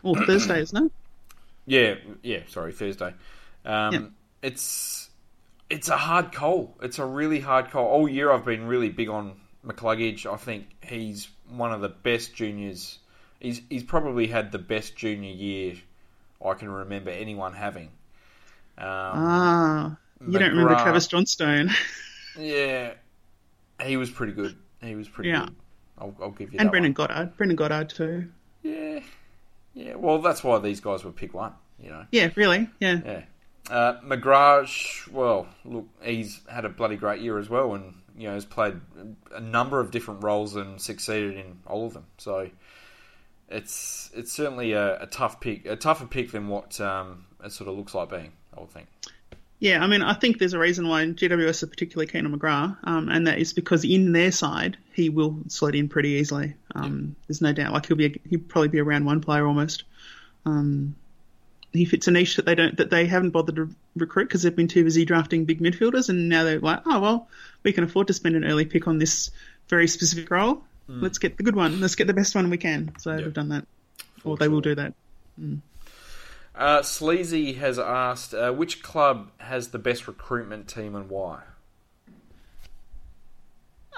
Or 0.04 0.16
Thursday, 0.26 0.62
isn't 0.62 0.86
it? 0.86 0.92
Yeah, 1.66 1.96
yeah. 2.24 2.40
Sorry, 2.48 2.72
Thursday. 2.72 3.14
Um, 3.66 3.94
Yeah. 3.94 4.02
It's 4.42 5.10
it's 5.70 5.90
a 5.90 5.98
hard 5.98 6.32
call. 6.32 6.76
It's 6.82 6.98
a 7.00 7.06
really 7.06 7.40
hard 7.42 7.70
call. 7.72 7.86
All 7.86 8.08
year 8.10 8.32
I've 8.32 8.46
been 8.46 8.66
really 8.68 8.90
big 8.90 9.10
on 9.10 9.34
McCluggage. 9.66 10.26
I 10.26 10.38
think 10.38 10.68
he's 10.82 11.28
one 11.50 11.72
of 11.74 11.82
the 11.82 11.90
best 11.90 12.34
juniors. 12.36 13.00
He's 13.40 13.62
he's 13.70 13.84
probably 13.84 14.28
had 14.28 14.52
the 14.52 14.60
best 14.60 14.96
junior 14.96 15.32
year 15.32 15.76
I 16.44 16.54
can 16.54 16.70
remember 16.70 17.10
anyone 17.12 17.54
having. 17.54 17.90
Um, 18.78 18.86
Ah, 18.88 19.98
you 20.26 20.40
don't 20.40 20.52
remember 20.52 20.76
Travis 20.76 21.08
Johnstone 21.08 21.70
Yeah, 22.40 22.94
he 23.84 23.98
was 23.98 24.10
pretty 24.10 24.32
good. 24.32 24.56
He 24.82 24.96
was 24.96 25.10
pretty 25.10 25.32
Yeah. 25.32 25.46
good. 25.46 25.56
I'll, 25.98 26.16
I'll 26.22 26.32
give 26.32 26.54
you 26.54 26.60
and 26.60 26.68
that 26.68 26.72
Brendan 26.72 26.92
one. 26.92 27.08
Goddard. 27.08 27.36
Brendan 27.36 27.58
Goddard 27.58 27.90
too. 27.90 28.30
Yeah, 28.64 29.02
yeah. 29.74 29.96
Well, 29.96 30.20
that's 30.20 30.44
why 30.46 30.60
these 30.60 30.80
guys 30.80 31.04
would 31.04 31.18
pick 31.18 31.34
one. 31.34 31.52
You 31.84 31.90
know. 31.90 32.06
Yeah, 32.12 32.30
really. 32.38 32.70
Yeah. 32.80 33.02
Yeah. 33.04 33.22
Uh, 33.70 34.00
McGrath, 34.02 35.08
well, 35.12 35.48
look, 35.64 35.88
he's 36.02 36.42
had 36.50 36.66
a 36.66 36.70
bloody 36.70 36.96
great 36.96 37.22
year 37.22 37.38
as 37.38 37.50
well, 37.50 37.76
and 37.76 37.94
you 38.18 38.28
know 38.28 38.34
has 38.34 38.46
played 38.46 38.80
a 39.34 39.40
number 39.40 39.80
of 39.80 39.92
different 39.92 40.24
roles 40.24 40.56
and 40.56 40.82
succeeded 40.82 41.38
in 41.38 41.60
all 41.68 41.86
of 41.86 41.94
them. 41.94 42.06
So 42.18 42.50
it's 43.50 44.10
it's 44.14 44.32
certainly 44.32 44.74
a, 44.74 45.04
a 45.04 45.06
tough 45.08 45.40
pick, 45.40 45.66
a 45.66 45.76
tougher 45.76 46.06
pick 46.06 46.32
than 46.32 46.48
what 46.48 46.80
um, 46.82 47.26
it 47.44 47.52
sort 47.52 47.70
of 47.70 47.78
looks 47.78 47.94
like 47.94 48.10
being. 48.10 48.32
I 48.56 48.62
would 48.62 48.72
think. 48.72 48.88
Yeah, 49.60 49.84
I 49.84 49.88
mean, 49.88 50.02
I 50.02 50.14
think 50.14 50.40
there's 50.40 50.54
a 50.54 50.60
reason 50.60 50.88
why 50.88 51.04
GWS 51.06 51.64
are 51.64 51.68
particularly 51.68 52.08
keen 52.08 52.26
on 52.26 52.34
McGrath, 52.34 52.78
um, 52.86 53.10
and 53.10 53.28
that 53.28 53.40
is 53.40 53.52
because 53.52 53.84
in 53.84 54.14
their 54.14 54.32
side 54.32 54.78
he 54.94 55.10
will 55.10 55.38
slot 55.50 55.76
in 55.76 55.90
pretty 55.90 56.10
easily. 56.10 56.56
Um, 56.76 57.16
There's 57.28 57.42
no 57.42 57.52
doubt. 57.52 57.74
Like 57.74 57.86
he'll 57.86 57.98
be, 57.98 58.06
a, 58.06 58.16
he'll 58.30 58.40
probably 58.40 58.70
be 58.70 58.80
a 58.80 58.86
round 58.86 59.06
one 59.06 59.20
player 59.20 59.46
almost. 59.46 59.84
Um, 60.46 60.96
he 61.72 61.86
fits 61.86 62.08
a 62.08 62.12
niche 62.12 62.36
that 62.38 62.46
they 62.46 62.56
don't, 62.56 62.78
that 62.78 62.90
they 62.90 63.06
haven't 63.06 63.32
bothered 63.32 63.56
to 63.56 63.70
recruit 63.96 64.26
because 64.26 64.44
they've 64.44 64.56
been 64.56 64.68
too 64.68 64.84
busy 64.84 65.06
drafting 65.06 65.46
big 65.46 65.62
midfielders, 65.62 66.10
and 66.10 66.30
now 66.30 66.44
they're 66.44 66.60
like, 66.60 66.82
oh 66.86 67.00
well, 67.00 67.28
we 67.64 67.74
can 67.74 67.84
afford 67.84 68.08
to 68.08 68.14
spend 68.14 68.36
an 68.36 68.46
early 68.46 68.66
pick 68.66 68.88
on 68.88 68.98
this 68.98 69.32
very 69.68 69.88
specific 69.88 70.30
role. 70.32 70.64
Let's 70.92 71.20
get 71.20 71.38
the 71.38 71.44
good 71.44 71.56
one. 71.56 71.82
Let's 71.82 71.94
get 71.94 72.08
the 72.08 72.14
best 72.14 72.34
one 72.34 72.50
we 72.50 72.58
can. 72.58 72.94
So 72.98 73.16
they've 73.16 73.32
done 73.32 73.50
that, 73.50 73.68
or 74.24 74.38
they 74.38 74.48
will 74.48 74.62
do 74.62 74.74
that. 74.74 74.94
Uh, 76.56 76.82
Sleazy 76.82 77.54
has 77.54 77.78
asked, 77.78 78.34
uh, 78.34 78.52
which 78.52 78.82
club 78.82 79.30
has 79.38 79.68
the 79.68 79.78
best 79.78 80.08
recruitment 80.08 80.68
team 80.68 80.96
and 80.96 81.08
why? 81.08 81.42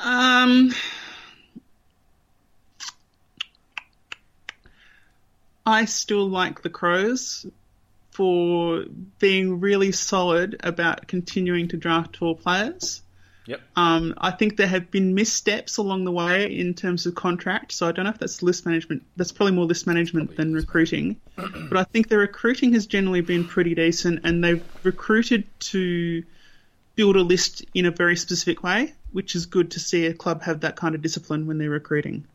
Um, 0.04 0.74
I 5.66 5.86
still 5.86 6.28
like 6.28 6.62
the 6.62 6.70
Crows 6.70 7.46
for 8.22 8.86
being 9.18 9.60
really 9.60 9.92
solid 9.92 10.58
about 10.64 11.08
continuing 11.08 11.70
to 11.70 11.76
draft 11.76 12.14
tall 12.14 12.36
players. 12.36 13.02
Yep. 13.48 13.62
Um, 13.76 14.14
I 14.16 14.30
think 14.30 14.58
there 14.58 14.68
have 14.68 14.92
been 14.92 15.16
missteps 15.16 15.78
along 15.78 16.04
the 16.04 16.12
way 16.12 16.56
in 16.56 16.76
terms 16.76 17.08
of 17.08 17.16
contract, 17.16 17.72
so 17.72 17.88
I 17.88 17.94
don't 17.94 18.06
know 18.06 18.12
if 18.12 18.20
that's 18.20 18.44
list 18.44 18.68
management. 18.68 19.02
That's 19.16 19.32
probably 19.32 19.54
more 19.54 19.66
list 19.66 19.88
management 19.88 20.36
than 20.36 20.54
recruiting. 20.54 21.20
but 21.36 21.78
I 21.78 21.84
think 21.86 22.10
the 22.10 22.20
recruiting 22.20 22.74
has 22.74 22.86
generally 22.86 23.22
been 23.22 23.46
pretty 23.46 23.74
decent, 23.74 24.20
and 24.24 24.44
they've 24.44 24.64
recruited 24.84 25.46
to 25.72 26.24
build 26.94 27.16
a 27.16 27.24
list 27.24 27.66
in 27.74 27.88
a 27.88 27.92
very 27.92 28.16
specific 28.16 28.62
way, 28.62 28.94
which 29.12 29.34
is 29.34 29.48
good 29.48 29.72
to 29.72 29.80
see 29.80 30.06
a 30.06 30.14
club 30.14 30.44
have 30.44 30.60
that 30.60 30.76
kind 30.76 30.94
of 30.94 31.02
discipline 31.02 31.48
when 31.48 31.58
they're 31.58 31.72
recruiting. 31.72 32.28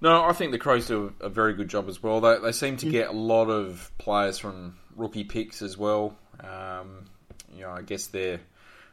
No, 0.00 0.24
I 0.24 0.32
think 0.32 0.52
the 0.52 0.58
Crows 0.58 0.86
do 0.86 1.12
a 1.20 1.28
very 1.28 1.52
good 1.52 1.68
job 1.68 1.88
as 1.88 2.02
well. 2.02 2.20
They, 2.20 2.38
they 2.38 2.52
seem 2.52 2.76
to 2.78 2.90
get 2.90 3.08
a 3.08 3.12
lot 3.12 3.48
of 3.48 3.90
players 3.98 4.38
from 4.38 4.76
rookie 4.96 5.24
picks 5.24 5.60
as 5.60 5.76
well. 5.76 6.16
Um, 6.40 7.06
you 7.54 7.62
know, 7.62 7.70
I 7.70 7.82
guess 7.82 8.06
their 8.06 8.40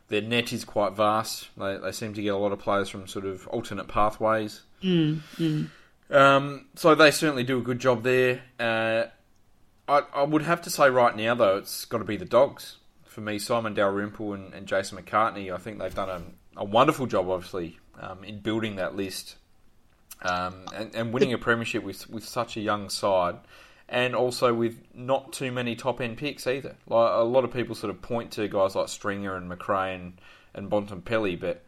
their 0.09 0.21
net 0.21 0.51
is 0.51 0.65
quite 0.65 0.93
vast. 0.93 1.49
They, 1.57 1.77
they 1.77 1.91
seem 1.91 2.13
to 2.13 2.21
get 2.21 2.33
a 2.33 2.37
lot 2.37 2.51
of 2.51 2.59
players 2.59 2.89
from 2.89 3.07
sort 3.07 3.25
of 3.25 3.47
alternate 3.47 3.87
pathways. 3.87 4.61
Um, 6.09 6.65
so 6.75 6.95
they 6.95 7.11
certainly 7.11 7.43
do 7.43 7.57
a 7.57 7.61
good 7.61 7.79
job 7.79 8.03
there. 8.03 8.41
Uh, 8.59 9.05
I, 9.87 10.03
I 10.13 10.23
would 10.23 10.41
have 10.43 10.61
to 10.63 10.69
say 10.69 10.89
right 10.89 11.15
now, 11.15 11.35
though, 11.35 11.57
it's 11.57 11.85
got 11.85 11.99
to 11.99 12.03
be 12.05 12.17
the 12.17 12.25
Dogs. 12.25 12.77
For 13.05 13.21
me, 13.21 13.39
Simon 13.39 13.73
Dalrymple 13.73 14.33
and, 14.33 14.53
and 14.53 14.67
Jason 14.67 14.97
McCartney, 14.97 15.53
I 15.53 15.57
think 15.57 15.79
they've 15.79 15.93
done 15.93 16.09
a 16.09 16.21
a 16.57 16.65
wonderful 16.65 17.05
job, 17.05 17.29
obviously, 17.29 17.79
um, 17.99 18.23
in 18.23 18.39
building 18.39 18.75
that 18.77 18.95
list 18.95 19.35
um, 20.21 20.65
and, 20.75 20.95
and 20.95 21.13
winning 21.13 21.33
a 21.33 21.37
premiership 21.37 21.83
with 21.83 22.09
with 22.09 22.25
such 22.25 22.57
a 22.57 22.61
young 22.61 22.89
side, 22.89 23.37
and 23.89 24.15
also 24.15 24.53
with 24.53 24.81
not 24.93 25.33
too 25.33 25.51
many 25.51 25.75
top 25.75 26.01
end 26.01 26.17
picks 26.17 26.47
either. 26.47 26.75
Like 26.87 27.11
a 27.13 27.23
lot 27.23 27.43
of 27.43 27.51
people 27.51 27.75
sort 27.75 27.91
of 27.91 28.01
point 28.01 28.31
to 28.31 28.47
guys 28.47 28.75
like 28.75 28.89
Stringer 28.89 29.35
and 29.35 29.49
McRae 29.49 29.95
and, 29.95 30.13
and 30.53 30.69
Bontempelli, 30.69 31.39
but 31.39 31.63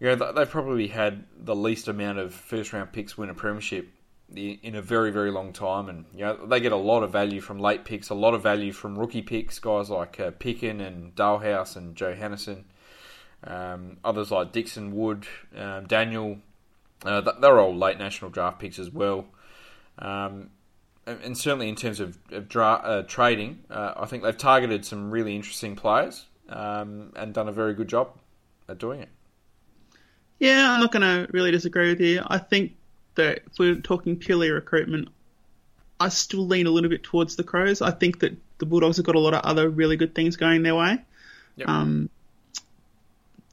you 0.00 0.08
know 0.08 0.32
they've 0.32 0.48
probably 0.48 0.88
had 0.88 1.24
the 1.36 1.56
least 1.56 1.88
amount 1.88 2.18
of 2.18 2.34
first 2.34 2.72
round 2.72 2.92
picks 2.92 3.16
win 3.16 3.30
a 3.30 3.34
premiership 3.34 3.88
in 4.34 4.74
a 4.74 4.82
very 4.82 5.10
very 5.10 5.30
long 5.30 5.52
time, 5.52 5.88
and 5.88 6.04
you 6.14 6.24
know 6.24 6.46
they 6.46 6.60
get 6.60 6.72
a 6.72 6.76
lot 6.76 7.02
of 7.02 7.10
value 7.10 7.40
from 7.40 7.58
late 7.58 7.84
picks, 7.84 8.10
a 8.10 8.14
lot 8.14 8.34
of 8.34 8.42
value 8.42 8.72
from 8.72 8.98
rookie 8.98 9.22
picks, 9.22 9.58
guys 9.58 9.88
like 9.88 10.20
uh, 10.20 10.30
Picken 10.32 10.86
and 10.86 11.14
Dahlhaus 11.14 11.76
and 11.76 11.96
Johannisen. 11.96 12.64
Um, 13.44 13.98
others 14.04 14.32
like 14.32 14.50
Dickson 14.52 14.94
Wood, 14.94 15.26
um, 15.56 15.86
Daniel, 15.86 16.38
uh, 17.04 17.20
they're 17.40 17.58
all 17.58 17.76
late 17.76 17.98
national 17.98 18.30
draft 18.30 18.58
picks 18.58 18.78
as 18.78 18.90
well. 18.90 19.26
Um, 19.98 20.50
and, 21.06 21.20
and, 21.22 21.38
certainly 21.38 21.68
in 21.68 21.74
terms 21.74 22.00
of, 22.00 22.18
of 22.30 22.48
dra- 22.48 22.80
uh, 22.84 23.02
trading, 23.02 23.60
uh, 23.70 23.94
I 23.96 24.06
think 24.06 24.22
they've 24.22 24.36
targeted 24.36 24.84
some 24.84 25.10
really 25.10 25.34
interesting 25.34 25.74
players 25.74 26.26
um, 26.48 27.12
and 27.16 27.34
done 27.34 27.48
a 27.48 27.52
very 27.52 27.74
good 27.74 27.88
job 27.88 28.10
at 28.68 28.78
doing 28.78 29.00
it. 29.00 29.08
Yeah, 30.38 30.70
I'm 30.70 30.80
not 30.80 30.92
going 30.92 31.02
to 31.02 31.30
really 31.32 31.50
disagree 31.50 31.88
with 31.88 32.00
you. 32.00 32.22
I 32.26 32.38
think 32.38 32.76
that 33.16 33.42
if 33.46 33.58
we're 33.58 33.76
talking 33.76 34.16
purely 34.16 34.50
recruitment, 34.50 35.08
I 35.98 36.10
still 36.10 36.46
lean 36.46 36.66
a 36.66 36.70
little 36.70 36.90
bit 36.90 37.02
towards 37.02 37.34
the 37.34 37.42
Crows. 37.42 37.82
I 37.82 37.90
think 37.90 38.20
that 38.20 38.36
the 38.58 38.66
Bulldogs 38.66 38.98
have 38.98 39.06
got 39.06 39.16
a 39.16 39.20
lot 39.20 39.34
of 39.34 39.44
other 39.44 39.68
really 39.68 39.96
good 39.96 40.14
things 40.14 40.36
going 40.36 40.62
their 40.62 40.76
way. 40.76 40.98
Yep. 41.56 41.68
Um, 41.68 42.10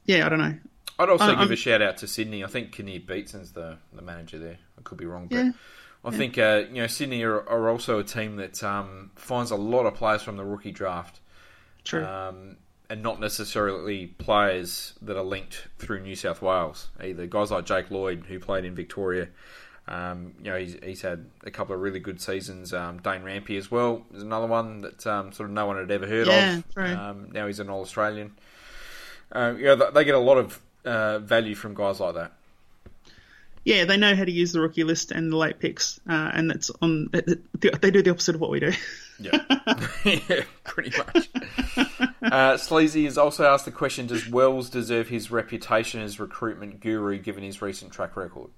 yeah, 0.04 0.26
I 0.26 0.28
don't 0.28 0.38
know. 0.38 0.54
I'd 0.98 1.08
also 1.08 1.30
give 1.30 1.38
I'm, 1.38 1.52
a 1.52 1.56
shout 1.56 1.82
out 1.82 1.98
to 1.98 2.06
Sydney. 2.06 2.42
I 2.42 2.46
think 2.46 2.72
Kinnear 2.72 3.00
Beatson's 3.00 3.52
the, 3.52 3.76
the 3.92 4.02
manager 4.02 4.38
there. 4.38 4.58
I 4.78 4.82
could 4.82 4.98
be 4.98 5.06
wrong, 5.06 5.26
but 5.28 5.36
yeah, 5.36 5.50
I 6.04 6.10
yeah. 6.10 6.16
think 6.16 6.38
uh, 6.38 6.64
you 6.68 6.82
know 6.82 6.86
Sydney 6.86 7.22
are, 7.22 7.46
are, 7.48 7.68
also 7.68 7.98
a 7.98 8.04
team 8.04 8.36
that 8.36 8.62
um, 8.64 9.10
finds 9.14 9.50
a 9.50 9.56
lot 9.56 9.84
of 9.84 9.94
players 9.94 10.22
from 10.22 10.36
the 10.36 10.44
rookie 10.44 10.72
draft. 10.72 11.20
True. 11.84 12.04
Um, 12.04 12.56
and 12.88 13.02
not 13.02 13.20
necessarily 13.20 14.06
players 14.06 14.94
that 15.02 15.16
are 15.16 15.24
linked 15.24 15.66
through 15.78 16.02
New 16.02 16.14
South 16.14 16.40
Wales 16.40 16.88
either. 17.02 17.26
Guys 17.26 17.50
like 17.50 17.66
Jake 17.66 17.90
Lloyd, 17.90 18.24
who 18.28 18.38
played 18.38 18.64
in 18.64 18.76
Victoria, 18.76 19.28
um, 19.88 20.34
you 20.38 20.50
know, 20.50 20.58
he's, 20.58 20.76
he's 20.82 21.02
had 21.02 21.26
a 21.44 21.50
couple 21.50 21.74
of 21.74 21.80
really 21.80 22.00
good 22.00 22.20
seasons. 22.20 22.72
Um, 22.72 22.98
Dane 22.98 23.22
Rampe 23.22 23.56
as 23.56 23.70
well 23.70 24.04
is 24.14 24.22
another 24.22 24.46
one 24.46 24.80
that 24.80 25.06
um, 25.06 25.32
sort 25.32 25.48
of 25.48 25.54
no 25.54 25.66
one 25.66 25.76
had 25.76 25.90
ever 25.90 26.06
heard 26.06 26.26
yeah, 26.26 26.58
of. 26.58 26.64
Right. 26.74 26.92
Um, 26.92 27.30
now 27.32 27.46
he's 27.46 27.60
an 27.60 27.70
All 27.70 27.82
Australian. 27.82 28.32
Uh, 29.30 29.54
yeah, 29.58 29.74
they 29.74 30.04
get 30.04 30.14
a 30.14 30.20
lot 30.20 30.38
of 30.38 30.60
uh, 30.86 31.18
value 31.18 31.54
from 31.54 31.74
guys 31.74 32.00
like 32.00 32.14
that. 32.14 32.32
Yeah, 33.64 33.84
they 33.84 33.96
know 33.96 34.14
how 34.14 34.24
to 34.24 34.30
use 34.30 34.52
the 34.52 34.60
rookie 34.60 34.84
list 34.84 35.10
and 35.10 35.32
the 35.32 35.36
late 35.36 35.58
picks, 35.58 35.98
uh, 36.08 36.30
and 36.32 36.48
that's 36.48 36.70
on. 36.80 37.10
They 37.12 37.90
do 37.90 38.02
the 38.02 38.10
opposite 38.10 38.36
of 38.36 38.40
what 38.40 38.50
we 38.50 38.60
do. 38.60 38.72
yeah, 39.18 39.38
yeah 40.04 40.44
pretty 40.62 40.96
much. 40.96 41.28
Uh, 42.22 42.56
Sleazy 42.58 43.04
has 43.04 43.18
also 43.18 43.44
asked 43.44 43.64
the 43.64 43.72
question: 43.72 44.06
Does 44.06 44.28
Wells 44.28 44.70
deserve 44.70 45.08
his 45.08 45.32
reputation 45.32 46.00
as 46.00 46.20
recruitment 46.20 46.78
guru, 46.78 47.18
given 47.18 47.42
his 47.42 47.60
recent 47.60 47.92
track 47.92 48.16
record? 48.16 48.50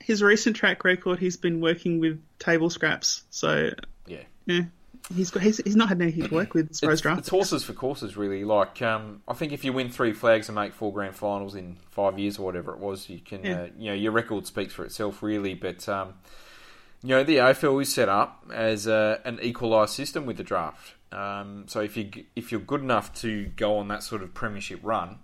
His 0.00 0.22
recent 0.22 0.56
track 0.56 0.84
record, 0.84 1.18
he's 1.18 1.36
been 1.36 1.60
working 1.60 2.00
with 2.00 2.22
table 2.38 2.70
scraps, 2.70 3.24
so 3.28 3.70
yeah, 4.06 4.22
yeah 4.46 4.62
he's 5.12 5.30
got 5.30 5.42
he's, 5.42 5.58
he's 5.58 5.76
not 5.76 5.88
had 5.88 6.00
anything 6.00 6.28
to 6.28 6.34
work 6.34 6.54
with 6.54 6.70
as 6.70 6.80
far 6.80 6.90
as 6.90 7.00
draft. 7.00 7.20
It's 7.20 7.28
horses 7.28 7.64
for 7.64 7.72
courses, 7.72 8.16
really. 8.16 8.44
Like 8.44 8.80
um, 8.82 9.22
I 9.28 9.34
think 9.34 9.52
if 9.52 9.64
you 9.64 9.72
win 9.72 9.90
three 9.90 10.12
flags 10.12 10.48
and 10.48 10.56
make 10.56 10.72
four 10.72 10.92
grand 10.92 11.14
finals 11.14 11.54
in 11.54 11.76
five 11.90 12.18
years 12.18 12.38
or 12.38 12.44
whatever 12.44 12.72
it 12.72 12.78
was, 12.78 13.08
you 13.08 13.20
can 13.20 13.44
yeah. 13.44 13.62
uh, 13.62 13.68
you 13.76 13.90
know 13.90 13.94
your 13.94 14.12
record 14.12 14.46
speaks 14.46 14.72
for 14.72 14.84
itself, 14.84 15.22
really. 15.22 15.54
But 15.54 15.88
um, 15.88 16.14
you 17.02 17.10
know 17.10 17.24
the 17.24 17.36
AFL 17.36 17.82
is 17.82 17.92
set 17.92 18.08
up 18.08 18.46
as 18.52 18.86
a, 18.86 19.20
an 19.24 19.38
equalised 19.42 19.94
system 19.94 20.26
with 20.26 20.36
the 20.36 20.44
draft. 20.44 20.94
Um, 21.12 21.64
so 21.68 21.80
if 21.80 21.96
you 21.96 22.10
if 22.34 22.50
you're 22.50 22.60
good 22.60 22.80
enough 22.80 23.14
to 23.20 23.46
go 23.56 23.76
on 23.76 23.88
that 23.88 24.02
sort 24.02 24.22
of 24.22 24.34
premiership 24.34 24.80
run, 24.82 25.18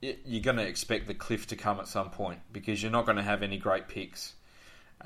you're 0.00 0.42
going 0.42 0.56
to 0.56 0.66
expect 0.66 1.06
the 1.06 1.14
cliff 1.14 1.46
to 1.48 1.56
come 1.56 1.80
at 1.80 1.88
some 1.88 2.10
point 2.10 2.40
because 2.52 2.82
you're 2.82 2.92
not 2.92 3.06
going 3.06 3.16
to 3.16 3.22
have 3.22 3.42
any 3.42 3.58
great 3.58 3.88
picks. 3.88 4.34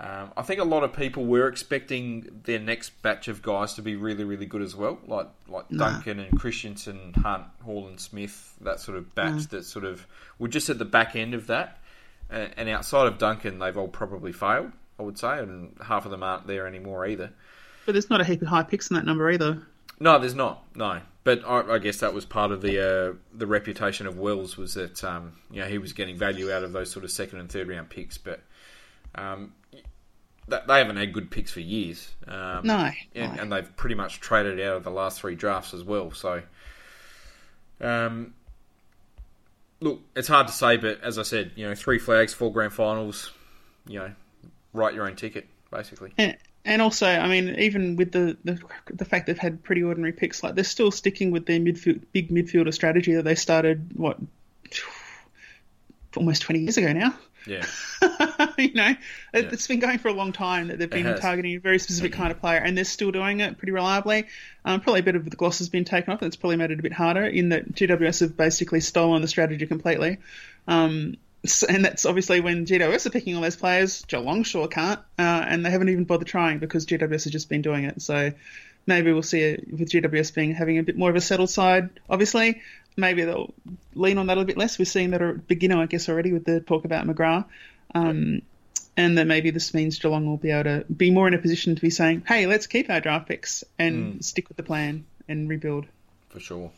Um, 0.01 0.32
I 0.36 0.42
think 0.42 0.61
a 0.61 0.64
lot 0.64 0.84
of 0.84 0.92
people 0.92 1.26
were 1.26 1.49
expecting 1.49 2.42
their 2.44 2.61
next 2.61 2.90
batch 3.03 3.26
of 3.26 3.42
guys 3.42 3.74
to 3.74 3.82
be 3.82 3.96
really, 3.96 4.22
really 4.22 4.46
good 4.46 4.62
as 4.62 4.76
well, 4.76 4.99
like 5.09 5.26
like 5.49 5.70
nah. 5.72 5.90
Duncan 5.90 6.20
and 6.20 6.38
Christensen, 6.38 7.14
Hunt, 7.14 7.44
Hall 7.64 7.88
and 7.88 7.99
Smith, 7.99 8.55
that 8.61 8.78
sort 8.78 8.96
of 8.96 9.12
batch 9.16 9.32
mm. 9.32 9.49
that 9.51 9.64
sort 9.64 9.84
of 9.84 10.07
were 10.38 10.46
just 10.46 10.70
at 10.70 10.78
the 10.78 10.84
back 10.84 11.16
end 11.16 11.34
of 11.34 11.49
that. 11.49 11.78
Uh, 12.30 12.46
and 12.57 12.68
outside 12.68 13.09
of 13.09 13.18
Duncan, 13.18 13.59
they've 13.59 13.76
all 13.76 13.88
probably 13.88 14.32
failed, 14.32 14.70
I 15.01 15.03
would 15.03 15.18
say, 15.18 15.40
and 15.40 15.74
half 15.82 16.05
of 16.05 16.12
them 16.12 16.22
aren't 16.22 16.46
there 16.46 16.66
anymore 16.66 17.07
either. 17.07 17.32
But 17.84 17.92
there's 17.92 18.11
not 18.11 18.20
a 18.20 18.24
heap 18.24 18.42
of 18.42 18.49
high 18.49 18.62
picks 18.62 18.90
in 18.90 18.96
that 18.96 19.05
number 19.05 19.28
either. 19.30 19.62
No, 19.99 20.18
there's 20.20 20.34
not. 20.34 20.62
No, 20.76 21.01
but 21.24 21.42
I, 21.44 21.74
I 21.74 21.78
guess 21.78 21.99
that 21.99 22.14
was 22.14 22.24
part 22.24 22.53
of 22.53 22.62
the 22.62 22.78
uh, 22.78 23.14
the 23.34 23.49
reputation 23.49 24.07
of 24.07 24.16
Wells 24.16 24.57
was 24.57 24.74
that 24.74 25.03
um, 25.03 25.32
you 25.51 25.61
know 25.61 25.66
he 25.66 25.78
was 25.78 25.92
getting 25.92 26.16
value 26.16 26.53
out 26.53 26.62
of 26.62 26.72
those 26.72 26.92
sort 26.92 27.05
of 27.05 27.11
second 27.11 27.40
and 27.40 27.51
third 27.51 27.68
round 27.68 27.90
picks, 27.90 28.16
but 28.16 28.40
um, 29.16 29.53
they 30.49 30.78
haven't 30.78 30.96
had 30.96 31.12
good 31.12 31.30
picks 31.30 31.53
for 31.53 31.61
years. 31.61 32.11
Um, 32.26 32.61
no, 32.64 32.90
and, 33.14 33.36
no, 33.36 33.42
and, 33.42 33.53
they've 33.53 33.76
pretty 33.76 33.94
much 33.94 34.20
traded 34.20 34.61
out 34.61 34.76
of 34.76 34.84
the 34.84 34.90
last 34.90 35.20
three 35.20 35.34
drafts 35.34 35.74
as 35.74 35.84
well. 35.84 36.11
So, 36.12 36.42
um, 37.80 38.34
look, 39.80 40.01
it's 40.16 40.28
hard 40.28 40.46
to 40.49 40.53
say, 40.53 40.76
but 40.76 41.03
as 41.03 41.18
I 41.18 41.22
said, 41.22 41.53
you 41.57 41.68
know, 41.68 41.74
three 41.74 41.99
flags, 41.99 42.34
four 42.34 42.53
grand 42.53 42.72
finals, 42.72 43.32
you 43.86 43.99
know, 43.99 44.12
write 44.72 44.94
your 44.94 45.07
own 45.07 45.16
ticket, 45.16 45.46
basically. 45.70 46.12
And, 46.18 46.36
and 46.64 46.82
also, 46.82 47.07
I 47.07 47.28
mean, 47.28 47.57
even 47.59 47.96
with 47.96 48.12
the, 48.12 48.36
the 48.44 48.61
the 48.92 49.05
fact 49.05 49.26
they've 49.26 49.38
had 49.38 49.62
pretty 49.62 49.82
ordinary 49.82 50.12
picks, 50.12 50.42
like 50.42 50.55
they're 50.55 50.64
still 50.64 50.90
sticking 50.90 51.30
with 51.30 51.46
their 51.46 51.59
midfield, 51.59 52.03
big 52.12 52.30
midfielder 52.30 52.74
strategy 52.74 53.14
that 53.14 53.22
they 53.22 53.34
started 53.34 53.90
what 53.96 54.18
almost 56.16 56.42
twenty 56.42 56.61
years 56.61 56.76
ago 56.76 56.92
now. 56.92 57.14
Yeah. 57.49 57.66
you 58.59 58.74
know, 58.74 58.88
yeah. 58.88 58.96
it's 59.32 59.66
been 59.66 59.80
going 59.80 59.99
for 59.99 60.09
a 60.09 60.12
long 60.12 60.32
time 60.32 60.68
that 60.68 60.78
they've 60.78 60.90
been 60.90 61.18
targeting 61.18 61.57
a 61.57 61.59
very 61.59 61.78
specific 61.78 62.12
kind 62.12 62.30
of 62.30 62.40
player, 62.40 62.59
and 62.59 62.76
they're 62.76 62.84
still 62.84 63.11
doing 63.11 63.40
it 63.40 63.59
pretty 63.59 63.72
reliably. 63.72 64.26
Um, 64.64 64.80
probably 64.80 65.01
a 65.01 65.05
bit 65.05 65.16
of 65.16 65.28
the 65.28 65.36
gloss 65.36 65.59
has 65.59 65.68
been 65.68 65.84
taken 65.84 66.12
off, 66.12 66.20
and 66.20 66.26
it's 66.26 66.36
probably 66.36 66.57
made 66.57 66.70
it 66.70 66.78
a 66.78 66.82
bit 66.82 66.92
harder 66.92 67.24
in 67.24 67.51
that 67.51 67.74
GWS 67.74 68.20
have 68.20 68.36
basically 68.36 68.80
stolen 68.80 69.22
the 69.22 69.28
strategy 69.28 69.66
completely. 69.66 70.18
Um, 70.66 71.16
and 71.68 71.84
that's 71.84 72.05
obviously 72.05 72.40
when 72.40 72.66
GWS 72.66 73.07
are 73.07 73.11
picking 73.11 73.36
all 73.36 73.42
those 73.42 73.57
players, 73.57 74.05
Geelong 74.07 74.42
sure 74.42 74.68
can't, 74.68 75.01
uh, 75.18 75.22
and 75.22 75.64
they 75.64 75.70
haven't 75.70 75.88
even 75.88 76.05
bothered 76.05 76.26
trying 76.26 76.59
because 76.59 76.84
GWS 76.86 77.24
has 77.24 77.32
just 77.32 77.49
been 77.49 77.62
doing 77.62 77.84
it. 77.84 78.03
So 78.03 78.32
maybe 78.86 79.12
we'll 79.12 79.22
see 79.22 79.40
it 79.42 79.70
with 79.70 79.90
GWS 79.90 80.34
being 80.34 80.55
having 80.55 80.78
a 80.78 80.82
bit 80.82 80.96
more 80.96 81.11
of 81.11 81.16
a 81.16 81.20
settled 81.20 81.51
side, 81.51 81.90
obviously, 82.11 82.61
maybe 82.99 83.24
they'll 83.24 83.55
lean 83.94 84.18
on 84.18 84.26
that 84.26 84.34
a 84.34 84.36
little 84.36 84.46
bit 84.46 84.59
less. 84.59 84.78
We're 84.78 84.84
seeing 84.84 85.11
that 85.11 85.22
at 85.22 85.46
beginner, 85.46 85.80
I 85.80 85.86
guess, 85.86 86.09
already 86.09 86.32
with 86.32 86.44
the 86.44 86.61
talk 86.61 86.84
about 86.84 87.07
McGrath. 87.07 87.46
Um, 87.94 88.42
and 88.96 89.16
that 89.16 89.26
maybe 89.26 89.51
this 89.51 89.72
means 89.72 89.99
Geelong 89.99 90.26
will 90.26 90.36
be 90.36 90.51
able 90.51 90.64
to 90.64 90.84
be 90.92 91.11
more 91.12 91.28
in 91.28 91.34
a 91.34 91.38
position 91.38 91.76
to 91.76 91.80
be 91.80 91.88
saying, 91.88 92.24
hey, 92.26 92.46
let's 92.46 92.66
keep 92.66 92.90
our 92.90 93.01
draft 93.01 93.28
picks 93.28 93.62
and 93.78 94.14
mm. 94.14 94.24
stick 94.24 94.49
with 94.49 94.57
the 94.57 94.64
plan 94.64 95.07
and 95.28 95.49
rebuild. 95.49 95.86
For 96.30 96.40
sure. 96.40 96.72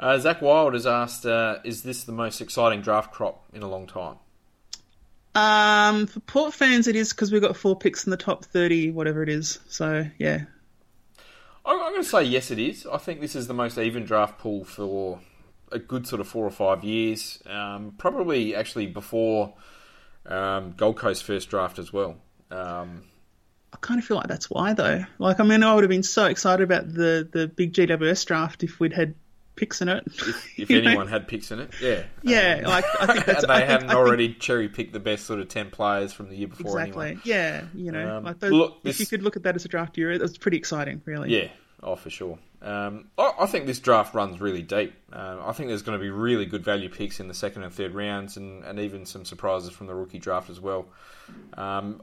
Uh, 0.00 0.18
Zach 0.18 0.40
Wild 0.40 0.72
has 0.72 0.86
asked, 0.86 1.26
uh, 1.26 1.58
is 1.64 1.82
this 1.82 2.04
the 2.04 2.12
most 2.12 2.40
exciting 2.40 2.80
draft 2.80 3.12
crop 3.12 3.44
in 3.52 3.62
a 3.62 3.68
long 3.68 3.86
time? 3.86 4.16
Um, 5.34 6.06
for 6.06 6.20
Port 6.20 6.54
fans, 6.54 6.88
it 6.88 6.96
is 6.96 7.12
because 7.12 7.30
we've 7.30 7.42
got 7.42 7.56
four 7.56 7.76
picks 7.76 8.06
in 8.06 8.10
the 8.10 8.16
top 8.16 8.46
30, 8.46 8.90
whatever 8.92 9.22
it 9.22 9.28
is. 9.28 9.58
So, 9.68 10.06
yeah, 10.18 10.44
I'm, 11.68 11.78
going 11.78 12.02
to 12.02 12.08
say 12.08 12.22
yes, 12.22 12.50
it 12.50 12.58
is. 12.58 12.86
I 12.86 12.98
think 12.98 13.20
this 13.20 13.36
is 13.36 13.46
the 13.46 13.54
most 13.54 13.78
even 13.78 14.04
draft 14.04 14.38
pool 14.38 14.64
for 14.64 15.20
a 15.70 15.78
good 15.78 16.06
sort 16.06 16.20
of 16.20 16.28
four 16.28 16.46
or 16.46 16.50
five 16.50 16.82
years. 16.82 17.42
Um, 17.46 17.94
probably 17.98 18.54
actually 18.54 18.86
before 18.86 19.54
um, 20.26 20.72
Gold 20.76 20.96
Coast 20.96 21.24
first 21.24 21.50
draft 21.50 21.78
as 21.78 21.92
well. 21.92 22.16
Um, 22.50 23.04
I 23.72 23.76
kind 23.80 23.98
of 24.00 24.06
feel 24.06 24.16
like 24.16 24.28
that's 24.28 24.48
why 24.48 24.72
though. 24.72 25.04
Like 25.18 25.40
I 25.40 25.44
mean, 25.44 25.62
I 25.62 25.74
would 25.74 25.84
have 25.84 25.90
been 25.90 26.02
so 26.02 26.24
excited 26.24 26.62
about 26.62 26.92
the 26.92 27.28
the 27.30 27.48
big 27.48 27.74
GWS 27.74 28.24
draft 28.24 28.64
if 28.64 28.80
we'd 28.80 28.94
had 28.94 29.14
picks 29.58 29.82
in 29.82 29.88
it. 29.88 30.04
If, 30.06 30.58
if 30.58 30.70
anyone 30.70 31.06
know? 31.06 31.06
had 31.06 31.28
picks 31.28 31.50
in 31.50 31.60
it, 31.60 31.70
yeah, 31.80 32.04
yeah. 32.22 32.62
Um, 32.64 32.70
like 32.70 32.84
I 33.00 33.06
think 33.06 33.26
that's, 33.26 33.42
they 33.46 33.52
I 33.52 33.60
hadn't 33.60 33.88
think, 33.88 33.98
already 33.98 34.28
think... 34.28 34.40
cherry 34.40 34.68
picked 34.68 34.92
the 34.92 35.00
best 35.00 35.26
sort 35.26 35.40
of 35.40 35.48
ten 35.48 35.70
players 35.70 36.12
from 36.12 36.28
the 36.28 36.36
year 36.36 36.48
before. 36.48 36.80
Exactly. 36.80 37.06
Anyway. 37.08 37.22
Yeah, 37.24 37.64
you 37.74 37.92
know, 37.92 38.18
um, 38.18 38.24
like 38.24 38.38
those, 38.38 38.52
look, 38.52 38.82
this... 38.82 38.96
if 38.96 39.00
you 39.00 39.06
could 39.06 39.22
look 39.22 39.36
at 39.36 39.42
that 39.42 39.56
as 39.56 39.64
a 39.64 39.68
draft 39.68 39.98
year, 39.98 40.10
it 40.12 40.20
was 40.20 40.38
pretty 40.38 40.56
exciting, 40.56 41.02
really. 41.04 41.30
Yeah. 41.30 41.48
Oh, 41.82 41.94
for 41.94 42.10
sure. 42.10 42.38
Um, 42.60 43.06
I, 43.16 43.32
I, 43.40 43.46
think 43.46 43.66
this 43.66 43.78
draft 43.78 44.12
runs 44.12 44.40
really 44.40 44.62
deep. 44.62 44.92
Uh, 45.12 45.38
I 45.44 45.52
think 45.52 45.68
there's 45.68 45.82
going 45.82 45.96
to 45.96 46.02
be 46.02 46.10
really 46.10 46.44
good 46.44 46.64
value 46.64 46.88
picks 46.88 47.20
in 47.20 47.28
the 47.28 47.34
second 47.34 47.62
and 47.62 47.72
third 47.72 47.94
rounds, 47.94 48.36
and, 48.36 48.64
and 48.64 48.80
even 48.80 49.06
some 49.06 49.24
surprises 49.24 49.70
from 49.70 49.86
the 49.86 49.94
rookie 49.94 50.18
draft 50.18 50.50
as 50.50 50.58
well. 50.58 50.86
Um, 51.54 52.02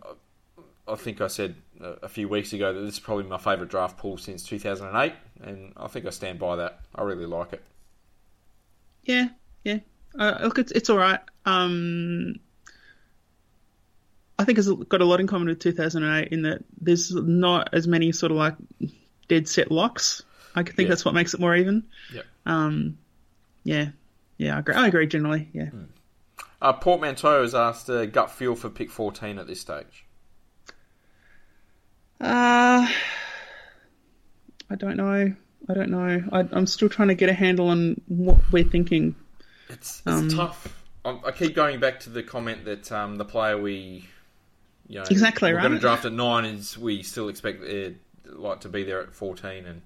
I 0.87 0.95
think 0.95 1.19
I 1.19 1.27
said 1.27 1.55
a 1.81 2.09
few 2.09 2.27
weeks 2.27 2.53
ago 2.53 2.73
that 2.73 2.79
this 2.81 2.95
is 2.95 2.99
probably 2.99 3.25
my 3.25 3.37
favourite 3.37 3.69
draft 3.69 3.97
pool 3.97 4.17
since 4.17 4.43
2008, 4.43 5.13
and 5.43 5.73
I 5.77 5.87
think 5.87 6.05
I 6.05 6.09
stand 6.09 6.39
by 6.39 6.55
that. 6.57 6.79
I 6.93 7.03
really 7.03 7.25
like 7.25 7.53
it. 7.53 7.63
Yeah, 9.03 9.29
yeah. 9.63 9.79
Uh, 10.17 10.39
look, 10.43 10.57
it's 10.59 10.71
it's 10.71 10.89
all 10.89 10.97
right. 10.97 11.19
Um, 11.45 12.35
I 14.37 14.43
think 14.43 14.57
it's 14.57 14.69
got 14.69 15.01
a 15.01 15.05
lot 15.05 15.19
in 15.19 15.27
common 15.27 15.47
with 15.47 15.59
2008 15.59 16.29
in 16.31 16.41
that 16.43 16.63
there's 16.81 17.13
not 17.13 17.69
as 17.73 17.87
many 17.87 18.11
sort 18.11 18.31
of 18.31 18.37
like 18.37 18.55
dead 19.27 19.47
set 19.47 19.71
locks. 19.71 20.23
I 20.55 20.63
think 20.63 20.77
Yeah. 20.79 20.87
that's 20.87 21.05
what 21.05 21.13
makes 21.13 21.33
it 21.33 21.39
more 21.39 21.55
even. 21.55 21.83
Yeah. 22.13 22.21
Um, 22.45 22.97
yeah, 23.63 23.89
yeah, 24.37 24.55
I 24.55 24.59
agree. 24.59 24.75
I 24.75 24.87
agree 24.87 25.07
generally. 25.07 25.49
Yeah. 25.53 25.69
Uh, 26.61 26.73
Portmanteau 26.73 27.41
has 27.41 27.53
asked 27.55 27.89
uh, 27.89 28.05
gut 28.05 28.31
feel 28.31 28.55
for 28.55 28.69
pick 28.69 28.89
14 28.89 29.37
at 29.39 29.47
this 29.47 29.61
stage. 29.61 30.05
Uh, 32.21 32.87
I 34.69 34.75
don't 34.77 34.97
know. 34.97 35.33
I 35.67 35.73
don't 35.73 35.89
know. 35.89 36.23
I, 36.31 36.39
I'm 36.51 36.67
still 36.67 36.89
trying 36.89 37.07
to 37.09 37.15
get 37.15 37.29
a 37.29 37.33
handle 37.33 37.69
on 37.69 37.99
what 38.07 38.37
we're 38.51 38.63
thinking. 38.63 39.15
It's, 39.69 40.01
it's 40.05 40.07
Um, 40.07 40.29
tough. 40.29 40.81
I, 41.03 41.19
I 41.25 41.31
keep 41.31 41.55
going 41.55 41.79
back 41.79 41.99
to 42.01 42.09
the 42.09 42.23
comment 42.23 42.65
that 42.65 42.91
um, 42.91 43.15
the 43.17 43.25
player 43.25 43.57
we, 43.57 44.07
you 44.87 44.99
know, 44.99 45.05
Exactly, 45.09 45.51
we're 45.51 45.57
right. 45.57 45.63
going 45.63 45.73
to 45.73 45.79
draft 45.79 46.05
at 46.05 46.13
nine 46.13 46.45
is 46.45 46.77
we 46.77 47.03
still 47.03 47.29
expect 47.29 47.63
it 47.63 47.97
like 48.25 48.61
to 48.61 48.69
be 48.69 48.83
there 48.83 49.01
at 49.01 49.13
14 49.13 49.65
and 49.65 49.81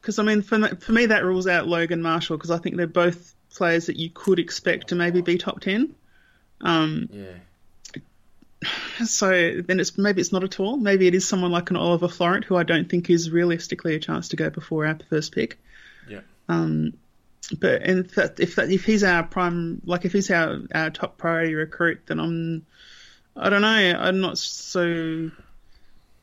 Because 0.00 0.18
I 0.18 0.22
mean, 0.22 0.42
for 0.42 0.58
me, 0.58 0.68
for 0.80 0.92
me, 0.92 1.06
that 1.06 1.24
rules 1.24 1.46
out 1.46 1.66
Logan 1.66 2.00
Marshall 2.02 2.36
because 2.36 2.50
I 2.50 2.58
think 2.58 2.76
they're 2.76 2.86
both 2.86 3.34
players 3.54 3.86
that 3.86 3.96
you 3.96 4.10
could 4.10 4.38
expect 4.38 4.88
to 4.88 4.94
maybe 4.94 5.20
be 5.20 5.36
top 5.38 5.60
ten. 5.60 5.94
Um, 6.60 7.08
yeah. 7.12 7.32
So 9.04 9.60
then 9.66 9.80
it's 9.80 9.96
maybe 9.96 10.20
it's 10.20 10.32
not 10.32 10.44
at 10.44 10.58
all. 10.58 10.76
Maybe 10.76 11.06
it 11.06 11.14
is 11.14 11.26
someone 11.26 11.52
like 11.52 11.70
an 11.70 11.76
Oliver 11.76 12.08
Florent 12.08 12.44
who 12.44 12.56
I 12.56 12.62
don't 12.62 12.88
think 12.88 13.10
is 13.10 13.30
realistically 13.30 13.94
a 13.94 14.00
chance 14.00 14.28
to 14.28 14.36
go 14.36 14.50
before 14.50 14.86
our 14.86 14.98
first 15.08 15.32
pick. 15.32 15.58
Yeah. 16.08 16.20
Um, 16.48 16.94
but 17.60 17.82
and 17.82 18.04
if 18.04 18.14
that, 18.16 18.40
if 18.40 18.56
that, 18.56 18.70
if 18.70 18.84
he's 18.84 19.04
our 19.04 19.22
prime, 19.22 19.80
like 19.84 20.04
if 20.04 20.12
he's 20.12 20.30
our 20.30 20.60
our 20.74 20.90
top 20.90 21.18
priority 21.18 21.54
recruit, 21.54 22.00
then 22.06 22.20
I'm, 22.20 22.66
I 23.36 23.48
don't 23.48 23.62
know. 23.62 23.68
I'm 23.68 24.20
not 24.20 24.38
so, 24.38 25.30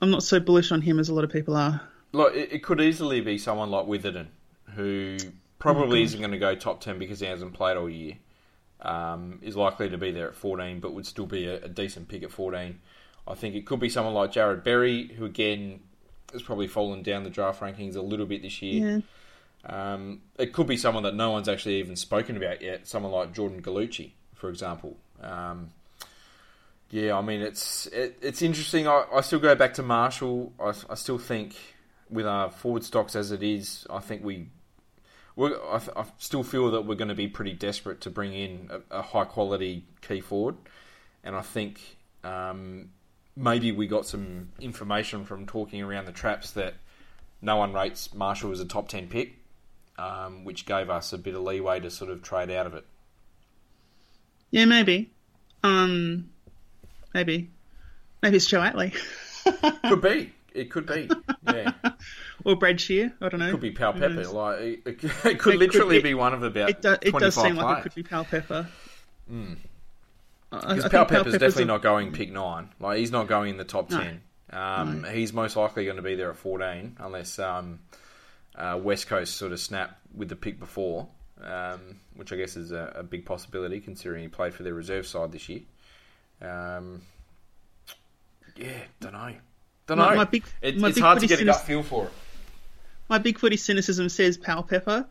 I'm 0.02 0.12
not 0.12 0.24
so 0.24 0.40
bullish 0.40 0.72
on 0.72 0.82
him 0.82 1.00
as 1.00 1.10
a 1.10 1.14
lot 1.14 1.24
of 1.24 1.32
people 1.32 1.56
are. 1.56 1.82
Look, 2.12 2.36
it, 2.36 2.52
it 2.52 2.64
could 2.64 2.82
easily 2.82 3.22
be 3.22 3.38
someone 3.38 3.72
like 3.72 3.88
Witherden, 3.88 4.28
who 4.76 5.18
probably 5.58 6.04
isn't 6.04 6.20
going 6.20 6.32
to 6.32 6.38
go 6.38 6.54
top 6.54 6.82
10 6.82 7.00
because 7.00 7.20
he 7.20 7.26
hasn't 7.26 7.54
played 7.54 7.78
all 7.78 7.90
year. 7.90 8.18
Um, 8.86 9.40
is 9.42 9.56
likely 9.56 9.90
to 9.90 9.98
be 9.98 10.12
there 10.12 10.28
at 10.28 10.36
14, 10.36 10.80
but 10.80 10.94
would 10.94 11.08
still 11.08 11.26
be 11.26 11.48
a, 11.48 11.64
a 11.64 11.68
decent 11.68 12.08
pick 12.08 12.22
at 12.22 12.32
14. 12.32 12.80
I 13.28 13.34
think 13.34 13.56
it 13.56 13.66
could 13.66 13.80
be 13.80 13.90
someone 13.90 14.14
like 14.14 14.32
Jarrod 14.32 14.64
Berry, 14.64 15.08
who 15.08 15.26
again 15.26 15.80
has 16.32 16.44
probably 16.44 16.68
fallen 16.68 17.02
down 17.02 17.24
the 17.24 17.30
draft 17.30 17.62
rankings 17.62 17.96
a 17.96 18.02
little 18.02 18.26
bit 18.26 18.44
this 18.44 18.62
year. 18.62 19.02
Yeah. 19.68 19.94
Um, 19.94 20.22
it 20.38 20.54
could 20.54 20.68
be 20.68 20.78
someone 20.78 21.04
that 21.04 21.16
no 21.16 21.32
one's 21.32 21.50
actually 21.50 21.76
even 21.80 21.96
spoken 21.96 22.38
about 22.38 22.62
yet. 22.62 22.88
Someone 22.88 23.12
like 23.12 23.34
Jordan 23.34 23.62
Gallucci, 23.62 24.12
for 24.36 24.50
example. 24.50 24.98
Um, 25.22 25.72
yeah, 26.92 27.18
I 27.18 27.22
mean 27.22 27.42
it's 27.42 27.88
it, 27.88 28.18
it's 28.22 28.42
interesting. 28.42 28.88
I, 28.88 29.06
I 29.14 29.22
still 29.22 29.40
go 29.40 29.56
back 29.56 29.74
to 29.76 29.84
Marshall. 29.84 30.54
I, 30.60 30.74
I 30.90 30.96
still 30.96 31.18
think 31.18 31.56
with 32.10 32.28
our 32.28 32.52
forward 32.52 32.84
stocks 32.84 33.16
as 33.16 33.32
it 33.32 33.42
is, 33.42 33.88
I 33.90 34.00
think 34.00 34.24
we. 34.24 34.50
We're, 35.36 35.56
I, 35.56 35.82
I 35.96 36.06
still 36.18 36.44
feel 36.44 36.72
that 36.72 36.86
we're 36.86 36.96
going 36.96 37.10
to 37.10 37.16
be 37.16 37.28
pretty 37.28 37.54
desperate 37.54 38.02
to 38.02 38.10
bring 38.10 38.34
in 38.34 38.70
a, 38.72 39.00
a 39.00 39.02
high 39.02 39.26
quality 39.26 39.86
key 40.02 40.22
forward, 40.22 40.56
and 41.24 41.36
I 41.36 41.42
think 41.42 41.98
um, 42.24 42.90
maybe 43.36 43.72
we 43.72 43.88
got 43.88 44.06
some 44.06 44.50
information 44.60 45.26
from 45.26 45.46
talking 45.46 45.82
around 45.82 46.06
the 46.06 46.14
traps 46.14 46.52
that 46.52 46.76
no 47.42 47.58
one 47.58 47.74
rates 47.74 48.14
Marshall 48.14 48.52
as 48.52 48.60
a 48.60 48.66
top 48.66 48.88
ten 48.88 49.08
pick, 49.08 49.34
um, 49.98 50.46
which 50.46 50.66
gave 50.66 50.90
us 50.90 51.12
a 51.12 51.18
bit 51.18 51.36
of 51.36 51.42
leeway 51.42 51.80
to 51.82 51.92
sort 51.92 52.12
of 52.12 52.22
trade 52.24 52.50
out 52.50 52.66
of 52.66 52.74
it. 52.74 52.86
Yeah, 54.52 54.66
maybe. 54.66 55.12
Um, 55.64 56.30
maybe. 57.14 57.50
Maybe 58.22 58.38
it's 58.38 58.46
Joe 58.46 58.62
Atley. 58.62 58.94
Could 59.90 60.02
be. 60.02 60.32
It 60.56 60.72
could 60.72 60.86
be. 60.88 61.10
Yeah. 61.48 61.74
or 62.44 62.56
Brad 62.56 62.82
Shear. 62.82 63.14
I 63.22 63.30
don't 63.30 63.40
know. 63.40 63.48
It 63.50 63.52
Could 63.52 63.60
be 63.62 63.72
Pal 63.72 63.94
Pepper. 63.94 64.28
Like 64.28 64.60
it, 64.60 64.80
it 64.86 65.00
could 65.00 65.12
It 65.26 65.40
could 65.40 65.56
literally 65.58 65.98
be- 66.00 66.10
be, 66.10 66.14
one 66.16 66.34
of 66.34 66.42
about 66.42 66.70
It, 66.72 66.82
do, 66.82 66.94
it 66.94 67.02
twenty 67.12 67.24
does 67.26 67.36
five 67.36 67.46
seem 67.46 67.56
like 67.56 67.78
it 67.78 67.82
could 67.84 67.94
be 67.96 68.02
Pal 68.04 68.26
Pepper. 68.26 68.68
Mm. 69.32 69.58
Because 70.50 70.90
Pal 70.90 71.06
Pepper's 71.06 71.08
Pepper's 71.08 71.34
definitely 71.34 71.64
a- 71.64 71.68
not 71.68 71.82
going 71.84 72.12
pick 72.14 72.32
nine. 72.32 72.70
Like 72.80 72.98
he's 72.98 73.12
not 73.12 73.28
going 73.28 73.52
in 73.52 73.58
the 73.58 73.64
top 73.64 73.92
No. 73.92 74.00
ten. 74.00 74.22
Um, 74.52 75.04
He's 75.04 75.34
most 75.34 75.56
likely 75.56 75.86
going 75.86 75.98
to 75.98 76.02
be 76.04 76.16
there 76.16 76.30
at 76.32 76.38
fourteen, 76.38 76.96
unless 77.00 77.38
um, 77.40 77.80
uh, 78.56 78.80
West 78.82 79.08
Coast 79.08 79.36
sort 79.38 79.52
of 79.52 79.60
snap 79.60 80.00
with 80.16 80.30
the 80.30 80.36
pick 80.36 80.60
before, 80.60 81.08
um, 81.44 82.00
which 82.16 82.34
I 82.34 82.38
guess 82.38 82.56
is 82.58 82.72
a, 82.72 82.94
a 82.96 83.04
big 83.04 83.26
possibility 83.26 83.80
considering 83.80 84.24
he 84.24 84.30
played 84.30 84.54
for 84.54 84.64
their 84.64 84.74
reserve 84.74 85.06
side 85.08 85.32
this 85.32 85.48
year. 85.48 85.62
Um, 86.42 87.02
yeah, 88.56 88.80
don't 89.00 89.14
know. 89.14 89.34
Don't 89.88 89.98
My- 89.98 90.10
know. 90.12 90.16
my 90.16 90.24
big- 90.26 90.44
It- 90.62 90.78
my 90.78 90.88
it's 90.90 90.96
big 90.96 91.04
hard 91.04 91.20
to 91.20 91.28
get 91.28 91.40
a 91.42 91.46
gut 91.46 91.66
feel 91.66 91.84
for 91.84 92.06
it. 92.06 92.12
my 93.10 93.18
big 93.20 93.38
footy 93.40 93.58
cynicism 93.58 94.10
says 94.10 94.38
Pal 94.38 94.64
Pepper 94.64 95.06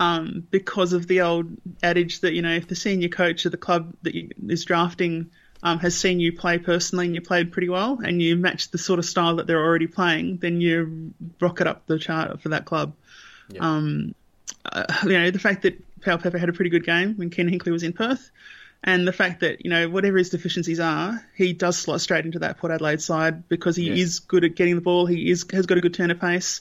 um, 0.00 0.46
because 0.50 0.92
of 0.92 1.06
the 1.06 1.22
old 1.22 1.46
adage 1.82 2.20
that 2.20 2.34
you 2.34 2.42
know 2.42 2.52
if 2.54 2.68
the 2.68 2.74
senior 2.76 3.08
coach 3.08 3.44
of 3.46 3.52
the 3.52 3.58
club 3.58 3.94
that 4.02 4.14
you, 4.14 4.30
is 4.48 4.64
drafting 4.64 5.30
um, 5.62 5.78
has 5.80 5.96
seen 5.98 6.20
you 6.20 6.32
play 6.32 6.58
personally 6.58 7.06
and 7.06 7.14
you 7.14 7.20
played 7.20 7.50
pretty 7.52 7.68
well 7.68 7.98
and 8.04 8.22
you 8.22 8.36
match 8.36 8.70
the 8.70 8.78
sort 8.78 8.98
of 9.00 9.04
style 9.04 9.36
that 9.36 9.46
they're 9.48 9.58
already 9.64 9.88
playing, 9.88 10.36
then 10.36 10.60
you 10.60 11.12
rocket 11.40 11.66
up 11.66 11.84
the 11.86 11.98
chart 11.98 12.40
for 12.40 12.50
that 12.50 12.64
club. 12.64 12.92
Yeah. 13.48 13.60
Um, 13.62 14.14
uh, 14.70 14.84
you 15.04 15.18
know 15.18 15.30
the 15.32 15.38
fact 15.40 15.62
that 15.62 15.82
Pal 16.00 16.18
Pepper 16.18 16.38
had 16.38 16.48
a 16.48 16.52
pretty 16.52 16.70
good 16.70 16.84
game 16.84 17.14
when 17.16 17.30
Ken 17.30 17.50
Hinkley 17.50 17.72
was 17.72 17.82
in 17.82 17.92
Perth. 17.92 18.30
And 18.84 19.06
the 19.08 19.12
fact 19.12 19.40
that 19.40 19.64
you 19.64 19.70
know 19.70 19.88
whatever 19.88 20.18
his 20.18 20.30
deficiencies 20.30 20.78
are, 20.80 21.20
he 21.36 21.52
does 21.52 21.76
slot 21.78 22.00
straight 22.00 22.24
into 22.24 22.38
that 22.40 22.58
Port 22.58 22.72
Adelaide 22.72 23.02
side 23.02 23.48
because 23.48 23.74
he 23.76 23.88
Yeah. 23.88 23.94
is 24.02 24.20
good 24.20 24.44
at 24.44 24.54
getting 24.54 24.76
the 24.76 24.80
ball. 24.80 25.06
He 25.06 25.30
is 25.30 25.44
has 25.52 25.66
got 25.66 25.78
a 25.78 25.80
good 25.80 25.94
turn 25.94 26.10
of 26.10 26.20
pace, 26.20 26.60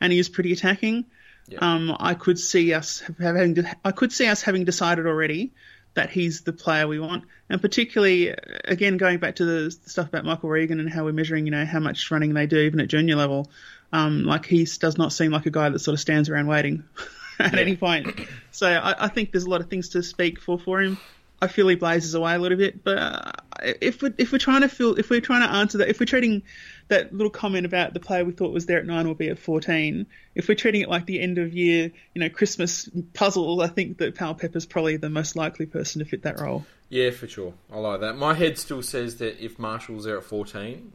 and 0.00 0.12
he 0.12 0.18
is 0.18 0.28
pretty 0.28 0.52
attacking. 0.52 1.04
Yeah. 1.46 1.58
Um, 1.60 1.96
I 1.98 2.14
could 2.14 2.38
see 2.38 2.72
us 2.74 3.02
having 3.20 3.64
I 3.84 3.92
could 3.92 4.12
see 4.12 4.26
us 4.26 4.42
having 4.42 4.64
decided 4.64 5.06
already 5.06 5.52
that 5.94 6.10
he's 6.10 6.42
the 6.42 6.52
player 6.52 6.86
we 6.86 7.00
want, 7.00 7.24
and 7.50 7.60
particularly 7.60 8.32
uh, 8.32 8.36
again 8.64 8.96
going 8.96 9.18
back 9.18 9.36
to 9.36 9.44
the 9.44 9.70
stuff 9.70 10.08
about 10.08 10.24
Michael 10.24 10.48
Regan 10.48 10.80
and 10.80 10.88
how 10.88 11.04
we're 11.04 11.12
measuring, 11.12 11.44
you 11.46 11.50
know, 11.50 11.64
how 11.66 11.80
much 11.80 12.10
running 12.10 12.32
they 12.34 12.46
do 12.46 12.58
even 12.58 12.80
at 12.80 12.88
junior 12.88 13.16
level. 13.16 13.50
Um, 13.92 14.24
like 14.24 14.46
he 14.46 14.64
does 14.64 14.96
not 14.98 15.12
seem 15.12 15.32
like 15.32 15.46
a 15.46 15.50
guy 15.50 15.68
that 15.70 15.78
sort 15.80 15.94
of 15.94 16.00
stands 16.00 16.28
around 16.28 16.46
waiting 16.46 16.84
at 17.38 17.52
Yeah. 17.54 17.60
any 17.60 17.76
point. 17.76 18.08
So 18.52 18.66
I, 18.68 19.04
I 19.04 19.08
think 19.08 19.32
there's 19.32 19.44
a 19.44 19.50
lot 19.50 19.60
of 19.60 19.68
things 19.68 19.90
to 19.90 20.02
speak 20.02 20.40
for 20.40 20.58
for 20.58 20.80
him. 20.80 20.98
I 21.40 21.46
feel 21.46 21.68
he 21.68 21.76
blazes 21.76 22.14
away 22.14 22.34
a 22.34 22.38
little 22.38 22.58
bit, 22.58 22.82
but 22.82 22.98
uh, 22.98 23.32
if 23.80 24.02
we're, 24.02 24.14
if 24.18 24.32
we're 24.32 24.38
trying 24.38 24.62
to 24.62 24.68
feel, 24.68 24.98
if 24.98 25.10
we're 25.10 25.20
trying 25.20 25.46
to 25.46 25.54
answer 25.54 25.78
that, 25.78 25.88
if 25.88 26.00
we're 26.00 26.06
treating 26.06 26.42
that 26.88 27.12
little 27.12 27.30
comment 27.30 27.64
about 27.66 27.94
the 27.94 28.00
player 28.00 28.24
we 28.24 28.32
thought 28.32 28.52
was 28.52 28.66
there 28.66 28.78
at 28.78 28.86
nine 28.86 29.06
will 29.06 29.14
be 29.14 29.28
at 29.28 29.38
fourteen, 29.38 30.06
if 30.34 30.48
we're 30.48 30.56
treating 30.56 30.80
it 30.80 30.88
like 30.88 31.06
the 31.06 31.20
end 31.20 31.38
of 31.38 31.52
year, 31.52 31.92
you 32.14 32.20
know, 32.20 32.28
Christmas 32.28 32.88
puzzle, 33.14 33.60
I 33.60 33.68
think 33.68 33.98
that 33.98 34.14
Pal 34.16 34.34
Pepper's 34.34 34.66
probably 34.66 34.96
the 34.96 35.10
most 35.10 35.36
likely 35.36 35.66
person 35.66 36.00
to 36.00 36.04
fit 36.04 36.22
that 36.22 36.40
role. 36.40 36.66
Yeah, 36.88 37.10
for 37.10 37.28
sure. 37.28 37.52
I 37.72 37.76
like 37.78 38.00
that. 38.00 38.16
My 38.16 38.34
head 38.34 38.58
still 38.58 38.82
says 38.82 39.18
that 39.18 39.42
if 39.44 39.58
Marshall's 39.58 40.04
there 40.04 40.16
at 40.16 40.24
14, 40.24 40.92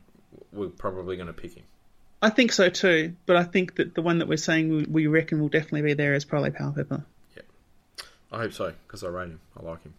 we're 0.51 0.69
probably 0.69 1.15
going 1.15 1.27
to 1.27 1.33
pick 1.33 1.55
him. 1.55 1.63
I 2.21 2.29
think 2.29 2.51
so 2.51 2.69
too, 2.69 3.15
but 3.25 3.35
I 3.35 3.43
think 3.43 3.75
that 3.75 3.95
the 3.95 4.01
one 4.01 4.19
that 4.19 4.27
we're 4.27 4.37
saying 4.37 4.69
we, 4.69 4.85
we 4.85 5.07
reckon 5.07 5.41
will 5.41 5.49
definitely 5.49 5.81
be 5.81 5.93
there 5.93 6.15
is 6.15 6.25
probably 6.25 6.51
Pal 6.51 6.71
Pepper. 6.71 7.03
Yeah, 7.35 7.43
I 8.31 8.37
hope 8.39 8.53
so, 8.53 8.73
because 8.87 9.03
I 9.03 9.09
rate 9.09 9.29
him. 9.29 9.41
I 9.59 9.63
like 9.63 9.83
him. 9.83 9.93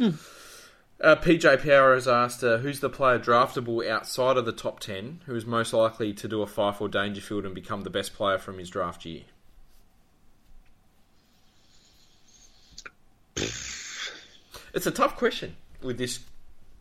Uh, 0.00 1.16
PJ 1.16 1.62
Power 1.62 1.94
has 1.94 2.08
asked, 2.08 2.42
uh, 2.42 2.58
who's 2.58 2.80
the 2.80 2.88
player 2.88 3.18
draftable 3.18 3.86
outside 3.86 4.36
of 4.36 4.46
the 4.46 4.52
top 4.52 4.80
10 4.80 5.22
who 5.26 5.34
is 5.34 5.44
most 5.44 5.72
likely 5.72 6.14
to 6.14 6.28
do 6.28 6.40
a 6.40 6.46
Fyfe 6.46 6.80
or 6.80 6.88
Dangerfield 6.88 7.44
and 7.44 7.54
become 7.54 7.82
the 7.82 7.90
best 7.90 8.14
player 8.14 8.38
from 8.38 8.58
his 8.58 8.70
draft 8.70 9.04
year? 9.04 9.22
It's 14.74 14.86
a 14.86 14.90
tough 14.90 15.16
question 15.16 15.56
with 15.82 15.98
this 15.98 16.20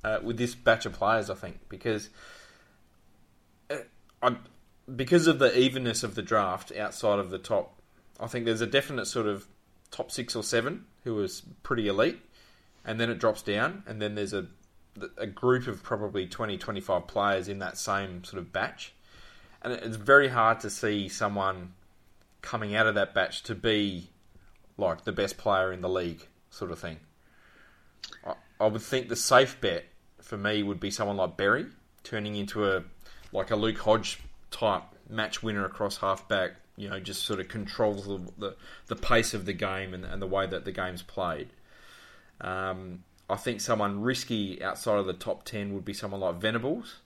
uh, 0.04 0.20
with 0.22 0.38
this 0.38 0.56
batch 0.56 0.86
of 0.86 0.94
players, 0.94 1.30
I 1.30 1.36
think, 1.36 1.60
because 1.70 2.10
uh, 3.70 3.78
I, 4.22 4.36
because 4.94 5.28
of 5.28 5.40
the 5.40 5.58
evenness 5.58 6.04
of 6.04 6.16
the 6.16 6.22
draft 6.22 6.72
outside 6.76 7.20
of 7.20 7.30
the 7.30 7.38
top, 7.38 7.80
I 8.20 8.28
think 8.28 8.46
there's 8.46 8.62
a 8.62 8.68
definite 8.68 9.06
sort 9.06 9.28
of 9.28 9.48
top 9.92 10.12
six 10.12 10.36
or 10.36 10.44
seven 10.44 10.86
who 11.04 11.22
is 11.22 11.44
pretty 11.62 11.88
elite, 11.88 12.20
and 12.86 13.00
then 13.00 13.10
it 13.10 13.20
drops 13.20 13.42
down, 13.42 13.84
and 13.88 14.02
then 14.02 14.16
there's 14.16 14.34
a 14.34 14.48
a 15.18 15.26
group 15.26 15.66
of 15.66 15.82
probably 15.82 16.28
20, 16.28 16.56
25 16.60 17.08
players 17.08 17.48
in 17.48 17.58
that 17.58 17.80
same 17.80 18.24
sort 18.24 18.38
of 18.40 18.54
batch, 18.54 18.94
and 19.62 19.74
it's 19.74 19.96
very 19.98 20.28
hard 20.28 20.60
to 20.60 20.70
see 20.70 21.10
someone 21.10 21.74
coming 22.42 22.76
out 22.76 22.86
of 22.86 22.96
that 22.96 23.14
batch 23.14 23.42
to 23.44 23.56
be 23.56 24.10
like 24.78 25.04
the 25.04 25.12
best 25.12 25.38
player 25.38 25.72
in 25.72 25.82
the 25.82 25.90
league, 25.90 26.28
sort 26.50 26.72
of 26.72 26.80
thing. 26.80 27.00
I, 28.26 28.36
I 28.60 28.68
would 28.68 28.82
think 28.82 29.10
the 29.10 29.16
safe 29.16 29.60
bet 29.62 29.86
for 30.22 30.38
me 30.38 30.64
would 30.64 30.80
be 30.80 30.92
someone 30.92 31.18
like 31.18 31.38
Berry 31.38 31.66
turning 32.04 32.36
into 32.36 32.70
a 32.70 32.84
like 33.32 33.50
a 33.52 33.56
Luke 33.56 33.80
Hodge 33.80 34.20
type 34.52 34.84
match 35.10 35.42
winner 35.42 35.66
across 35.66 35.98
halfback. 35.98 36.52
You 36.76 36.90
know, 36.90 37.00
just 37.00 37.24
sort 37.24 37.40
of 37.40 37.48
controls 37.48 38.06
the 38.06 38.20
the, 38.38 38.56
the 38.88 38.96
pace 38.96 39.34
of 39.34 39.46
the 39.46 39.54
game 39.54 39.94
and, 39.94 40.06
and 40.06 40.22
the 40.22 40.28
way 40.28 40.46
that 40.48 40.66
the 40.66 40.72
game's 40.72 41.02
played. 41.02 41.50
Um, 42.44 43.04
I 43.30 43.36
think 43.38 43.62
someone 43.62 44.02
risky 44.02 44.62
outside 44.62 45.00
of 45.00 45.06
the 45.06 45.14
top 45.14 45.46
10 45.46 45.74
would 45.74 45.86
be 45.86 45.94
someone 45.94 46.20
like 46.20 46.36
Venables, 46.36 46.98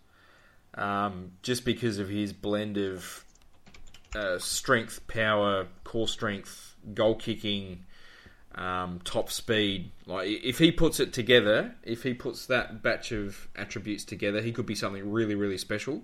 um, 0.73 1.31
just 1.43 1.63
because 1.63 1.99
of 1.99 2.09
his 2.09 2.33
blend 2.33 2.77
of 2.77 3.23
uh, 4.15 4.39
strength, 4.39 5.05
power, 5.07 5.67
core 5.83 6.07
strength, 6.07 6.75
goal 6.93 7.15
kicking, 7.15 7.85
um, 8.55 8.99
top 9.03 9.29
speed. 9.29 9.91
Like 10.07 10.27
if 10.27 10.57
he 10.57 10.71
puts 10.71 10.99
it 10.99 11.13
together, 11.13 11.75
if 11.83 12.03
he 12.03 12.13
puts 12.13 12.47
that 12.47 12.81
batch 12.81 13.11
of 13.11 13.47
attributes 13.55 14.03
together, 14.03 14.41
he 14.41 14.51
could 14.51 14.65
be 14.65 14.75
something 14.75 15.11
really, 15.11 15.35
really 15.35 15.57
special. 15.57 16.03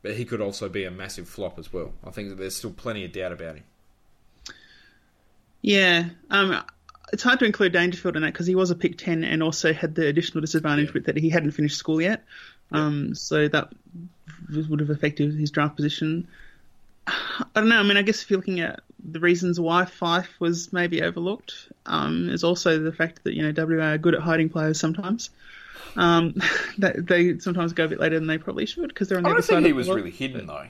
But 0.00 0.16
he 0.16 0.24
could 0.24 0.40
also 0.40 0.68
be 0.68 0.84
a 0.84 0.90
massive 0.90 1.28
flop 1.28 1.58
as 1.58 1.72
well. 1.72 1.92
I 2.04 2.10
think 2.10 2.30
that 2.30 2.36
there's 2.36 2.56
still 2.56 2.72
plenty 2.72 3.04
of 3.04 3.12
doubt 3.12 3.32
about 3.32 3.56
him. 3.56 3.64
Yeah, 5.60 6.08
um, 6.28 6.60
it's 7.12 7.22
hard 7.22 7.38
to 7.40 7.44
include 7.44 7.72
Dangerfield 7.72 8.16
in 8.16 8.22
that 8.22 8.32
because 8.32 8.46
he 8.46 8.54
was 8.54 8.70
a 8.70 8.74
pick 8.74 8.98
ten 8.98 9.22
and 9.24 9.42
also 9.42 9.72
had 9.72 9.94
the 9.94 10.06
additional 10.06 10.40
disadvantage 10.40 10.86
Yeah. 10.88 10.92
with 10.94 11.06
that 11.06 11.16
he 11.16 11.28
hadn't 11.28 11.52
finished 11.52 11.76
school 11.76 12.00
yet. 12.00 12.24
Um, 12.72 13.14
so 13.14 13.48
that 13.48 13.68
would 14.68 14.80
have 14.80 14.90
affected 14.90 15.34
his 15.34 15.50
draft 15.50 15.76
position. 15.76 16.26
I 17.06 17.44
don't 17.54 17.68
know. 17.68 17.78
I 17.80 17.82
mean, 17.82 17.96
I 17.96 18.02
guess 18.02 18.22
if 18.22 18.30
you're 18.30 18.38
looking 18.38 18.60
at 18.60 18.80
the 19.04 19.18
reasons 19.20 19.58
why 19.58 19.84
Fyfe 19.84 20.28
was 20.38 20.72
maybe 20.72 21.02
overlooked, 21.02 21.68
um, 21.84 22.28
is 22.30 22.44
also 22.44 22.78
the 22.78 22.92
fact 22.92 23.24
that 23.24 23.34
you 23.34 23.42
know 23.42 23.52
WA 23.66 23.92
are 23.92 23.98
good 23.98 24.14
at 24.14 24.20
hiding 24.20 24.48
players 24.48 24.78
sometimes. 24.80 25.30
Um, 25.96 26.34
that 26.78 27.06
they 27.06 27.38
sometimes 27.38 27.72
go 27.74 27.84
a 27.84 27.88
bit 27.88 28.00
later 28.00 28.18
than 28.18 28.26
they 28.28 28.38
probably 28.38 28.64
should 28.66 28.88
because 28.88 29.08
they're 29.08 29.18
on 29.18 29.24
the 29.24 29.28
I 29.30 29.32
other 29.32 29.40
don't 29.40 29.46
side. 29.48 29.54
think 29.56 29.66
he 29.66 29.72
was 29.72 29.88
really 29.88 30.10
hidden 30.12 30.46
though. 30.46 30.66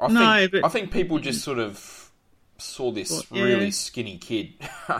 I 0.00 0.06
No, 0.08 0.38
think, 0.38 0.52
but- 0.52 0.64
I 0.64 0.68
think 0.68 0.92
people 0.92 1.18
just 1.18 1.42
sort 1.42 1.58
of 1.58 2.10
saw 2.56 2.90
this 2.92 3.10
Well, 3.10 3.24
yeah. 3.32 3.42
really 3.54 3.70
skinny 3.72 4.16
kid, 4.18 4.52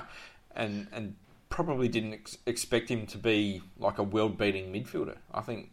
and 0.59 0.87
and 0.93 1.15
probably 1.49 1.89
didn't 1.89 2.13
ex- 2.13 2.37
expect 2.45 2.91
him 2.91 3.07
to 3.07 3.17
be 3.17 3.63
like 3.79 3.97
a 3.99 4.03
world 4.03 4.37
beating 4.37 4.71
midfielder. 4.73 5.17
I 5.33 5.41
think 5.41 5.71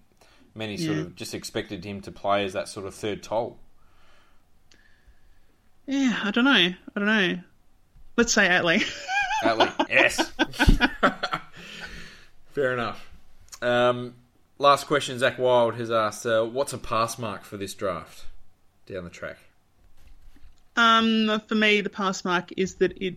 many 0.54 0.78
sort 0.78 0.96
Yeah. 0.96 1.02
of 1.04 1.16
just 1.16 1.34
expected 1.34 1.84
him 1.84 2.00
to 2.02 2.12
play 2.14 2.46
as 2.46 2.54
that 2.54 2.70
sort 2.70 2.86
of 2.86 2.96
third 2.96 3.22
toll. 3.22 3.58
Yeah, 5.86 6.18
I 6.24 6.32
don't 6.32 6.46
know. 6.46 6.52
I 6.54 6.76
don't 6.96 7.06
know. 7.06 7.40
Let's 8.18 8.32
say 8.34 8.48
Atley. 8.48 8.84
Atley, 9.44 9.72
yes. 9.90 10.32
Fair 12.54 12.74
enough. 12.74 13.06
Um, 13.62 14.16
last 14.58 14.88
question. 14.88 15.20
Zach 15.20 15.38
Wild 15.38 15.76
has 15.76 15.92
asked, 15.92 16.26
uh, 16.26 16.44
"What's 16.46 16.74
a 16.74 16.78
pass 16.78 17.20
mark 17.20 17.44
for 17.44 17.58
this 17.58 17.74
draft 17.74 18.26
down 18.88 19.04
the 19.04 19.10
track?" 19.10 19.38
Um, 20.78 21.42
for 21.48 21.56
me, 21.56 21.82
the 21.82 21.90
pass 21.90 22.24
mark 22.26 22.52
is 22.58 22.76
that 22.76 23.02
it 23.02 23.16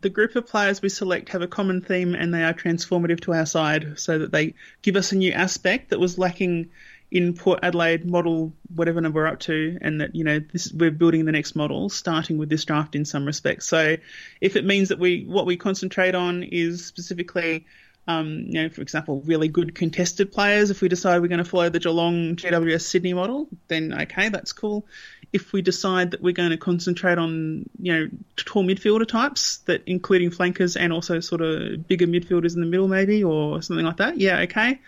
the 0.00 0.10
group 0.10 0.36
of 0.36 0.46
players 0.46 0.82
we 0.82 0.88
select 0.88 1.30
have 1.30 1.42
a 1.42 1.46
common 1.46 1.80
theme 1.80 2.14
and 2.14 2.32
they 2.32 2.42
are 2.42 2.54
transformative 2.54 3.20
to 3.22 3.34
our 3.34 3.46
side, 3.46 3.98
so 3.98 4.18
that 4.18 4.32
they 4.32 4.54
give 4.82 4.96
us 4.96 5.12
a 5.12 5.16
new 5.16 5.32
aspect 5.32 5.90
that 5.90 6.00
was 6.00 6.18
lacking 6.18 6.70
in 7.10 7.34
Port 7.34 7.58
Adelaide 7.62 8.06
model, 8.06 8.52
whatever 8.74 9.00
number 9.00 9.20
we're 9.20 9.26
up 9.26 9.40
to, 9.40 9.78
and 9.80 10.00
that 10.00 10.14
you 10.14 10.24
know 10.24 10.38
this 10.38 10.72
we're 10.72 10.90
building 10.90 11.24
the 11.24 11.32
next 11.32 11.54
model, 11.56 11.88
starting 11.88 12.38
with 12.38 12.48
this 12.48 12.64
draft 12.64 12.94
in 12.94 13.04
some 13.04 13.24
respects. 13.24 13.66
So, 13.66 13.96
if 14.40 14.56
it 14.56 14.64
means 14.64 14.90
that 14.90 14.98
we 14.98 15.24
what 15.24 15.46
we 15.46 15.56
concentrate 15.56 16.14
on 16.14 16.42
is 16.42 16.86
specifically. 16.86 17.66
Um, 18.06 18.46
you 18.48 18.62
know, 18.62 18.68
for 18.68 18.80
example, 18.82 19.22
really 19.24 19.48
good 19.48 19.74
contested 19.74 20.32
players. 20.32 20.70
If 20.70 20.80
we 20.80 20.88
decide 20.88 21.20
we're 21.20 21.28
going 21.28 21.38
to 21.38 21.44
follow 21.44 21.68
the 21.68 21.78
Geelong 21.78 22.36
GWS 22.36 22.82
Sydney 22.82 23.14
model, 23.14 23.46
then 23.68 23.92
okay, 23.92 24.30
that's 24.30 24.52
cool 24.52 24.86
if 25.32 25.52
we 25.52 25.62
decide 25.62 26.10
that 26.10 26.22
we're 26.22 26.32
going 26.32 26.50
to 26.50 26.56
concentrate 26.56 27.18
on 27.18 27.68
you 27.80 27.92
know 27.92 28.08
tall 28.36 28.64
midfielder 28.64 29.06
types, 29.06 29.58
that 29.66 29.82
including 29.86 30.30
flankers 30.30 30.76
and 30.76 30.92
also 30.92 31.20
sort 31.20 31.40
of 31.40 31.86
bigger 31.86 32.06
midfielders 32.06 32.54
in 32.54 32.60
the 32.60 32.66
middle, 32.66 32.88
maybe 32.88 33.22
or 33.22 33.62
something 33.62 33.86
like 33.86 33.98
that, 33.98 34.18
yeah, 34.18 34.40
okay. 34.40 34.80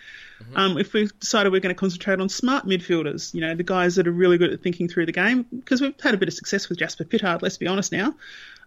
Um, 0.57 0.77
if 0.77 0.93
we've 0.93 1.17
decided 1.21 1.53
we're 1.53 1.61
going 1.61 1.73
to 1.73 1.79
concentrate 1.79 2.19
on 2.19 2.29
smart 2.29 2.67
midfielders, 2.67 3.33
you 3.33 3.41
know, 3.41 3.55
the 3.55 3.63
guys 3.63 3.95
that 3.95 4.09
are 4.09 4.13
really 4.13 4.39
good 4.39 4.53
at 4.53 4.61
thinking 4.61 4.89
through 4.89 5.07
the 5.07 5.13
game, 5.13 5.47
because 5.55 5.81
we've 5.81 5.95
had 6.01 6.15
a 6.15 6.17
bit 6.17 6.27
of 6.27 6.35
success 6.35 6.69
with 6.69 6.81
Jasper 6.81 7.05
Pittard, 7.05 7.43
let's 7.43 7.59
be 7.59 7.69
honest 7.69 7.93
now. 7.93 8.17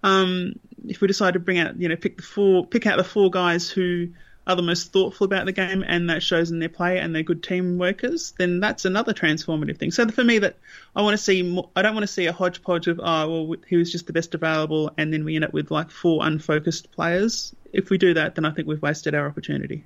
Um, 0.02 0.54
if 0.88 1.02
we 1.02 1.08
decide 1.10 1.34
to 1.34 1.40
bring 1.40 1.60
out, 1.60 1.78
you 1.78 1.90
know, 1.90 1.98
pick 1.98 2.16
the 2.16 2.24
four, 2.24 2.66
pick 2.66 2.86
out 2.86 2.96
the 2.96 3.04
four 3.04 3.30
guys 3.30 3.70
who 3.70 4.08
are 4.48 4.56
the 4.56 4.62
most 4.62 4.94
thoughtful 4.94 5.26
about 5.26 5.46
the 5.46 5.52
game 5.52 5.84
and 5.88 6.10
that 6.10 6.22
shows 6.22 6.52
in 6.52 6.60
their 6.60 6.70
play 6.70 7.00
and 7.00 7.16
they're 7.16 7.24
good 7.24 7.42
team 7.42 7.78
workers, 7.78 8.34
then 8.38 8.60
that's 8.60 8.86
another 8.86 9.14
transformative 9.14 9.78
thing. 9.78 9.92
So 9.92 10.08
for 10.10 10.24
me, 10.24 10.40
that 10.40 10.56
I 10.96 11.02
want 11.02 11.18
to 11.18 11.24
see, 11.24 11.42
more, 11.42 11.70
I 11.76 11.82
don't 11.82 11.96
want 11.96 12.04
to 12.04 12.12
see 12.12 12.28
a 12.28 12.34
hodgepodge 12.34 12.88
of, 12.88 13.00
oh, 13.04 13.44
well, 13.44 13.60
he 13.68 13.76
was 13.76 13.92
just 13.92 14.08
the 14.08 14.14
best 14.14 14.36
available 14.36 14.92
and 14.98 15.12
then 15.12 15.26
we 15.26 15.36
end 15.36 15.46
up 15.46 15.54
with 15.54 15.72
like 15.72 15.90
four 15.90 16.26
unfocused 16.26 16.92
players. 16.92 17.56
If 17.74 17.90
we 17.90 17.98
do 17.98 18.14
that, 18.14 18.36
then 18.36 18.46
I 18.46 18.52
think 18.52 18.68
we've 18.68 18.82
wasted 18.82 19.16
our 19.16 19.28
opportunity. 19.28 19.84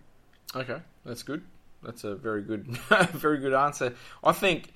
Okay, 0.56 0.80
that's 1.06 1.24
good. 1.24 1.42
That's 1.82 2.04
a 2.04 2.16
very 2.16 2.42
good, 2.42 2.68
very 3.12 3.38
good 3.38 3.54
answer. 3.54 3.96
I 4.24 4.34
think 4.34 4.74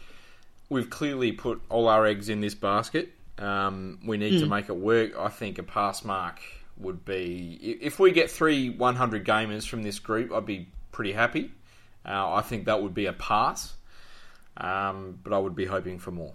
we've 0.69 0.89
clearly 0.89 1.34
put 1.34 1.61
all 1.69 1.89
our 1.89 2.05
eggs 2.05 2.29
in 2.29 2.39
this 2.39 2.55
basket. 2.55 3.13
Um, 3.38 3.99
we 4.05 4.17
need 4.17 4.39
to 4.39 4.45
make 4.45 4.69
it 4.69 4.77
work. 4.77 5.17
I 5.17 5.27
think 5.27 5.57
a 5.57 5.63
pass 5.63 6.05
mark 6.05 6.39
would 6.78 7.05
be 7.05 7.78
if 7.82 7.99
we 7.99 8.11
get 8.11 8.32
three 8.32 8.69
100 8.69 9.26
gamers 9.26 9.67
from 9.67 9.84
this 9.84 9.99
group, 9.99 10.32
I'd 10.32 10.45
be 10.45 10.67
pretty 10.91 11.13
happy. 11.13 11.51
Uh, 12.05 12.34
I 12.34 12.41
think 12.41 12.65
that 12.65 12.82
would 12.82 12.93
be 12.93 13.05
a 13.05 13.13
pass, 13.13 13.74
um, 14.57 15.19
but 15.24 15.34
I 15.34 15.38
would 15.38 15.55
be 15.55 15.65
hoping 15.65 15.99
for 15.99 16.11
more. 16.11 16.34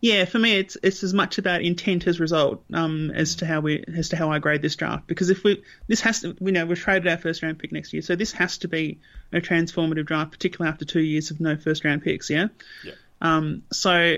Yeah, 0.00 0.26
for 0.26 0.38
me, 0.38 0.58
it's 0.58 0.76
it's 0.82 1.02
as 1.02 1.12
much 1.12 1.38
about 1.38 1.62
intent 1.62 2.06
as 2.06 2.20
result 2.20 2.62
um, 2.72 3.10
as 3.10 3.36
to 3.36 3.46
how 3.46 3.60
we 3.60 3.82
as 3.96 4.10
to 4.10 4.16
how 4.16 4.30
I 4.30 4.38
grade 4.38 4.62
this 4.62 4.76
draft. 4.76 5.08
Because 5.08 5.28
if 5.28 5.42
we 5.42 5.62
this 5.88 6.00
has 6.02 6.20
to, 6.20 6.36
you 6.40 6.52
know 6.52 6.66
we've 6.66 6.78
traded 6.78 7.08
our 7.08 7.18
first 7.18 7.42
round 7.42 7.58
pick 7.58 7.72
next 7.72 7.92
year, 7.92 8.02
so 8.02 8.14
this 8.14 8.30
has 8.32 8.58
to 8.58 8.68
be 8.68 8.98
a 9.32 9.40
transformative 9.40 10.06
draft, 10.06 10.30
particularly 10.30 10.72
after 10.72 10.84
two 10.84 11.00
years 11.00 11.32
of 11.32 11.40
no 11.40 11.56
first 11.56 11.84
round 11.84 12.02
picks. 12.04 12.30
Yeah. 12.30 12.48
Yeah. 12.84 12.92
Um, 13.20 13.64
so 13.72 14.16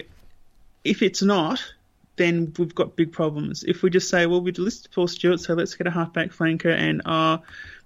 if 0.84 1.00
it's 1.00 1.22
not, 1.22 1.62
then 2.20 2.52
we've 2.58 2.74
got 2.74 2.96
big 2.96 3.12
problems. 3.12 3.64
If 3.64 3.82
we 3.82 3.88
just 3.88 4.10
say, 4.10 4.26
well, 4.26 4.42
we've 4.42 4.58
listed 4.58 4.92
Paul 4.92 5.08
Stewart, 5.08 5.40
so 5.40 5.54
let's 5.54 5.74
get 5.74 5.86
a 5.86 5.90
halfback 5.90 6.32
flanker, 6.32 6.70
and 6.70 7.00
uh, 7.06 7.38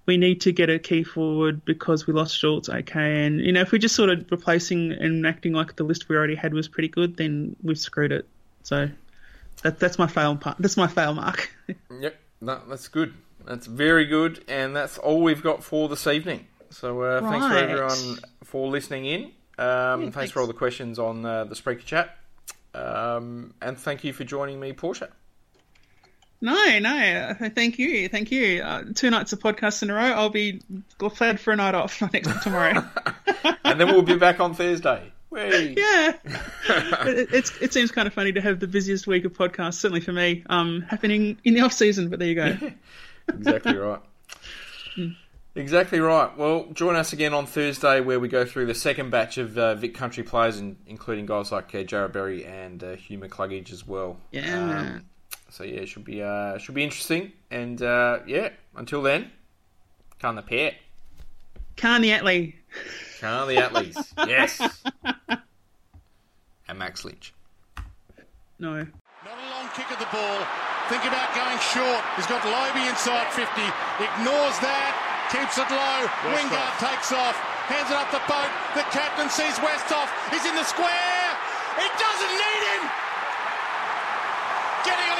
we 0.05 0.17
need 0.17 0.41
to 0.41 0.51
get 0.51 0.69
a 0.69 0.77
key 0.77 1.03
forward 1.03 1.63
because 1.63 2.05
we 2.05 2.13
lost 2.13 2.37
Schulz, 2.37 2.67
okay. 2.67 3.25
And, 3.25 3.39
you 3.39 3.53
know, 3.53 3.61
if 3.61 3.71
we're 3.71 3.77
just 3.77 3.95
sort 3.95 4.09
of 4.09 4.25
replacing 4.29 4.91
and 4.91 5.25
acting 5.25 5.53
like 5.53 5.77
the 5.77 5.85
list 5.85 6.09
we 6.09 6.17
already 6.17 6.35
had 6.35 6.53
was 6.53 6.67
pretty 6.67 6.89
good, 6.89 7.15
then 7.15 7.55
we've 7.63 7.79
screwed 7.79 8.11
it. 8.11 8.27
So 8.63 8.89
that, 9.63 9.79
that's 9.79 9.97
my 9.97 10.07
fail 10.07 10.35
part. 10.35 10.57
That's 10.59 10.75
my 10.75 10.87
fail 10.87 11.13
mark. 11.13 11.49
Yep, 11.89 12.15
no, 12.41 12.61
that's 12.67 12.89
good. 12.89 13.13
That's 13.45 13.67
very 13.67 14.05
good, 14.05 14.43
and 14.49 14.75
that's 14.75 14.97
all 14.97 15.21
we've 15.21 15.41
got 15.41 15.63
for 15.63 15.87
this 15.87 16.05
evening. 16.07 16.45
So 16.71 17.01
uh, 17.01 17.21
thanks 17.21 17.47
for 17.47 17.57
everyone 17.57 18.19
for 18.43 18.67
listening 18.67 19.05
in. 19.05 19.23
Um, 19.57 20.01
thanks, 20.01 20.15
thanks. 20.15 20.31
for 20.31 20.41
all 20.41 20.47
the 20.47 20.53
questions 20.53 20.99
on 20.99 21.25
uh, 21.25 21.45
the 21.45 21.55
Spreaker 21.55 21.85
chat, 21.85 22.17
um, 22.75 23.53
and 23.61 23.77
thank 23.77 24.03
you 24.03 24.13
for 24.13 24.23
joining 24.23 24.59
me, 24.59 24.73
Portia. 24.73 25.09
no, 26.41 26.79
no, 26.79 27.35
uh, 27.39 27.49
thank 27.49 27.79
you. 27.79 28.09
Thank 28.09 28.31
you. 28.31 28.61
Uh, 28.61 28.83
two 28.93 29.09
nights 29.09 29.33
of 29.33 29.39
podcasts 29.39 29.81
in 29.83 29.89
a 29.89 29.93
row. 29.93 30.11
I'll 30.11 30.29
be 30.29 30.61
glad 30.97 31.39
for 31.39 31.53
a 31.53 31.55
night 31.55 31.75
off 31.75 32.01
next 32.13 32.43
tomorrow. 32.43 32.87
And 33.63 33.79
then 33.81 33.87
we'll 33.87 34.03
be 34.03 34.15
back 34.15 34.39
on 34.39 34.53
Thursday. 34.53 35.11
Whee! 35.29 35.75
yeah, 35.77 36.13
it, 36.23 37.29
it's 37.33 37.51
it 37.59 37.73
seems 37.73 37.91
kind 37.91 38.07
of 38.07 38.13
funny 38.13 38.31
to 38.31 38.41
have 38.41 38.59
the 38.59 38.67
busiest 38.67 39.05
week 39.05 39.25
of 39.25 39.33
podcasts, 39.33 39.73
certainly 39.75 39.99
for 40.01 40.13
me, 40.13 40.43
um, 40.49 40.81
happening 40.83 41.37
in 41.43 41.55
the 41.55 41.61
off 41.61 41.73
season. 41.73 42.09
But 42.09 42.19
there 42.19 42.27
you 42.27 42.35
go. 42.35 42.57
Exactly 43.27 43.75
right. 43.75 44.01
Exactly 45.57 46.01
right. 46.01 46.37
Well, 46.37 46.67
join 46.73 46.97
us 46.97 47.13
again 47.13 47.33
on 47.33 47.45
Thursday 47.45 48.01
where 48.01 48.19
we 48.19 48.27
go 48.27 48.43
through 48.45 48.65
the 48.65 48.75
second 48.75 49.09
batch 49.09 49.37
of 49.37 49.57
uh, 49.57 49.75
Vic 49.75 49.95
Country 49.95 50.21
players, 50.21 50.59
in, 50.59 50.75
including 50.85 51.25
guys 51.25 51.49
like 51.49 51.73
uh, 51.73 51.77
Jarrod 51.79 52.11
Berry 52.11 52.45
and 52.45 52.83
uh, 52.83 52.95
Hugh 52.95 53.19
McCluggage 53.19 53.71
as 53.71 53.87
well. 53.87 54.17
Yeah. 54.31 54.79
Um, 54.79 55.05
so 55.49 55.63
yeah, 55.63 55.79
it 55.79 55.87
should 55.87 56.03
be 56.03 56.21
uh, 56.21 56.57
should 56.57 56.75
be 56.75 56.83
interesting. 56.83 57.31
And 57.49 57.81
uh, 57.81 58.19
yeah, 58.27 58.49
until 58.75 59.01
then, 59.01 59.31
can 60.19 60.35
the 60.35 60.41
pair, 60.41 60.73
Carney 61.77 62.09
Atley. 62.09 62.55
can 63.21 63.47
the 63.47 63.55
Atleys, 63.55 64.13
yes, 64.27 64.59
and 66.67 66.77
Max 66.77 67.05
Lynch. 67.05 67.33
No. 68.59 68.75
Not 68.75 68.87
a 69.25 69.49
long 69.49 69.69
kick 69.73 69.89
of 69.89 69.99
the 69.99 70.07
ball. 70.11 70.45
Think 70.89 71.05
about 71.05 71.33
going 71.33 71.57
short. 71.59 72.03
He's 72.15 72.27
got 72.27 72.43
Lobbe 72.45 72.87
inside 72.87 73.27
50. 73.33 73.61
Ignores 74.03 74.59
that. 74.59 75.04
Keeps 75.35 75.59
it 75.59 75.67
low. 75.67 75.99
Wingard 76.31 76.73
takes 76.79 77.11
off. 77.11 77.35
Hands 77.67 77.91
it 77.91 77.97
up 77.99 78.07
the 78.15 78.23
boat. 78.23 78.47
The 78.71 78.87
captain 78.95 79.27
sees 79.27 79.59
Westhoff. 79.59 80.07
He's 80.31 80.47
in 80.47 80.55
the 80.55 80.63
square. 80.63 81.27
It 81.75 81.91
doesn't 81.99 82.33
need 82.39 82.63
him. 82.71 82.83
Getting 84.87 85.15